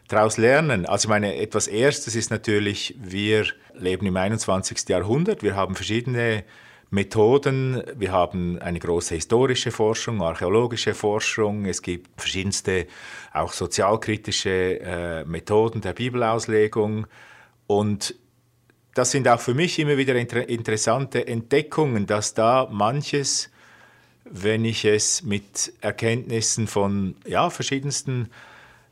daraus 0.07 0.37
lernen. 0.37 0.85
Also 0.85 1.09
meine, 1.09 1.35
etwas 1.35 1.67
Erstes 1.67 2.15
ist 2.15 2.31
natürlich, 2.31 2.95
wir 2.99 3.45
leben 3.73 4.05
im 4.05 4.15
21. 4.15 4.87
Jahrhundert, 4.87 5.43
wir 5.43 5.55
haben 5.55 5.75
verschiedene 5.75 6.43
Methoden. 6.91 7.81
Wir 7.95 8.11
haben 8.11 8.59
eine 8.59 8.77
große 8.77 9.15
historische 9.15 9.71
Forschung, 9.71 10.21
archäologische 10.21 10.93
Forschung. 10.93 11.65
Es 11.65 11.81
gibt 11.81 12.09
verschiedenste 12.19 12.85
auch 13.33 13.53
sozialkritische 13.53 14.81
äh, 14.81 15.23
Methoden 15.23 15.79
der 15.79 15.93
Bibelauslegung. 15.93 17.07
Und 17.65 18.15
das 18.93 19.11
sind 19.11 19.29
auch 19.29 19.39
für 19.39 19.53
mich 19.53 19.79
immer 19.79 19.95
wieder 19.95 20.15
inter 20.15 20.49
interessante 20.49 21.25
Entdeckungen, 21.25 22.07
dass 22.07 22.33
da 22.33 22.67
manches, 22.69 23.49
wenn 24.25 24.65
ich 24.65 24.83
es 24.83 25.23
mit 25.23 25.71
Erkenntnissen 25.79 26.67
von 26.67 27.15
ja, 27.25 27.49
verschiedensten 27.49 28.29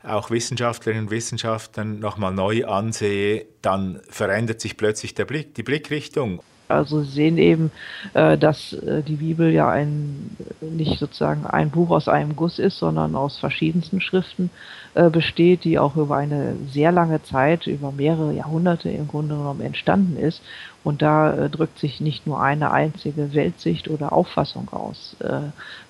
auch 0.02 0.30
Wissenschaftlerinnen 0.30 1.04
und 1.04 1.10
Wissenschaftlern 1.10 1.98
nochmal 1.98 2.32
neu 2.32 2.64
ansehe, 2.64 3.44
dann 3.60 4.00
verändert 4.08 4.62
sich 4.62 4.78
plötzlich 4.78 5.14
der 5.14 5.26
Blick, 5.26 5.54
die 5.54 5.62
Blickrichtung. 5.62 6.40
Also 6.70 7.02
Sie 7.02 7.10
sehen 7.10 7.38
eben, 7.38 7.70
äh, 8.14 8.38
dass 8.38 8.72
äh, 8.72 9.02
die 9.02 9.16
Bibel 9.16 9.50
ja 9.50 9.68
ein, 9.68 10.36
nicht 10.60 10.98
sozusagen 10.98 11.46
ein 11.46 11.70
Buch 11.70 11.90
aus 11.90 12.08
einem 12.08 12.36
Guss 12.36 12.58
ist, 12.58 12.78
sondern 12.78 13.14
aus 13.16 13.38
verschiedensten 13.38 14.00
Schriften 14.00 14.50
äh, 14.94 15.10
besteht, 15.10 15.64
die 15.64 15.78
auch 15.78 15.96
über 15.96 16.16
eine 16.16 16.54
sehr 16.72 16.92
lange 16.92 17.22
Zeit, 17.22 17.66
über 17.66 17.92
mehrere 17.92 18.32
Jahrhunderte 18.32 18.90
im 18.90 19.08
Grunde 19.08 19.36
genommen 19.36 19.60
entstanden 19.60 20.16
ist. 20.16 20.42
Und 20.82 21.02
da 21.02 21.48
drückt 21.48 21.78
sich 21.78 22.00
nicht 22.00 22.26
nur 22.26 22.40
eine 22.40 22.70
einzige 22.70 23.34
Weltsicht 23.34 23.88
oder 23.88 24.14
Auffassung 24.14 24.68
aus, 24.72 25.14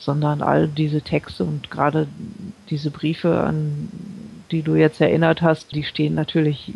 sondern 0.01 0.43
all 0.43 0.67
diese 0.67 1.01
Texte 1.01 1.45
und 1.45 1.71
gerade 1.71 2.09
diese 2.71 2.91
Briefe, 2.91 3.39
an 3.39 3.89
die 4.51 4.63
du 4.63 4.75
jetzt 4.75 5.01
erinnert 5.01 5.43
hast, 5.43 5.77
die 5.77 5.85
stehen 5.85 6.17
natürlich 6.17 6.73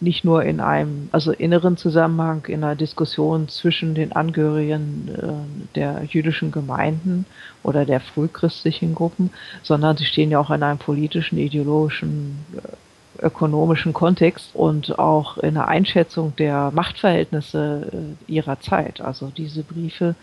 nicht 0.00 0.24
nur 0.24 0.44
in 0.44 0.60
einem, 0.60 1.08
also 1.12 1.32
inneren 1.32 1.76
Zusammenhang, 1.76 2.44
in 2.46 2.64
einer 2.64 2.76
Diskussion 2.76 3.48
zwischen 3.48 3.94
den 3.94 4.12
Angehörigen 4.12 5.08
äh, 5.08 5.74
der 5.74 6.04
jüdischen 6.04 6.52
Gemeinden 6.52 7.26
oder 7.62 7.84
der 7.84 8.00
frühchristlichen 8.00 8.94
Gruppen, 8.94 9.30
sondern 9.62 9.96
sie 9.96 10.04
stehen 10.04 10.30
ja 10.30 10.38
auch 10.38 10.50
in 10.50 10.62
einem 10.62 10.78
politischen, 10.78 11.38
ideologischen, 11.38 12.38
äh, 12.56 13.26
ökonomischen 13.26 13.92
Kontext 13.92 14.54
und 14.54 14.98
auch 14.98 15.38
in 15.38 15.54
der 15.54 15.68
Einschätzung 15.68 16.34
der 16.36 16.72
Machtverhältnisse 16.74 18.16
äh, 18.28 18.32
ihrer 18.32 18.60
Zeit. 18.60 19.00
Also 19.00 19.30
diese 19.34 19.62
Briefe 19.62 20.14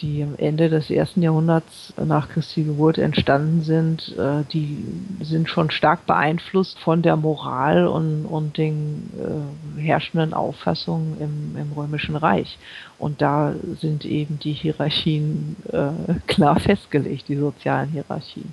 die 0.00 0.22
am 0.22 0.34
Ende 0.36 0.68
des 0.68 0.90
ersten 0.90 1.22
Jahrhunderts 1.22 1.92
nach 2.04 2.28
Christi 2.28 2.64
Geburt 2.64 2.98
entstanden 2.98 3.62
sind, 3.62 4.16
äh, 4.18 4.42
die 4.52 4.84
sind 5.20 5.48
schon 5.48 5.70
stark 5.70 6.06
beeinflusst 6.06 6.78
von 6.78 7.02
der 7.02 7.16
Moral 7.16 7.86
und, 7.86 8.26
und 8.26 8.58
den 8.58 9.10
äh, 9.18 9.80
herrschenden 9.80 10.34
Auffassungen 10.34 11.16
im, 11.20 11.56
im 11.60 11.72
Römischen 11.72 12.16
Reich. 12.16 12.58
Und 12.98 13.22
da 13.22 13.54
sind 13.80 14.04
eben 14.04 14.38
die 14.38 14.52
Hierarchien 14.52 15.56
äh, 15.70 16.14
klar 16.26 16.58
festgelegt, 16.58 17.28
die 17.28 17.36
sozialen 17.36 17.90
Hierarchien. 17.90 18.52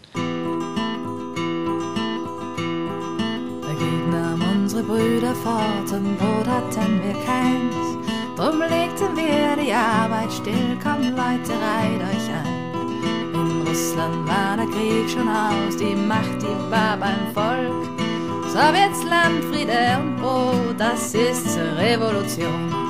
Dagegen 3.62 4.10
nahm 4.12 4.42
unsere 4.56 4.84
Brüder 4.84 5.34
fort 5.36 5.92
und 5.92 6.18
Brot 6.18 6.48
hatten 6.48 7.02
wir 7.04 7.14
keins. 7.26 7.99
Drum 8.40 8.62
legten 8.62 9.18
wir 9.18 9.62
die 9.62 9.74
Arbeit 9.74 10.32
still, 10.32 10.78
komm 10.82 11.02
Leute, 11.02 11.52
reiht 11.60 12.00
euch 12.00 12.30
ein. 12.32 13.34
In 13.34 13.68
Russland 13.68 14.26
war 14.30 14.56
der 14.56 14.66
Krieg 14.68 15.10
schon 15.10 15.28
aus, 15.28 15.76
die 15.76 15.94
Macht, 15.94 16.42
die 16.42 16.72
war 16.72 16.96
beim 16.96 17.34
Volk. 17.34 18.00
Sowjets 18.48 19.04
Land, 19.04 19.44
Friede 19.52 19.98
und 20.00 20.16
Brot, 20.22 20.80
das 20.80 21.14
ist 21.14 21.60
Revolution. 21.78 22.90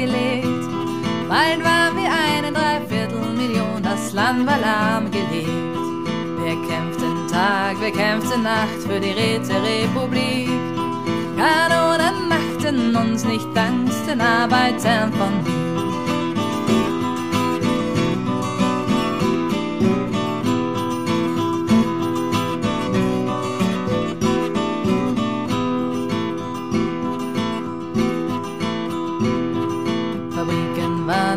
Gelegt. 0.00 0.68
Bald 1.28 1.62
waren 1.64 1.96
wir 1.96 2.10
eine 2.10 2.52
Dreiviertelmillion, 2.52 3.82
das 3.82 4.12
Land 4.12 4.46
war 4.46 4.58
lahmgelegt. 4.58 5.48
Wer 6.42 6.56
kämpfte 6.68 7.06
Tag, 7.30 7.76
wer 7.80 7.90
kämpfte 7.90 8.38
Nacht 8.38 8.80
für 8.86 8.98
die 8.98 9.10
Räterepublik? 9.10 10.48
Kanonen 11.36 12.28
machten 12.28 12.96
uns 12.96 13.24
nicht 13.24 13.46
Angst, 13.56 14.06
den 14.08 14.20
Arbeitern 14.20 15.12
von 15.12 15.44
Wien. 15.44 16.09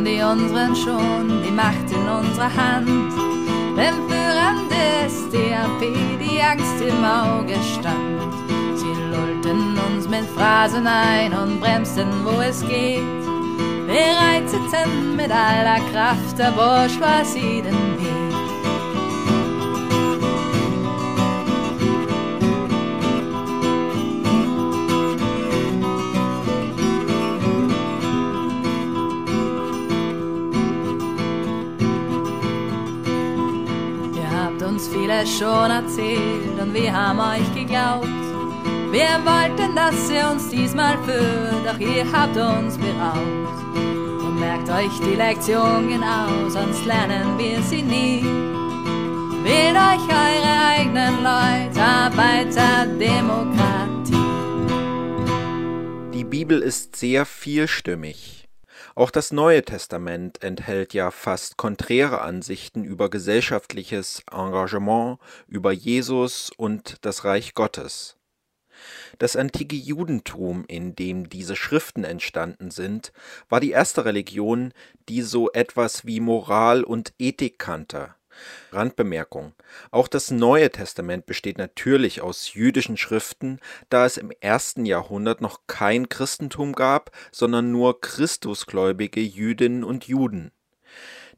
Unseren 0.05 0.75
schon 0.75 1.43
die 1.43 1.51
Macht 1.51 1.89
in 1.91 2.07
unserer 2.07 2.53
Hand. 2.53 3.13
Denn 3.77 3.95
Führern 4.07 4.67
ist 5.05 5.33
NSDAP 5.33 5.81
die 6.19 6.41
Angst 6.41 6.81
im 6.81 7.03
Auge 7.03 7.55
stand. 7.63 8.33
Sie 8.75 8.93
lullten 9.11 9.77
uns 9.77 10.07
mit 10.07 10.25
Phrasen 10.35 10.87
ein 10.87 11.33
und 11.33 11.59
bremsten, 11.59 12.07
wo 12.23 12.41
es 12.41 12.61
geht. 12.61 13.01
Bereiteten 13.87 15.15
mit 15.15 15.31
aller 15.31 15.79
Kraft 15.91 16.37
der 16.37 16.51
Bourgeoisie 16.51 17.61
den 17.61 17.99
Weg. 17.99 18.12
Vieles 35.13 35.37
schon 35.37 35.71
erzählt 35.71 36.59
und 36.59 36.73
wir 36.73 36.93
haben 36.93 37.19
euch 37.19 37.53
geglaubt. 37.53 38.07
Wir 38.91 39.19
wollten, 39.25 39.75
dass 39.75 40.09
ihr 40.09 40.29
uns 40.29 40.49
diesmal 40.49 40.97
führt, 41.03 41.65
doch 41.65 41.79
ihr 41.79 42.05
habt 42.11 42.37
uns 42.37 42.77
beraubt. 42.77 43.75
Und 43.75 44.39
merkt 44.39 44.69
euch 44.69 44.91
die 44.99 45.15
Lektion 45.15 45.89
genau, 45.89 46.49
sonst 46.49 46.85
lernen 46.85 47.37
wir 47.37 47.61
sie 47.63 47.81
nie. 47.81 48.23
Wählt 49.43 49.75
euch 49.75 50.07
eure 50.09 50.53
eigenen 50.77 51.23
Leute, 51.23 51.81
Arbeiter, 51.81 52.85
Demokratie. 52.99 54.13
Die 56.13 56.23
Bibel 56.23 56.61
ist 56.61 56.95
sehr 56.95 57.25
vielstimmig. 57.25 58.42
Auch 58.95 59.09
das 59.09 59.31
Neue 59.31 59.63
Testament 59.63 60.43
enthält 60.43 60.93
ja 60.93 61.09
fast 61.09 61.57
konträre 61.57 62.21
Ansichten 62.21 62.83
über 62.83 63.09
gesellschaftliches 63.09 64.21
Engagement, 64.31 65.17
über 65.47 65.71
Jesus 65.71 66.51
und 66.57 66.97
das 67.01 67.25
Reich 67.25 67.55
Gottes. 67.55 68.17
Das 69.17 69.35
antike 69.35 69.75
Judentum, 69.75 70.65
in 70.67 70.95
dem 70.95 71.29
diese 71.29 71.55
Schriften 71.55 72.03
entstanden 72.03 72.69
sind, 72.69 73.13
war 73.49 73.59
die 73.59 73.71
erste 73.71 74.05
Religion, 74.05 74.73
die 75.09 75.21
so 75.21 75.51
etwas 75.51 76.05
wie 76.05 76.19
Moral 76.19 76.83
und 76.83 77.13
Ethik 77.17 77.57
kannte. 77.57 78.15
Randbemerkung: 78.71 79.53
Auch 79.91 80.07
das 80.07 80.31
Neue 80.31 80.69
Testament 80.71 81.25
besteht 81.25 81.57
natürlich 81.57 82.21
aus 82.21 82.53
jüdischen 82.53 82.97
Schriften, 82.97 83.59
da 83.89 84.05
es 84.05 84.17
im 84.17 84.31
ersten 84.41 84.85
Jahrhundert 84.85 85.41
noch 85.41 85.61
kein 85.67 86.09
Christentum 86.09 86.73
gab, 86.73 87.11
sondern 87.31 87.71
nur 87.71 88.01
christusgläubige 88.01 89.21
Jüdinnen 89.21 89.83
und 89.83 90.07
Juden 90.07 90.51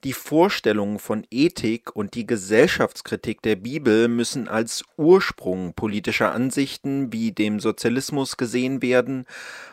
die 0.06 0.14
Vorstellungen 0.14 1.00
von 1.00 1.26
Ethik 1.32 1.96
und 1.96 2.14
die 2.14 2.28
Gesellschaftskritik 2.28 3.42
der 3.42 3.56
Bibel 3.56 4.08
müssen 4.08 4.48
als 4.48 4.84
Ursprung 4.98 5.74
politischer 5.74 6.32
Ansichten 6.32 7.12
wie 7.12 7.32
dem 7.32 7.60
Sozialismus 7.60 8.38
gesehen 8.38 8.84
werden. 8.84 9.26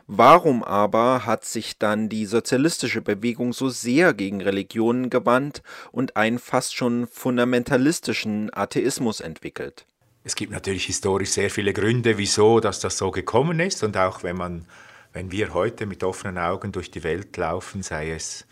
Warum 0.06 0.64
aber 0.64 1.26
hat 1.26 1.44
sich 1.44 1.78
dann 1.78 2.08
die 2.08 2.24
sozialistische 2.24 3.02
Bewegung 3.02 3.52
so 3.52 3.68
sehr 3.68 4.14
gegen 4.14 4.40
Religionen 4.40 5.10
gewandt 5.10 5.62
und 5.90 6.16
einen 6.16 6.38
fast 6.38 6.74
schon 6.74 7.06
fundamentalistischen 7.08 8.48
Atheismus 8.54 9.20
entwickelt? 9.20 9.84
Es 10.24 10.34
gibt 10.34 10.50
natürlich 10.50 10.86
historisch 10.86 11.32
sehr 11.32 11.50
viele 11.50 11.74
Gründe, 11.74 12.16
wieso 12.16 12.58
dass 12.60 12.80
das 12.80 12.96
so 12.96 13.10
gekommen 13.10 13.60
ist 13.60 13.84
und 13.84 13.98
auch 13.98 14.22
wenn 14.22 14.36
man 14.36 14.66
wenn 15.12 15.30
wir 15.30 15.52
heute 15.52 15.84
mit 15.84 16.02
offenen 16.04 16.38
Augen 16.38 16.72
durch 16.72 16.90
die 16.90 17.04
Welt 17.04 17.36
laufen, 17.36 17.82
sei 17.82 18.12
es 18.12 18.46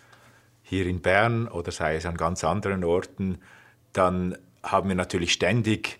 hier 0.71 0.87
in 0.87 1.01
Bern 1.01 1.49
oder 1.49 1.73
sei 1.73 1.97
es 1.97 2.07
an 2.07 2.17
ganz 2.17 2.45
anderen 2.45 2.85
Orten, 2.85 3.39
dann 3.93 4.39
haben 4.63 4.89
wir 4.89 4.95
natürlich 4.95 5.33
ständig 5.33 5.99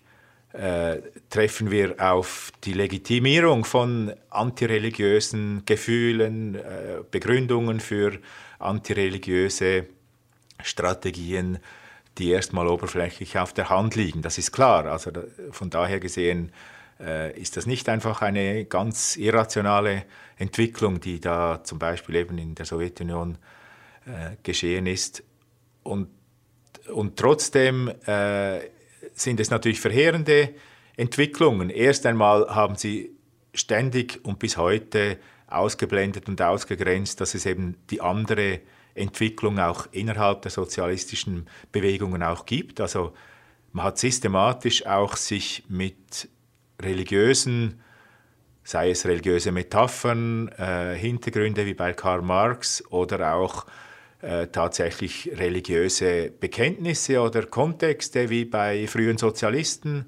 äh, 0.53 1.01
treffen 1.29 1.71
wir 1.71 1.95
auf 1.99 2.51
die 2.63 2.73
Legitimierung 2.73 3.65
von 3.65 4.13
antireligiösen 4.29 5.63
Gefühlen, 5.65 6.55
äh, 6.55 7.03
Begründungen 7.09 7.79
für 7.79 8.17
antireligiöse 8.59 9.87
Strategien, 10.61 11.59
die 12.17 12.31
erstmal 12.31 12.67
oberflächlich 12.67 13.37
auf 13.39 13.53
der 13.53 13.69
Hand 13.69 13.95
liegen. 13.95 14.21
Das 14.21 14.37
ist 14.37 14.51
klar. 14.51 14.85
Also 14.85 15.11
da, 15.11 15.21
von 15.51 15.69
daher 15.69 15.99
gesehen 15.99 16.51
äh, 16.99 17.37
ist 17.39 17.55
das 17.57 17.65
nicht 17.65 17.87
einfach 17.89 18.21
eine 18.21 18.65
ganz 18.65 19.15
irrationale 19.17 20.03
Entwicklung, 20.37 20.99
die 20.99 21.19
da 21.19 21.61
zum 21.63 21.79
Beispiel 21.79 22.15
eben 22.15 22.37
in 22.37 22.55
der 22.55 22.65
Sowjetunion 22.65 23.35
äh, 23.35 23.37
geschehen 24.43 24.87
ist. 24.87 25.23
Und, 25.83 26.09
und 26.93 27.17
trotzdem 27.17 27.89
äh, 28.05 28.59
sind 29.13 29.39
es 29.39 29.49
natürlich 29.49 29.79
verheerende 29.79 30.53
Entwicklungen. 30.97 31.69
Erst 31.69 32.05
einmal 32.05 32.47
haben 32.49 32.75
sie 32.75 33.11
ständig 33.53 34.19
und 34.23 34.39
bis 34.39 34.57
heute 34.57 35.17
ausgeblendet 35.47 36.29
und 36.29 36.41
ausgegrenzt, 36.41 37.19
dass 37.19 37.33
es 37.33 37.45
eben 37.45 37.75
die 37.89 38.01
andere 38.01 38.61
Entwicklung 38.93 39.59
auch 39.59 39.87
innerhalb 39.91 40.41
der 40.41 40.51
sozialistischen 40.51 41.47
Bewegungen 41.71 42.23
auch 42.23 42.45
gibt. 42.45 42.79
Also 42.81 43.13
man 43.71 43.85
hat 43.85 43.97
systematisch 43.97 44.85
auch 44.85 45.15
sich 45.15 45.63
mit 45.67 46.29
religiösen, 46.81 47.81
sei 48.63 48.91
es 48.91 49.05
religiöse 49.05 49.51
Metaphern, 49.51 50.49
äh, 50.49 50.95
Hintergründe 50.95 51.65
wie 51.65 51.73
bei 51.73 51.93
Karl 51.93 52.21
Marx 52.21 52.83
oder 52.89 53.33
auch 53.33 53.65
äh, 54.21 54.47
tatsächlich 54.47 55.31
religiöse 55.35 56.31
Bekenntnisse 56.31 57.21
oder 57.21 57.45
Kontexte 57.45 58.29
wie 58.29 58.45
bei 58.45 58.87
frühen 58.87 59.17
Sozialisten 59.17 60.05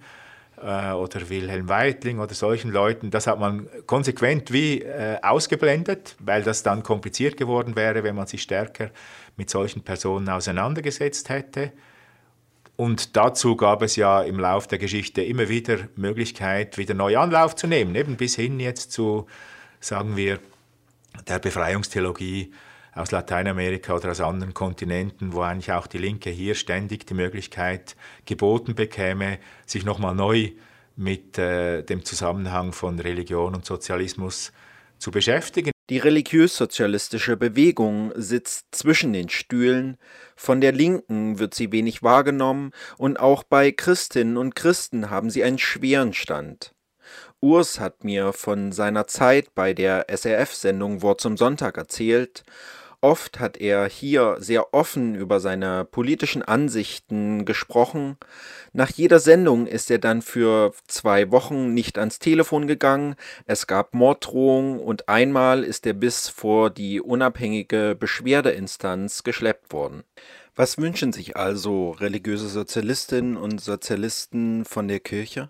äh, 0.62 0.92
oder 0.92 1.30
Wilhelm 1.30 1.68
Weitling 1.68 2.20
oder 2.20 2.34
solchen 2.34 2.72
Leuten. 2.72 3.12
Das 3.12 3.28
hat 3.28 3.40
man 3.40 3.68
konsequent 3.86 4.54
wie 4.54 4.82
äh, 4.82 5.18
ausgeblendet, 5.22 6.16
weil 6.20 6.44
das 6.44 6.64
dann 6.64 6.84
kompliziert 6.84 7.38
geworden 7.38 7.76
wäre, 7.76 8.04
wenn 8.04 8.16
man 8.16 8.28
sich 8.28 8.44
stärker 8.44 8.92
mit 9.36 9.50
solchen 9.50 9.82
Personen 9.82 10.30
auseinandergesetzt 10.30 11.30
hätte. 11.30 11.72
Und 12.76 13.16
dazu 13.16 13.56
gab 13.56 13.82
es 13.82 13.96
ja 13.96 14.22
im 14.22 14.40
Lauf 14.40 14.68
der 14.68 14.80
Geschichte 14.80 15.22
immer 15.22 15.50
wieder 15.50 15.78
Möglichkeit, 15.96 16.78
wieder 16.78 16.94
neu 16.94 17.18
Anlauf 17.18 17.56
zu 17.56 17.68
nehmen, 17.68 17.96
eben 17.96 18.16
bis 18.16 18.36
hin 18.36 18.60
jetzt 18.60 18.92
zu, 18.92 19.28
sagen 19.80 20.16
wir, 20.18 20.40
der 21.28 21.40
Befreiungstheologie 21.40 22.52
aus 22.96 23.12
Lateinamerika 23.12 23.96
oder 23.96 24.12
aus 24.12 24.22
anderen 24.22 24.54
Kontinenten, 24.54 25.34
wo 25.34 25.42
eigentlich 25.42 25.72
auch 25.72 25.88
die 25.88 25.98
Linke 25.98 26.30
hier 26.30 26.56
ständig 26.56 27.06
die 27.08 27.14
Möglichkeit 27.14 27.96
geboten 28.26 28.76
bekäme, 28.76 29.40
sich 29.66 29.86
nochmal 29.86 30.16
neu 30.16 30.52
mit 30.96 31.38
äh, 31.38 31.82
dem 31.84 32.06
Zusammenhang 32.06 32.72
von 32.72 33.00
Religion 33.00 33.56
und 33.56 33.66
Sozialismus 33.66 34.52
zu 35.00 35.12
beschäftigen. 35.12 35.72
Die 35.90 35.98
religiös-sozialistische 35.98 37.36
Bewegung 37.36 38.14
sitzt 38.16 38.68
zwischen 38.72 39.12
den 39.12 39.28
Stühlen, 39.28 39.98
von 40.36 40.62
der 40.62 40.72
Linken 40.72 41.40
wird 41.40 41.54
sie 41.54 41.72
wenig 41.72 42.04
wahrgenommen, 42.04 42.72
und 42.98 43.20
auch 43.20 43.44
bei 43.44 43.72
Christinnen 43.72 44.38
und 44.38 44.56
Christen 44.56 45.10
haben 45.10 45.30
sie 45.30 45.44
einen 45.44 45.60
schweren 45.60 46.14
Stand. 46.14 46.74
Urs 47.42 47.82
hat 47.82 48.06
mir 48.06 48.32
von 48.32 48.72
seiner 48.72 49.08
Zeit 49.08 49.54
bei 49.54 49.74
der 49.74 50.06
SRF-Sendung 50.10 51.02
Wort 51.02 51.20
zum 51.20 51.36
Sonntag 51.36 51.78
erzählt 51.78 52.44
Oft 53.04 53.42
hat 53.42 53.58
er 53.58 53.90
hier 53.90 54.38
sehr 54.40 54.74
offen 54.74 55.14
über 55.14 55.42
seine 55.42 55.84
politischen 55.84 56.42
Ansichten 56.42 57.44
gesprochen. 57.44 58.16
Nach 58.72 58.90
jeder 58.90 59.20
Sendung 59.20 59.68
ist 59.68 59.92
er 59.92 59.98
dann 59.98 60.22
für 60.22 60.72
zwei 60.88 61.30
Wochen 61.30 61.74
nicht 61.74 61.98
ans 61.98 62.20
Telefon 62.20 62.66
gegangen. 62.66 63.16
Es 63.46 63.68
gab 63.68 63.94
Morddrohungen 63.94 64.80
und 64.80 65.10
einmal 65.10 65.66
ist 65.66 65.86
er 65.86 65.92
bis 65.92 66.30
vor 66.30 66.70
die 66.70 67.02
unabhängige 67.02 67.98
Beschwerdeinstanz 68.00 69.24
geschleppt 69.24 69.74
worden. 69.74 70.04
Was 70.56 70.78
wünschen 70.78 71.12
sich 71.12 71.36
also 71.36 71.92
religiöse 71.92 72.48
Sozialistinnen 72.48 73.36
und 73.36 73.60
Sozialisten 73.60 74.64
von 74.64 74.88
der 74.88 75.02
Kirche? 75.02 75.50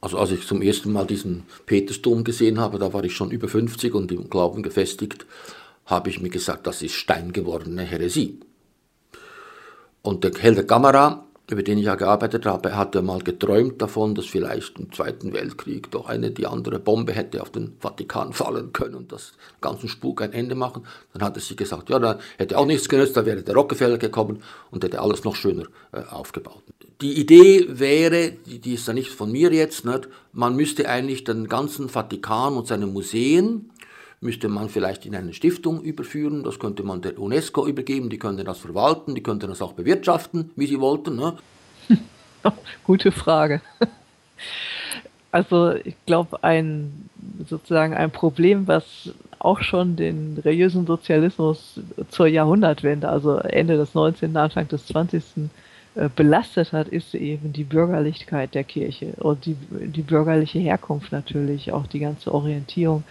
Also 0.00 0.18
als 0.18 0.32
ich 0.32 0.44
zum 0.44 0.60
ersten 0.60 0.90
Mal 0.90 1.06
diesen 1.06 1.44
Petersdom 1.66 2.24
gesehen 2.24 2.58
habe, 2.58 2.80
da 2.80 2.92
war 2.92 3.04
ich 3.04 3.14
schon 3.14 3.30
über 3.30 3.46
50 3.46 3.94
und 3.94 4.10
im 4.10 4.28
Glauben 4.28 4.64
gefestigt 4.64 5.26
habe 5.90 6.10
ich 6.10 6.20
mir 6.20 6.30
gesagt, 6.30 6.66
das 6.66 6.82
ist 6.82 6.94
steingewordene 6.94 7.82
Häresie. 7.82 8.40
Und 10.02 10.24
der 10.24 10.32
Helder 10.32 10.62
Kamera, 10.62 11.26
über 11.50 11.62
den 11.62 11.78
ich 11.78 11.84
ja 11.84 11.96
gearbeitet 11.96 12.46
habe, 12.46 12.76
hatte 12.76 13.02
mal 13.02 13.20
geträumt 13.20 13.82
davon, 13.82 14.14
dass 14.14 14.26
vielleicht 14.26 14.78
im 14.78 14.92
Zweiten 14.92 15.32
Weltkrieg 15.32 15.90
doch 15.90 16.08
eine 16.08 16.30
die 16.30 16.46
andere 16.46 16.78
Bombe 16.78 17.12
hätte 17.12 17.42
auf 17.42 17.50
den 17.50 17.76
Vatikan 17.80 18.32
fallen 18.32 18.72
können 18.72 18.94
und 18.94 19.12
das 19.12 19.32
ganzen 19.60 19.88
Spuk 19.88 20.22
ein 20.22 20.32
Ende 20.32 20.54
machen. 20.54 20.84
Dann 21.12 21.22
hatte 21.22 21.40
sie 21.40 21.56
gesagt, 21.56 21.90
ja, 21.90 21.98
da 21.98 22.18
hätte 22.38 22.56
auch 22.56 22.66
nichts 22.66 22.88
genützt, 22.88 23.16
da 23.16 23.26
wäre 23.26 23.42
der 23.42 23.54
Rockefeller 23.54 23.98
gekommen 23.98 24.42
und 24.70 24.84
hätte 24.84 25.00
alles 25.00 25.24
noch 25.24 25.34
schöner 25.34 25.64
äh, 25.92 26.02
aufgebaut. 26.08 26.62
Die 27.00 27.18
Idee 27.18 27.66
wäre, 27.68 28.32
die, 28.46 28.58
die 28.58 28.74
ist 28.74 28.86
ja 28.86 28.92
nicht 28.92 29.10
von 29.10 29.32
mir 29.32 29.52
jetzt, 29.52 29.84
nicht, 29.84 30.08
man 30.32 30.54
müsste 30.54 30.88
eigentlich 30.88 31.24
den 31.24 31.48
ganzen 31.48 31.88
Vatikan 31.88 32.54
und 32.54 32.68
seine 32.68 32.86
Museen 32.86 33.70
müsste 34.20 34.48
man 34.48 34.68
vielleicht 34.68 35.06
in 35.06 35.14
eine 35.14 35.32
Stiftung 35.32 35.82
überführen, 35.82 36.42
das 36.42 36.58
könnte 36.58 36.82
man 36.82 37.00
der 37.00 37.18
UNESCO 37.18 37.66
übergeben, 37.66 38.10
die 38.10 38.18
könnte 38.18 38.44
das 38.44 38.58
verwalten, 38.58 39.14
die 39.14 39.22
könnte 39.22 39.46
das 39.46 39.62
auch 39.62 39.72
bewirtschaften, 39.72 40.50
wie 40.56 40.66
sie 40.66 40.80
wollten. 40.80 41.16
Ne? 41.16 41.36
Gute 42.84 43.12
Frage. 43.12 43.62
Also 45.32 45.74
ich 45.74 45.94
glaube, 46.06 46.42
ein 46.42 47.08
sozusagen 47.48 47.94
ein 47.94 48.10
Problem, 48.10 48.66
was 48.66 49.10
auch 49.38 49.62
schon 49.62 49.96
den 49.96 50.38
religiösen 50.44 50.86
Sozialismus 50.86 51.80
zur 52.10 52.26
Jahrhundertwende, 52.26 53.08
also 53.08 53.36
Ende 53.38 53.76
des 53.76 53.94
19., 53.94 54.36
Anfang 54.36 54.68
des 54.68 54.86
20. 54.86 55.22
Äh, 55.96 56.08
belastet 56.14 56.72
hat, 56.72 56.86
ist 56.86 57.16
eben 57.16 57.52
die 57.52 57.64
Bürgerlichkeit 57.64 58.54
der 58.54 58.62
Kirche 58.62 59.12
und 59.18 59.44
die, 59.44 59.56
die 59.70 60.02
bürgerliche 60.02 60.60
Herkunft 60.60 61.10
natürlich, 61.10 61.72
auch 61.72 61.88
die 61.88 61.98
ganze 61.98 62.32
Orientierung 62.32 63.02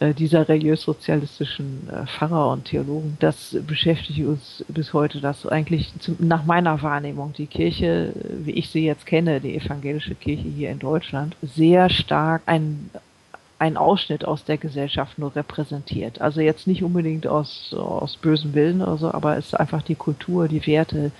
äh, 0.00 0.14
dieser 0.14 0.48
religiös-sozialistischen 0.48 1.90
äh, 1.90 2.06
Pfarrer 2.06 2.50
und 2.52 2.64
Theologen. 2.64 3.18
Das 3.20 3.54
beschäftigt 3.66 4.26
uns 4.26 4.64
bis 4.68 4.94
heute, 4.94 5.20
dass 5.20 5.46
eigentlich 5.46 5.92
nach 6.20 6.46
meiner 6.46 6.80
Wahrnehmung 6.80 7.34
die 7.36 7.46
Kirche, 7.46 8.14
wie 8.42 8.52
ich 8.52 8.70
sie 8.70 8.86
jetzt 8.86 9.04
kenne, 9.04 9.38
die 9.42 9.54
evangelische 9.56 10.14
Kirche 10.14 10.48
hier 10.48 10.70
in 10.70 10.78
Deutschland, 10.78 11.36
sehr 11.42 11.90
stark 11.90 12.40
ein 12.46 12.88
einen 13.62 13.76
Ausschnitt 13.76 14.24
aus 14.24 14.42
der 14.42 14.58
Gesellschaft 14.58 15.20
nur 15.20 15.36
repräsentiert. 15.36 16.20
Also 16.20 16.40
jetzt 16.40 16.66
nicht 16.66 16.82
unbedingt 16.82 17.28
aus, 17.28 17.72
aus 17.72 18.16
bösen 18.16 18.54
Willen 18.54 18.82
oder 18.82 18.96
so, 18.96 19.14
aber 19.14 19.36
es 19.36 19.46
ist 19.46 19.54
einfach 19.54 19.82
die 19.82 19.94
Kultur, 19.94 20.48
die 20.48 20.66
Werte, 20.66 21.12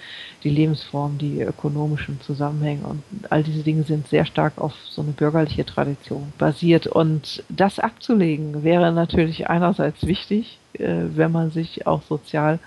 die 0.42 0.50
Lebensform, 0.50 1.18
die 1.18 1.40
ökonomischen 1.40 2.20
Zusammenhänge 2.20 2.84
und 2.84 3.04
all 3.30 3.44
diese 3.44 3.62
Dinge 3.62 3.84
sind 3.84 4.08
sehr 4.08 4.24
stark 4.24 4.54
auf 4.56 4.74
so 4.90 5.02
eine 5.02 5.12
bürgerliche 5.12 5.64
Tradition 5.64 6.32
basiert. 6.36 6.88
Und 6.88 7.44
das 7.48 7.78
abzulegen 7.78 8.64
wäre 8.64 8.90
natürlich 8.90 9.48
einerseits 9.48 10.04
wichtig, 10.04 10.58
äh, 10.72 10.96
wenn 11.14 11.30
man 11.30 11.52
sich 11.52 11.86
auch 11.86 12.02
sozial 12.02 12.58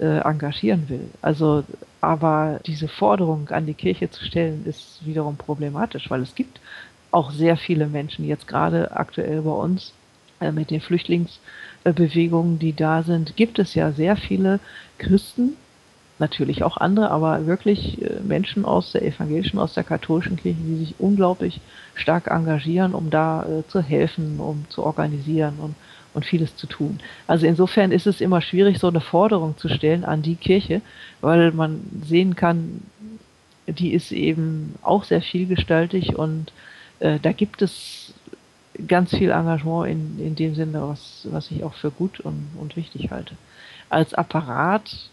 äh, 0.00 0.20
engagieren 0.20 0.88
will. 0.88 1.06
Also, 1.20 1.64
aber 2.00 2.60
diese 2.64 2.88
Forderung 2.88 3.50
an 3.50 3.66
die 3.66 3.74
Kirche 3.74 4.10
zu 4.10 4.24
stellen, 4.24 4.64
ist 4.64 5.04
wiederum 5.04 5.36
problematisch, 5.36 6.08
weil 6.08 6.22
es 6.22 6.34
gibt 6.34 6.60
auch 7.10 7.30
sehr 7.30 7.56
viele 7.56 7.86
Menschen, 7.86 8.26
jetzt 8.26 8.46
gerade 8.46 8.92
aktuell 8.92 9.42
bei 9.42 9.50
uns 9.50 9.92
äh, 10.40 10.52
mit 10.52 10.70
den 10.70 10.80
Flüchtlingsbewegungen, 10.80 12.58
die 12.58 12.74
da 12.74 13.02
sind, 13.02 13.36
gibt 13.36 13.58
es 13.58 13.74
ja 13.74 13.92
sehr 13.92 14.16
viele 14.16 14.60
Christen, 14.98 15.56
natürlich 16.18 16.62
auch 16.62 16.76
andere, 16.76 17.10
aber 17.10 17.46
wirklich 17.46 18.02
äh, 18.02 18.20
Menschen 18.20 18.64
aus 18.64 18.92
der 18.92 19.02
evangelischen, 19.02 19.58
aus 19.58 19.74
der 19.74 19.84
katholischen 19.84 20.36
Kirche, 20.36 20.60
die 20.60 20.76
sich 20.76 20.94
unglaublich 20.98 21.60
stark 21.94 22.28
engagieren, 22.28 22.94
um 22.94 23.10
da 23.10 23.44
äh, 23.44 23.66
zu 23.68 23.80
helfen, 23.80 24.38
um 24.40 24.64
zu 24.68 24.84
organisieren 24.84 25.54
und, 25.58 25.74
und 26.14 26.24
vieles 26.24 26.56
zu 26.56 26.66
tun. 26.66 27.00
Also 27.26 27.46
insofern 27.46 27.92
ist 27.92 28.06
es 28.06 28.20
immer 28.20 28.42
schwierig, 28.42 28.78
so 28.78 28.88
eine 28.88 29.00
Forderung 29.00 29.56
zu 29.56 29.68
stellen 29.68 30.04
an 30.04 30.22
die 30.22 30.36
Kirche, 30.36 30.82
weil 31.20 31.52
man 31.52 31.80
sehen 32.04 32.36
kann, 32.36 32.82
die 33.66 33.92
ist 33.92 34.12
eben 34.12 34.74
auch 34.82 35.04
sehr 35.04 35.20
vielgestaltig 35.20 36.16
und 36.16 36.52
äh, 37.00 37.18
da 37.20 37.32
gibt 37.32 37.62
es 37.62 38.12
ganz 38.86 39.10
viel 39.10 39.30
Engagement 39.30 39.88
in, 39.90 40.18
in 40.24 40.34
dem 40.36 40.54
Sinne, 40.54 40.82
was, 40.82 41.26
was 41.30 41.50
ich 41.50 41.64
auch 41.64 41.74
für 41.74 41.90
gut 41.90 42.20
und, 42.20 42.50
und 42.58 42.76
wichtig 42.76 43.10
halte. 43.10 43.34
Als 43.88 44.14
Apparat, 44.14 45.10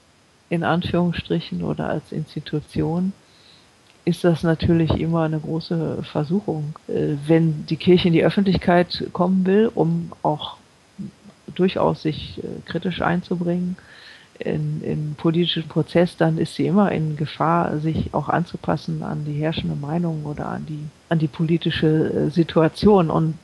in 0.49 0.63
Anführungsstrichen, 0.63 1.63
oder 1.63 1.89
als 1.89 2.11
Institution, 2.11 3.13
ist 4.05 4.23
das 4.23 4.43
natürlich 4.43 4.91
immer 4.91 5.23
eine 5.23 5.39
große 5.39 6.03
Versuchung, 6.03 6.75
äh, 6.87 7.15
wenn 7.25 7.65
die 7.65 7.77
Kirche 7.77 8.07
in 8.07 8.13
die 8.13 8.23
Öffentlichkeit 8.23 9.05
kommen 9.13 9.45
will, 9.45 9.71
um 9.73 10.11
auch 10.21 10.57
durchaus 11.55 12.03
sich 12.03 12.37
äh, 12.39 12.61
kritisch 12.65 13.01
einzubringen, 13.01 13.77
in, 14.39 14.81
in 14.83 15.15
politischen 15.15 15.67
Prozess, 15.67 16.17
dann 16.17 16.37
ist 16.37 16.55
sie 16.55 16.67
immer 16.67 16.91
in 16.91 17.15
Gefahr, 17.15 17.79
sich 17.79 18.13
auch 18.13 18.27
anzupassen 18.27 19.01
an 19.01 19.23
die 19.25 19.33
herrschende 19.33 19.75
Meinung 19.75 20.25
oder 20.25 20.47
an 20.47 20.65
die, 20.65 20.83
an 21.09 21.19
die 21.19 21.27
politische 21.27 21.87
äh, 21.87 22.29
Situation. 22.29 23.09
Und 23.09 23.35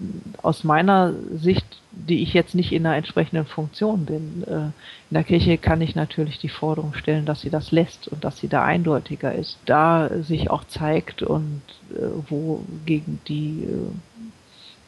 aus 0.41 0.63
meiner 0.63 1.13
Sicht, 1.33 1.65
die 1.91 2.21
ich 2.21 2.33
jetzt 2.33 2.55
nicht 2.55 2.73
in 2.73 2.85
einer 2.85 2.97
entsprechenden 2.97 3.45
Funktion 3.45 4.05
bin, 4.05 4.43
äh, 4.47 4.71
in 5.09 5.11
der 5.11 5.23
Kirche 5.23 5.57
kann 5.57 5.81
ich 5.81 5.95
natürlich 5.95 6.39
die 6.39 6.49
Forderung 6.49 6.93
stellen, 6.93 7.25
dass 7.25 7.41
sie 7.41 7.49
das 7.49 7.71
lässt 7.71 8.09
und 8.09 8.25
dass 8.25 8.37
sie 8.37 8.49
da 8.49 8.63
eindeutiger 8.63 9.33
ist, 9.33 9.57
da 9.65 10.09
sich 10.21 10.49
auch 10.49 10.65
zeigt 10.65 11.23
und 11.23 11.61
äh, 11.93 12.01
wo 12.27 12.65
gegen 12.85 13.21
die 13.27 13.65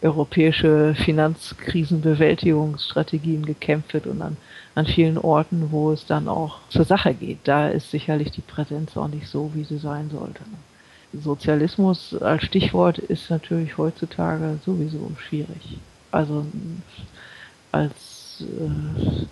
europäische 0.01 0.95
Finanzkrisenbewältigungsstrategien 0.95 3.45
gekämpft 3.45 3.93
wird 3.93 4.05
und 4.05 4.21
an 4.21 4.35
an 4.75 4.85
vielen 4.85 5.17
Orten, 5.17 5.71
wo 5.71 5.91
es 5.91 6.05
dann 6.05 6.27
auch 6.27 6.59
zur 6.69 6.85
Sache 6.85 7.13
geht. 7.13 7.39
Da 7.43 7.67
ist 7.67 7.91
sicherlich 7.91 8.31
die 8.31 8.41
Präsenz 8.41 8.97
auch 8.97 9.07
nicht 9.07 9.27
so, 9.27 9.51
wie 9.53 9.63
sie 9.63 9.77
sein 9.77 10.09
sollte. 10.09 10.41
Sozialismus 11.13 12.15
als 12.21 12.43
Stichwort 12.43 12.97
ist 12.97 13.29
natürlich 13.29 13.77
heutzutage 13.77 14.57
sowieso 14.65 15.11
schwierig. 15.17 15.77
Also 16.11 16.45
als, 17.71 18.43
äh, 18.43 19.25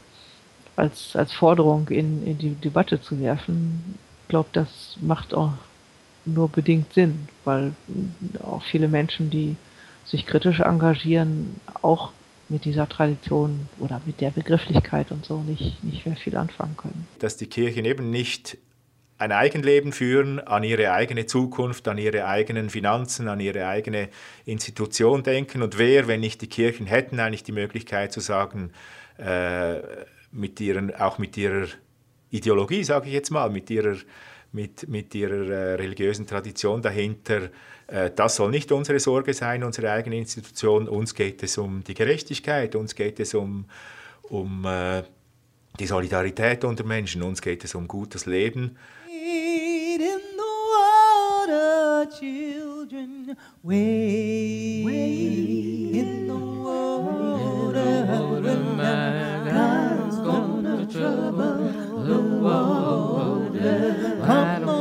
als, 0.76 1.16
als 1.16 1.34
Forderung 1.34 1.88
in, 1.90 2.26
in 2.26 2.38
die 2.38 2.56
Debatte 2.56 3.02
zu 3.02 3.20
werfen, 3.20 3.96
ich 4.24 4.30
glaube, 4.30 4.50
das 4.54 4.96
macht 5.02 5.34
auch 5.34 5.54
nur 6.26 6.50
bedingt 6.50 6.94
Sinn, 6.94 7.28
weil 7.46 7.74
auch 8.44 8.62
viele 8.62 8.88
Menschen, 8.88 9.32
die 9.32 9.56
sich 10.06 10.26
kritisch 10.28 10.60
engagieren, 10.60 11.56
auch 11.82 12.12
mit 12.52 12.66
dieser 12.66 12.88
Tradition 12.88 13.68
oder 13.80 14.02
mit 14.06 14.22
der 14.22 14.30
Begrifflichkeit 14.30 15.12
und 15.12 15.26
so 15.26 15.42
nicht, 15.42 15.84
nicht 15.84 16.06
mehr 16.06 16.16
viel 16.16 16.36
anfangen 16.36 16.76
können. 16.78 17.08
Dass 17.20 17.38
die 17.38 17.48
Kirchen 17.48 17.86
eben 17.86 18.10
nicht 18.10 18.58
ein 19.18 19.32
Eigenleben 19.32 19.94
führen, 19.94 20.40
an 20.40 20.64
ihre 20.64 20.92
eigene 20.92 21.28
Zukunft, 21.28 21.88
an 21.88 22.00
ihre 22.00 22.26
eigenen 22.26 22.72
Finanzen, 22.72 23.28
an 23.28 23.40
ihre 23.40 23.68
eigene 23.68 24.10
Institution 24.46 25.22
denken. 25.22 25.62
Und 25.62 25.78
wer, 25.78 26.08
wenn 26.08 26.22
nicht 26.22 26.42
die 26.42 26.48
Kirchen 26.48 26.88
hätten, 26.88 27.20
eigentlich 27.20 27.44
die 27.44 27.52
Möglichkeit 27.52 28.12
zu 28.12 28.20
sagen, 28.20 28.72
äh, 29.18 29.76
mit 30.32 30.60
ihren, 30.60 30.96
auch 30.96 31.20
mit 31.20 31.38
ihrer 31.38 31.68
Ideologie, 32.32 32.84
sage 32.84 33.08
ich 33.08 33.14
jetzt 33.14 33.30
mal, 33.30 33.50
mit 33.52 33.70
ihrer, 33.70 33.96
mit, 34.52 34.88
mit 34.88 35.16
ihrer 35.16 35.50
äh, 35.50 35.74
religiösen 35.76 36.28
Tradition 36.28 36.82
dahinter, 36.82 37.50
äh, 37.88 38.12
das 38.16 38.36
soll 38.36 38.52
nicht 38.52 38.72
unsere 38.72 39.00
Sorge 39.00 39.34
sein, 39.34 39.64
unsere 39.64 39.92
eigene 39.92 40.18
Institution. 40.18 40.88
Uns 40.88 41.14
geht 41.14 41.44
es 41.44 41.58
um 41.58 41.84
die 41.84 41.94
Gerechtigkeit, 41.94 42.76
uns 42.76 42.96
geht 42.96 43.20
es 43.20 43.34
um, 43.34 43.66
um 44.24 44.66
äh, 44.66 45.04
die 45.80 45.88
Solidarität 45.88 46.64
unter 46.64 46.84
Menschen, 46.84 47.24
uns 47.24 47.42
geht 47.42 47.64
es 47.64 47.76
um 47.76 47.88
gutes 47.88 48.26
Leben. 48.26 48.78
Wade 49.08 50.04
in 50.04 50.20
the 50.38 50.52
water, 50.74 52.10
children, 52.20 53.38
wade, 53.62 54.86
wade 54.86 55.96
in 55.96 56.28
the 56.28 56.34
water, 56.34 58.06
God's 59.46 60.18
gonna 60.18 60.86
trouble 60.86 61.72
the 62.06 62.20
water. 62.42 63.11
clamaron. 64.32 64.81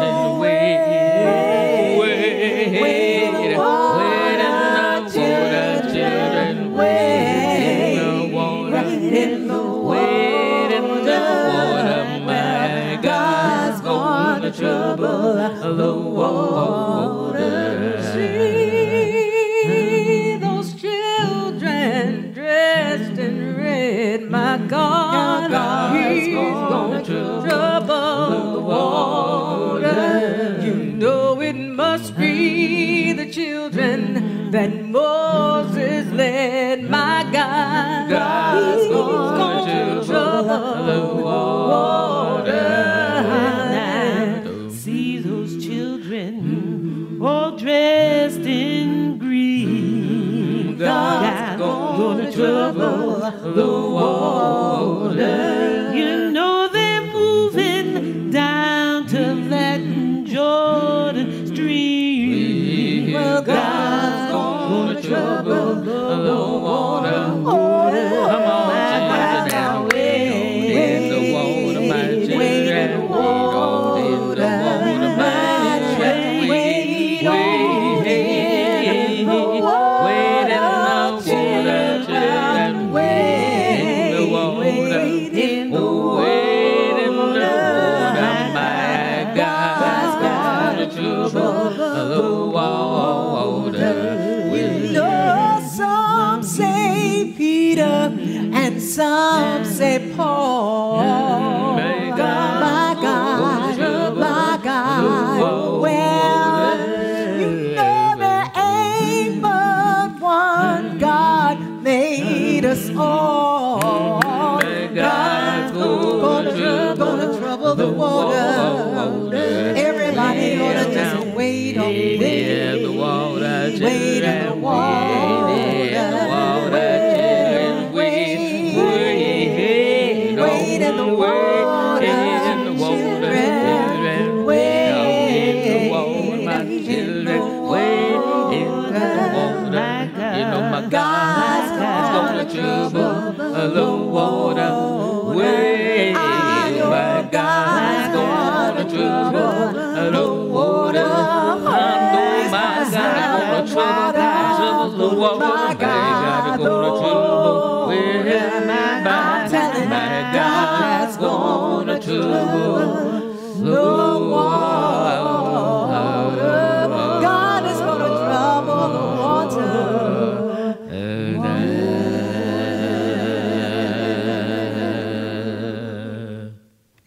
the 53.55 53.67
water. 53.67 54.20
Paul. 100.09 100.40